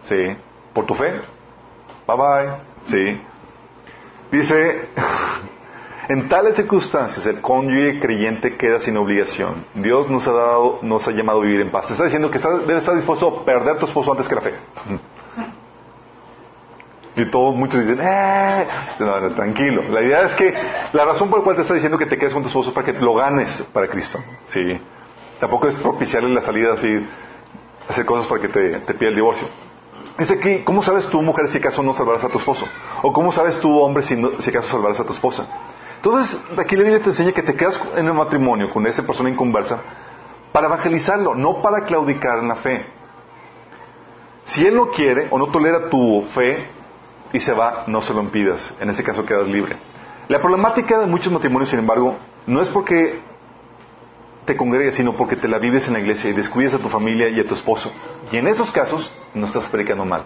Sí. 0.04 0.36
¿Por 0.74 0.86
tu 0.86 0.94
fe? 0.94 1.22
Bye 2.08 2.18
bye. 2.18 2.54
Sí. 2.86 3.22
Dice, 4.32 4.90
en 6.08 6.30
tales 6.30 6.56
circunstancias 6.56 7.26
el 7.26 7.42
cónyuge 7.42 8.00
creyente 8.00 8.56
queda 8.58 8.80
sin 8.80 8.98
obligación. 8.98 9.66
Dios 9.76 10.10
nos 10.10 10.28
ha 10.28 10.32
dado, 10.32 10.80
nos 10.82 11.08
ha 11.08 11.12
llamado 11.12 11.42
a 11.42 11.44
vivir 11.44 11.62
en 11.62 11.72
paz. 11.72 11.88
Te 11.88 11.94
está 11.94 12.06
diciendo 12.06 12.32
que 12.32 12.40
debes 12.40 12.78
estar 12.78 12.96
dispuesto 12.96 13.28
a 13.28 13.46
perder 13.46 13.78
tu 13.78 13.86
esposo 13.86 14.12
antes 14.12 14.28
que 14.28 14.36
la 14.36 14.42
fe. 14.42 14.54
Y 17.22 17.30
todos, 17.30 17.56
muchos 17.56 17.82
dicen, 17.82 18.00
¡eh! 18.02 18.68
No, 19.00 19.20
no, 19.20 19.34
tranquilo. 19.36 19.84
La 19.90 20.02
idea 20.02 20.22
es 20.24 20.34
que 20.36 20.54
la 20.94 21.06
razón 21.06 21.30
por 21.30 21.40
la 21.40 21.44
cual 21.44 21.56
te 21.56 21.62
está 21.62 21.74
diciendo 21.74 21.98
que 21.98 22.06
te 22.08 22.18
quedes 22.18 22.34
con 22.34 22.42
tu 22.42 22.48
esposo 22.48 22.70
es 22.70 22.76
para 22.76 22.86
que 22.86 22.94
lo 23.00 23.14
ganes 23.14 23.62
para 23.74 23.88
Cristo. 23.88 24.24
Sí. 24.48 24.80
Tampoco 25.40 25.68
es 25.68 25.76
propiciarle 25.76 26.30
la 26.30 26.42
salida 26.42 26.74
así, 26.74 27.06
hacer 27.90 28.06
cosas 28.06 28.28
para 28.28 28.42
que 28.42 28.48
te, 28.48 28.80
pida 28.96 29.10
el 29.10 29.16
divorcio. 29.16 29.48
Dice 30.18 30.36
aquí, 30.36 30.64
¿cómo 30.64 30.82
sabes 30.82 31.08
tú, 31.08 31.22
mujer, 31.22 31.48
si 31.48 31.58
acaso 31.60 31.84
no 31.84 31.94
salvarás 31.94 32.24
a 32.24 32.30
tu 32.30 32.38
esposo? 32.38 32.68
¿O 33.04 33.14
cómo 33.14 33.32
sabes 33.32 33.60
tú, 33.60 33.80
hombre, 33.80 34.04
si, 34.04 34.16
no- 34.16 34.40
si 34.40 34.50
acaso 34.50 34.70
salvarás 34.72 35.00
a 35.00 35.06
tu 35.06 35.14
esposa? 35.14 35.48
Entonces, 35.98 36.40
aquí 36.58 36.76
la 36.76 36.84
Biblia 36.84 37.02
te 37.04 37.10
enseña 37.10 37.32
que 37.34 37.44
te 37.44 37.56
quedas 37.56 37.80
en 37.96 38.08
el 38.08 38.14
matrimonio 38.14 38.70
con 38.72 38.88
esa 38.88 39.04
persona 39.06 39.30
inconversa 39.30 39.80
para 40.52 40.68
evangelizarlo, 40.68 41.36
no 41.36 41.62
para 41.62 41.84
claudicar 41.86 42.40
en 42.40 42.48
la 42.48 42.56
fe. 42.56 42.86
Si 44.46 44.66
él 44.66 44.76
no 44.76 44.90
quiere 44.90 45.28
o 45.30 45.38
no 45.38 45.48
tolera 45.48 45.90
tu 45.90 46.24
fe 46.34 46.68
y 47.34 47.40
se 47.40 47.54
va, 47.54 47.86
no 47.88 48.02
se 48.02 48.14
lo 48.14 48.22
impidas. 48.22 48.76
En 48.80 48.90
ese 48.90 49.04
caso 49.04 49.26
quedas 49.26 49.48
libre. 49.48 49.78
La 50.28 50.40
problemática 50.40 51.00
de 51.00 51.08
muchos 51.08 51.32
matrimonios, 51.32 51.70
sin 51.70 51.80
embargo, 51.80 52.18
no 52.48 52.62
es 52.62 52.70
porque 52.70 53.20
te 54.46 54.56
congregues, 54.58 54.96
sino 54.96 55.14
porque 55.14 55.36
te 55.36 55.48
la 55.48 55.60
vives 55.60 55.88
en 55.88 55.94
la 55.94 56.00
iglesia 56.00 56.30
y 56.30 56.34
descuidas 56.34 56.74
a 56.74 56.80
tu 56.80 56.90
familia 56.90 57.30
y 57.30 57.40
a 57.40 57.48
tu 57.48 57.54
esposo. 57.54 57.92
Y 58.32 58.38
en 58.38 58.48
esos 58.48 58.72
casos 58.72 59.12
no 59.34 59.46
estás 59.46 59.68
predicando 59.68 60.06
mal. 60.06 60.26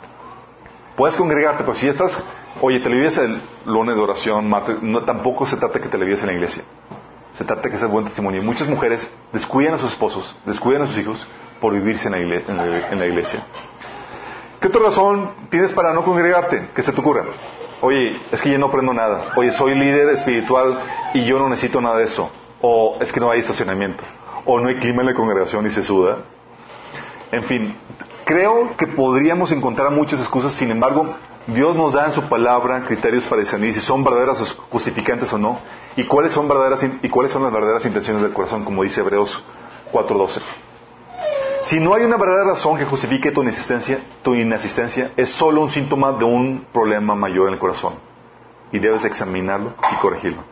Puedes 0.95 1.15
congregarte, 1.17 1.63
pero 1.63 1.75
si 1.75 1.87
estás, 1.87 2.17
oye, 2.61 2.79
te 2.79 2.89
la 2.89 2.95
vives 2.95 3.17
el 3.17 3.41
lunes 3.65 3.95
de 3.95 4.01
oración, 4.01 4.49
martes, 4.49 4.81
no, 4.81 5.03
tampoco 5.03 5.45
se 5.45 5.57
trata 5.57 5.79
que 5.81 5.89
te 5.89 5.97
la 5.97 6.05
vives 6.05 6.21
en 6.21 6.27
la 6.27 6.33
iglesia. 6.33 6.63
Se 7.33 7.43
trata 7.43 7.63
de 7.63 7.71
que 7.71 7.77
seas 7.77 7.91
buen 7.91 8.05
testimonio. 8.05 8.41
Y 8.41 8.45
muchas 8.45 8.69
mujeres 8.69 9.09
descuidan 9.33 9.73
a 9.73 9.77
sus 9.77 9.91
esposos, 9.91 10.37
descuidan 10.45 10.83
a 10.83 10.87
sus 10.87 10.97
hijos 10.97 11.27
por 11.59 11.73
vivirse 11.73 12.07
en 12.07 12.29
la- 12.57 12.89
en 12.89 12.99
la 12.99 13.05
iglesia. 13.05 13.45
¿Qué 14.59 14.67
otra 14.67 14.83
razón 14.83 15.31
tienes 15.49 15.73
para 15.73 15.93
no 15.93 16.03
congregarte? 16.03 16.69
Que 16.73 16.81
se 16.81 16.91
te 16.91 17.01
ocurra. 17.01 17.25
Oye, 17.81 18.19
es 18.31 18.41
que 18.41 18.49
yo 18.49 18.57
no 18.57 18.67
aprendo 18.67 18.93
nada. 18.93 19.33
Oye, 19.35 19.51
soy 19.51 19.75
líder 19.75 20.09
espiritual 20.09 20.79
y 21.13 21.25
yo 21.25 21.37
no 21.39 21.49
necesito 21.49 21.81
nada 21.81 21.97
de 21.97 22.05
eso. 22.05 22.31
O 22.61 22.97
es 22.99 23.11
que 23.11 23.19
no 23.19 23.29
hay 23.29 23.41
estacionamiento. 23.41 24.03
O 24.45 24.59
no 24.59 24.69
hay 24.69 24.75
clima 24.75 25.01
en 25.01 25.07
la 25.07 25.13
congregación 25.13 25.67
y 25.67 25.71
se 25.71 25.83
suda. 25.83 26.23
En 27.31 27.43
fin, 27.43 27.75
creo 28.23 28.75
que 28.77 28.87
podríamos 28.87 29.51
encontrar 29.51 29.91
muchas 29.91 30.21
excusas. 30.21 30.53
Sin 30.53 30.71
embargo, 30.71 31.15
Dios 31.47 31.75
nos 31.75 31.93
da 31.93 32.05
en 32.05 32.11
su 32.11 32.23
palabra 32.23 32.85
criterios 32.85 33.25
para 33.25 33.41
discernir 33.41 33.73
si 33.73 33.81
son 33.81 34.03
verdaderas 34.03 34.55
justificantes 34.71 35.31
o 35.33 35.37
no. 35.37 35.59
Y 35.95 36.05
cuáles 36.05 36.33
son 36.33 36.47
verdaderas 36.47 36.83
y 37.01 37.09
cuáles 37.09 37.31
son 37.31 37.43
las 37.43 37.51
verdaderas 37.51 37.85
intenciones 37.85 38.23
del 38.23 38.33
corazón, 38.33 38.63
como 38.63 38.83
dice 38.83 39.01
Hebreos 39.01 39.43
4:12. 39.91 40.41
Si 41.65 41.79
no 41.79 41.95
hay 41.95 42.03
una 42.03 42.17
verdadera 42.17 42.51
razón 42.51 42.77
que 42.77 42.85
justifique 42.85 43.31
tu 43.31 43.41
inasistencia, 43.41 43.97
tu 44.21 44.35
inasistencia 44.35 45.13
es 45.17 45.29
solo 45.29 45.61
un 45.61 45.71
síntoma 45.71 46.11
de 46.11 46.23
un 46.23 46.67
problema 46.71 47.15
mayor 47.15 47.47
en 47.47 47.55
el 47.55 47.59
corazón. 47.59 47.95
Y 48.71 48.77
debes 48.77 49.03
examinarlo 49.03 49.73
y 49.91 49.95
corregirlo. 49.95 50.43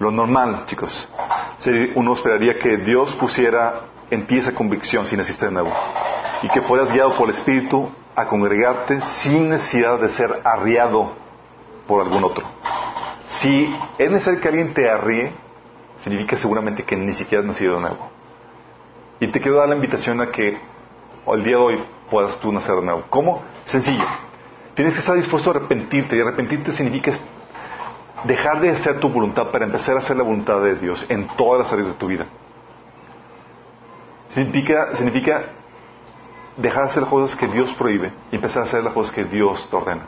Lo 0.00 0.10
normal, 0.10 0.64
chicos, 0.66 1.08
uno 1.94 2.14
esperaría 2.14 2.58
que 2.58 2.78
Dios 2.78 3.14
pusiera 3.14 3.82
en 4.10 4.26
ti 4.26 4.38
esa 4.38 4.52
convicción 4.56 5.06
sin 5.06 5.20
asistir 5.20 5.50
de 5.50 5.54
nuevo. 5.54 5.72
Y 6.42 6.48
que 6.48 6.62
fueras 6.62 6.92
guiado 6.92 7.16
por 7.16 7.28
el 7.28 7.36
Espíritu 7.36 7.88
a 8.16 8.26
congregarte 8.26 9.00
sin 9.00 9.48
necesidad 9.48 10.00
de 10.00 10.08
ser 10.08 10.40
arriado 10.42 11.12
por 11.86 12.02
algún 12.02 12.24
otro. 12.24 12.44
Si 13.28 13.72
es 13.98 14.10
necesario 14.10 14.40
que 14.40 14.48
alguien 14.48 14.74
te 14.74 14.90
arríe, 14.90 15.32
significa 15.98 16.36
seguramente 16.36 16.82
que 16.82 16.96
ni 16.96 17.14
siquiera 17.14 17.42
has 17.42 17.46
nacido 17.46 17.76
de 17.76 17.82
nuevo. 17.82 18.17
Y 19.20 19.28
te 19.28 19.40
quiero 19.40 19.58
dar 19.58 19.68
la 19.68 19.74
invitación 19.74 20.20
a 20.20 20.30
que 20.30 20.58
el 21.26 21.44
día 21.44 21.56
de 21.56 21.62
hoy 21.62 21.78
puedas 22.10 22.38
tú 22.40 22.52
nacer 22.52 22.76
de 22.76 22.82
nuevo. 22.82 23.04
¿Cómo? 23.10 23.42
Sencillo. 23.64 24.04
Tienes 24.74 24.94
que 24.94 25.00
estar 25.00 25.16
dispuesto 25.16 25.50
a 25.50 25.56
arrepentirte. 25.56 26.16
Y 26.16 26.20
arrepentirte 26.20 26.72
significa 26.72 27.12
dejar 28.24 28.60
de 28.60 28.70
hacer 28.70 29.00
tu 29.00 29.08
voluntad 29.08 29.48
para 29.48 29.64
empezar 29.64 29.96
a 29.96 29.98
hacer 29.98 30.16
la 30.16 30.22
voluntad 30.22 30.60
de 30.62 30.76
Dios 30.76 31.04
en 31.08 31.26
todas 31.36 31.60
las 31.60 31.72
áreas 31.72 31.88
de 31.88 31.94
tu 31.94 32.06
vida. 32.06 32.26
Significa, 34.28 34.94
significa 34.94 35.46
dejar 36.56 36.84
de 36.84 36.88
hacer 36.90 37.02
las 37.02 37.10
cosas 37.10 37.36
que 37.36 37.48
Dios 37.48 37.72
prohíbe 37.74 38.12
y 38.30 38.36
empezar 38.36 38.62
a 38.62 38.66
hacer 38.66 38.84
las 38.84 38.92
cosas 38.92 39.12
que 39.12 39.24
Dios 39.24 39.68
te 39.70 39.76
ordena. 39.76 40.06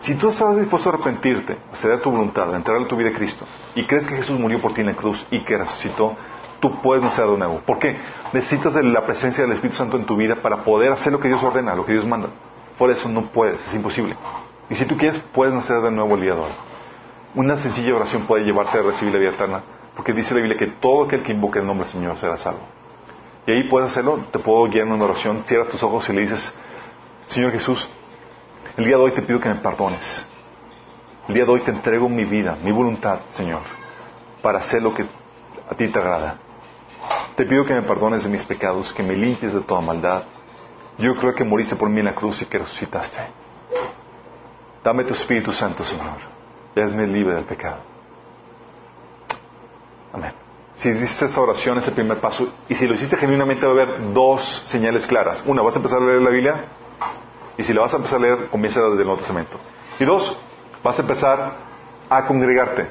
Si 0.00 0.14
tú 0.14 0.28
estás 0.28 0.56
dispuesto 0.56 0.90
a 0.90 0.94
arrepentirte, 0.94 1.58
a 1.72 1.76
ceder 1.76 2.00
tu 2.00 2.10
voluntad, 2.10 2.52
a 2.52 2.56
entrar 2.56 2.76
en 2.80 2.86
tu 2.86 2.96
vida 2.96 3.10
a 3.10 3.12
Cristo, 3.12 3.46
y 3.74 3.86
crees 3.86 4.06
que 4.06 4.16
Jesús 4.16 4.38
murió 4.38 4.60
por 4.60 4.74
ti 4.74 4.82
en 4.82 4.88
la 4.88 4.94
cruz 4.94 5.26
y 5.30 5.42
que 5.44 5.56
resucitó, 5.56 6.16
tú 6.60 6.80
puedes 6.82 7.02
nacer 7.02 7.26
de 7.26 7.36
nuevo. 7.36 7.60
¿Por 7.60 7.78
qué? 7.78 7.96
Necesitas 8.32 8.74
la 8.76 9.04
presencia 9.04 9.44
del 9.44 9.52
Espíritu 9.52 9.76
Santo 9.76 9.96
en 9.96 10.06
tu 10.06 10.16
vida 10.16 10.36
para 10.42 10.64
poder 10.64 10.92
hacer 10.92 11.12
lo 11.12 11.20
que 11.20 11.28
Dios 11.28 11.42
ordena, 11.42 11.74
lo 11.74 11.84
que 11.84 11.92
Dios 11.92 12.06
manda. 12.06 12.28
Por 12.78 12.90
eso 12.90 13.08
no 13.08 13.30
puedes, 13.32 13.66
es 13.66 13.74
imposible. 13.74 14.16
Y 14.68 14.74
si 14.74 14.84
tú 14.86 14.96
quieres, 14.96 15.18
puedes 15.32 15.54
nacer 15.54 15.80
de 15.80 15.90
nuevo 15.90 16.14
el 16.14 16.22
día 16.22 16.34
de 16.34 16.40
hoy. 16.40 16.52
Una 17.34 17.56
sencilla 17.56 17.94
oración 17.94 18.26
puede 18.26 18.44
llevarte 18.44 18.78
a 18.78 18.82
recibir 18.82 19.14
la 19.14 19.20
vida 19.20 19.30
eterna, 19.30 19.62
porque 19.94 20.12
dice 20.12 20.34
la 20.34 20.40
Biblia 20.40 20.58
que 20.58 20.66
todo 20.66 21.04
aquel 21.04 21.22
que 21.22 21.32
invoque 21.32 21.58
el 21.58 21.66
nombre 21.66 21.84
del 21.84 21.92
Señor 21.92 22.16
será 22.16 22.36
salvo. 22.36 22.60
Y 23.46 23.52
ahí 23.52 23.64
puedes 23.64 23.90
hacerlo, 23.90 24.24
te 24.32 24.38
puedo 24.38 24.64
guiar 24.64 24.86
en 24.86 24.92
una 24.92 25.04
oración, 25.04 25.42
cierras 25.44 25.68
tus 25.68 25.82
ojos 25.82 26.08
y 26.08 26.12
le 26.12 26.22
dices, 26.22 26.54
Señor 27.26 27.52
Jesús, 27.52 27.90
el 28.76 28.84
día 28.84 28.96
de 28.96 29.02
hoy 29.02 29.12
te 29.12 29.22
pido 29.22 29.40
que 29.40 29.48
me 29.48 29.56
perdones. 29.56 30.28
El 31.28 31.34
día 31.34 31.44
de 31.44 31.50
hoy 31.50 31.60
te 31.60 31.70
entrego 31.70 32.08
mi 32.08 32.24
vida, 32.24 32.56
mi 32.62 32.72
voluntad, 32.72 33.20
Señor, 33.30 33.62
para 34.42 34.58
hacer 34.58 34.82
lo 34.82 34.94
que 34.94 35.02
a 35.70 35.74
ti 35.74 35.88
te 35.88 35.98
agrada. 35.98 36.38
Te 37.36 37.44
pido 37.44 37.64
que 37.64 37.74
me 37.74 37.82
perdones 37.82 38.24
de 38.24 38.30
mis 38.30 38.44
pecados, 38.44 38.92
que 38.92 39.02
me 39.02 39.14
limpies 39.14 39.52
de 39.52 39.60
toda 39.60 39.80
maldad. 39.80 40.24
Yo 40.98 41.14
creo 41.16 41.34
que 41.34 41.44
moriste 41.44 41.76
por 41.76 41.88
mí 41.88 42.00
en 42.00 42.06
la 42.06 42.14
cruz 42.14 42.40
y 42.40 42.46
que 42.46 42.58
resucitaste. 42.58 43.20
Dame 44.82 45.04
tu 45.04 45.12
Espíritu 45.12 45.52
Santo, 45.52 45.84
Señor. 45.84 46.18
Hazme 46.74 47.06
libre 47.06 47.34
del 47.34 47.44
pecado. 47.44 47.78
Amén. 50.12 50.32
Si 50.76 50.88
hiciste 50.90 51.24
esta 51.24 51.40
oración, 51.40 51.78
es 51.78 51.88
el 51.88 51.94
primer 51.94 52.18
paso. 52.18 52.48
Y 52.68 52.74
si 52.74 52.86
lo 52.86 52.94
hiciste 52.94 53.16
genuinamente, 53.16 53.66
va 53.66 53.72
a 53.72 53.82
haber 53.82 54.12
dos 54.12 54.62
señales 54.66 55.06
claras. 55.06 55.42
Una, 55.46 55.62
vas 55.62 55.74
a 55.74 55.78
empezar 55.78 56.00
a 56.00 56.04
leer 56.06 56.22
la 56.22 56.30
Biblia. 56.30 56.64
Y 57.58 57.62
si 57.62 57.72
la 57.72 57.82
vas 57.82 57.94
a 57.94 57.96
empezar 57.96 58.18
a 58.18 58.22
leer, 58.22 58.50
comienza 58.50 58.80
desde 58.80 58.98
el 58.98 59.04
Nuevo 59.06 59.18
Testamento. 59.18 59.58
Y 59.98 60.04
dos, 60.04 60.38
vas 60.82 60.98
a 60.98 61.02
empezar 61.02 61.56
a 62.08 62.26
congregarte. 62.26 62.88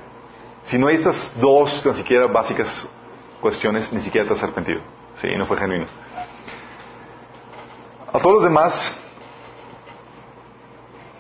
Si 0.63 0.77
no 0.77 0.87
hay 0.87 0.95
estas 0.95 1.31
dos, 1.39 1.85
ni 1.85 1.93
siquiera 1.93 2.25
básicas 2.25 2.89
cuestiones, 3.45 3.93
ni 3.93 4.01
siquiera 4.01 4.27
te 4.27 4.33
has 4.33 4.41
arrepentido. 4.41 4.81
Sí, 5.21 5.27
no 5.37 5.45
fue 5.45 5.55
genuino. 5.57 5.85
A 8.11 8.17
todos 8.17 8.37
los 8.37 8.43
demás, 8.43 8.99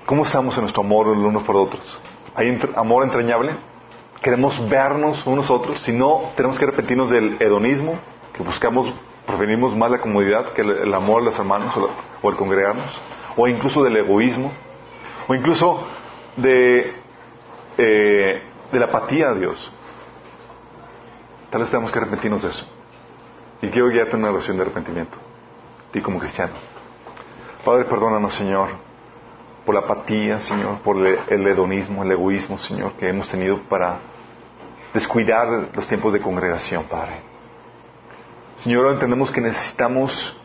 ¿cómo 0.07 0.23
estamos 0.23 0.55
en 0.57 0.61
nuestro 0.61 0.81
amor 0.81 1.05
los 1.05 1.17
unos 1.17 1.43
por 1.43 1.55
otros? 1.55 2.01
¿Hay 2.33 2.59
amor 2.75 3.03
entrañable? 3.03 3.55
¿Queremos 4.23 4.67
vernos 4.67 5.27
unos 5.27 5.51
otros? 5.51 5.77
Si 5.81 5.91
no, 5.91 6.31
tenemos 6.35 6.57
que 6.57 6.65
arrepentirnos 6.65 7.11
del 7.11 7.37
hedonismo, 7.39 7.99
que 8.33 8.41
buscamos, 8.41 8.91
preferimos 9.27 9.75
más 9.75 9.91
la 9.91 10.01
comodidad 10.01 10.51
que 10.53 10.63
el, 10.63 10.91
amor 10.95 11.21
a 11.21 11.25
los 11.25 11.37
hermanos 11.37 11.77
o, 12.23 12.27
el 12.31 12.35
congregarnos, 12.37 12.99
o 13.37 13.47
incluso 13.47 13.83
del 13.83 13.97
egoísmo, 13.97 14.51
o 15.27 15.35
incluso 15.35 15.85
de, 16.37 16.91
eh, 17.77 18.41
de 18.71 18.79
la 18.79 18.85
apatía 18.85 19.29
a 19.29 19.35
Dios. 19.35 19.71
Tal 21.55 21.61
vez 21.61 21.71
tenemos 21.71 21.89
que 21.89 21.99
arrepentirnos 21.99 22.41
de 22.41 22.49
eso. 22.49 22.67
Y 23.61 23.69
quiero 23.69 23.87
guiarte 23.87 24.17
en 24.17 24.23
una 24.23 24.29
oración 24.29 24.57
de 24.57 24.63
arrepentimiento, 24.63 25.15
ti 25.93 26.01
como 26.01 26.19
cristiano. 26.19 26.51
Padre, 27.63 27.85
perdónanos, 27.85 28.33
Señor, 28.33 28.71
por 29.65 29.73
la 29.73 29.79
apatía, 29.79 30.41
Señor, 30.41 30.79
por 30.79 30.97
el 30.97 31.47
hedonismo, 31.47 32.03
el 32.03 32.11
egoísmo, 32.11 32.57
Señor, 32.57 32.97
que 32.97 33.07
hemos 33.07 33.29
tenido 33.31 33.63
para 33.69 33.99
descuidar 34.93 35.69
los 35.73 35.87
tiempos 35.87 36.11
de 36.11 36.19
congregación, 36.19 36.83
Padre. 36.89 37.21
Señor, 38.57 38.91
entendemos 38.91 39.31
que 39.31 39.39
necesitamos 39.39 40.35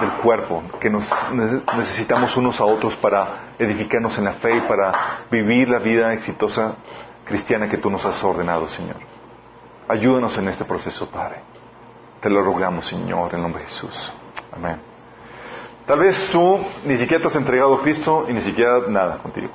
del 0.00 0.12
cuerpo, 0.12 0.62
que 0.80 0.88
necesitamos 0.88 2.34
unos 2.38 2.58
a 2.58 2.64
otros 2.64 2.96
para 2.96 3.52
edificarnos 3.58 4.16
en 4.16 4.24
la 4.24 4.32
fe 4.32 4.56
y 4.56 4.60
para 4.62 5.26
vivir 5.30 5.68
la 5.68 5.78
vida 5.78 6.14
exitosa 6.14 6.76
cristiana 7.26 7.68
que 7.68 7.76
tú 7.76 7.90
nos 7.90 8.06
has 8.06 8.24
ordenado, 8.24 8.66
Señor. 8.66 9.13
Ayúdanos 9.88 10.36
en 10.38 10.48
este 10.48 10.64
proceso, 10.64 11.10
Padre. 11.10 11.42
Te 12.20 12.30
lo 12.30 12.42
rogamos, 12.42 12.86
Señor, 12.86 13.34
en 13.34 13.42
nombre 13.42 13.62
de 13.62 13.68
Jesús. 13.68 14.12
Amén. 14.52 14.80
Tal 15.86 15.98
vez 15.98 16.30
tú 16.32 16.58
ni 16.84 16.96
siquiera 16.96 17.22
te 17.22 17.28
has 17.28 17.36
entregado 17.36 17.74
a 17.74 17.82
Cristo 17.82 18.24
y 18.28 18.32
ni 18.32 18.40
siquiera 18.40 18.80
nada 18.88 19.18
contigo. 19.18 19.50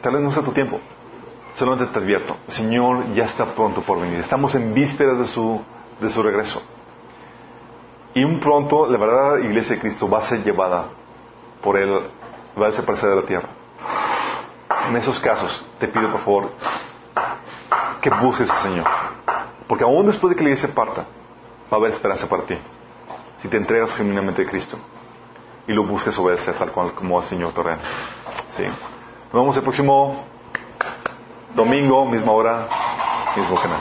Tal 0.00 0.12
vez 0.12 0.22
no 0.22 0.30
sea 0.30 0.44
tu 0.44 0.52
tiempo. 0.52 0.78
Solamente 1.56 1.92
te 1.92 1.98
advierto, 1.98 2.36
Señor 2.48 3.12
ya 3.14 3.24
está 3.24 3.46
pronto 3.54 3.82
por 3.82 4.00
venir. 4.00 4.20
Estamos 4.20 4.54
en 4.54 4.74
vísperas 4.74 5.18
de 5.18 5.26
su, 5.26 5.60
de 6.00 6.08
su 6.10 6.22
regreso. 6.22 6.62
Y 8.12 8.22
un 8.22 8.38
pronto 8.38 8.86
la 8.86 8.98
verdadera 8.98 9.44
iglesia 9.44 9.74
de 9.74 9.80
Cristo 9.80 10.08
va 10.08 10.18
a 10.18 10.22
ser 10.22 10.44
llevada 10.44 10.86
por 11.62 11.76
Él, 11.76 11.90
va 12.60 12.66
a 12.66 12.70
desaparecer 12.70 13.10
de 13.10 13.16
la 13.16 13.22
tierra. 13.22 13.48
En 14.88 14.96
esos 14.96 15.18
casos, 15.18 15.66
te 15.80 15.88
pido 15.88 16.10
por 16.12 16.20
favor 16.20 16.52
que 18.00 18.10
busques 18.10 18.50
al 18.50 18.58
Señor. 18.58 18.86
Porque 19.68 19.84
aún 19.84 20.06
después 20.06 20.30
de 20.30 20.36
que 20.36 20.42
la 20.42 20.50
iglesia 20.50 20.74
parta, 20.74 21.02
va 21.02 21.72
a 21.72 21.76
haber 21.76 21.92
esperanza 21.92 22.28
para 22.28 22.44
ti. 22.44 22.54
Si 23.38 23.48
te 23.48 23.56
entregas 23.56 23.94
genuinamente 23.94 24.42
a 24.42 24.46
Cristo 24.46 24.78
y 25.66 25.72
lo 25.72 25.86
busques 25.86 26.16
obedecer 26.18 26.54
tal 26.54 26.72
cual 26.72 26.94
como 26.94 27.18
el 27.18 27.24
Señor 27.26 27.52
Torreno. 27.52 27.82
¿Sí? 28.56 28.64
Nos 28.64 29.32
vemos 29.32 29.56
el 29.56 29.62
próximo 29.62 30.24
domingo, 31.54 32.04
misma 32.06 32.32
hora, 32.32 32.68
mismo 33.36 33.60
canal. 33.60 33.80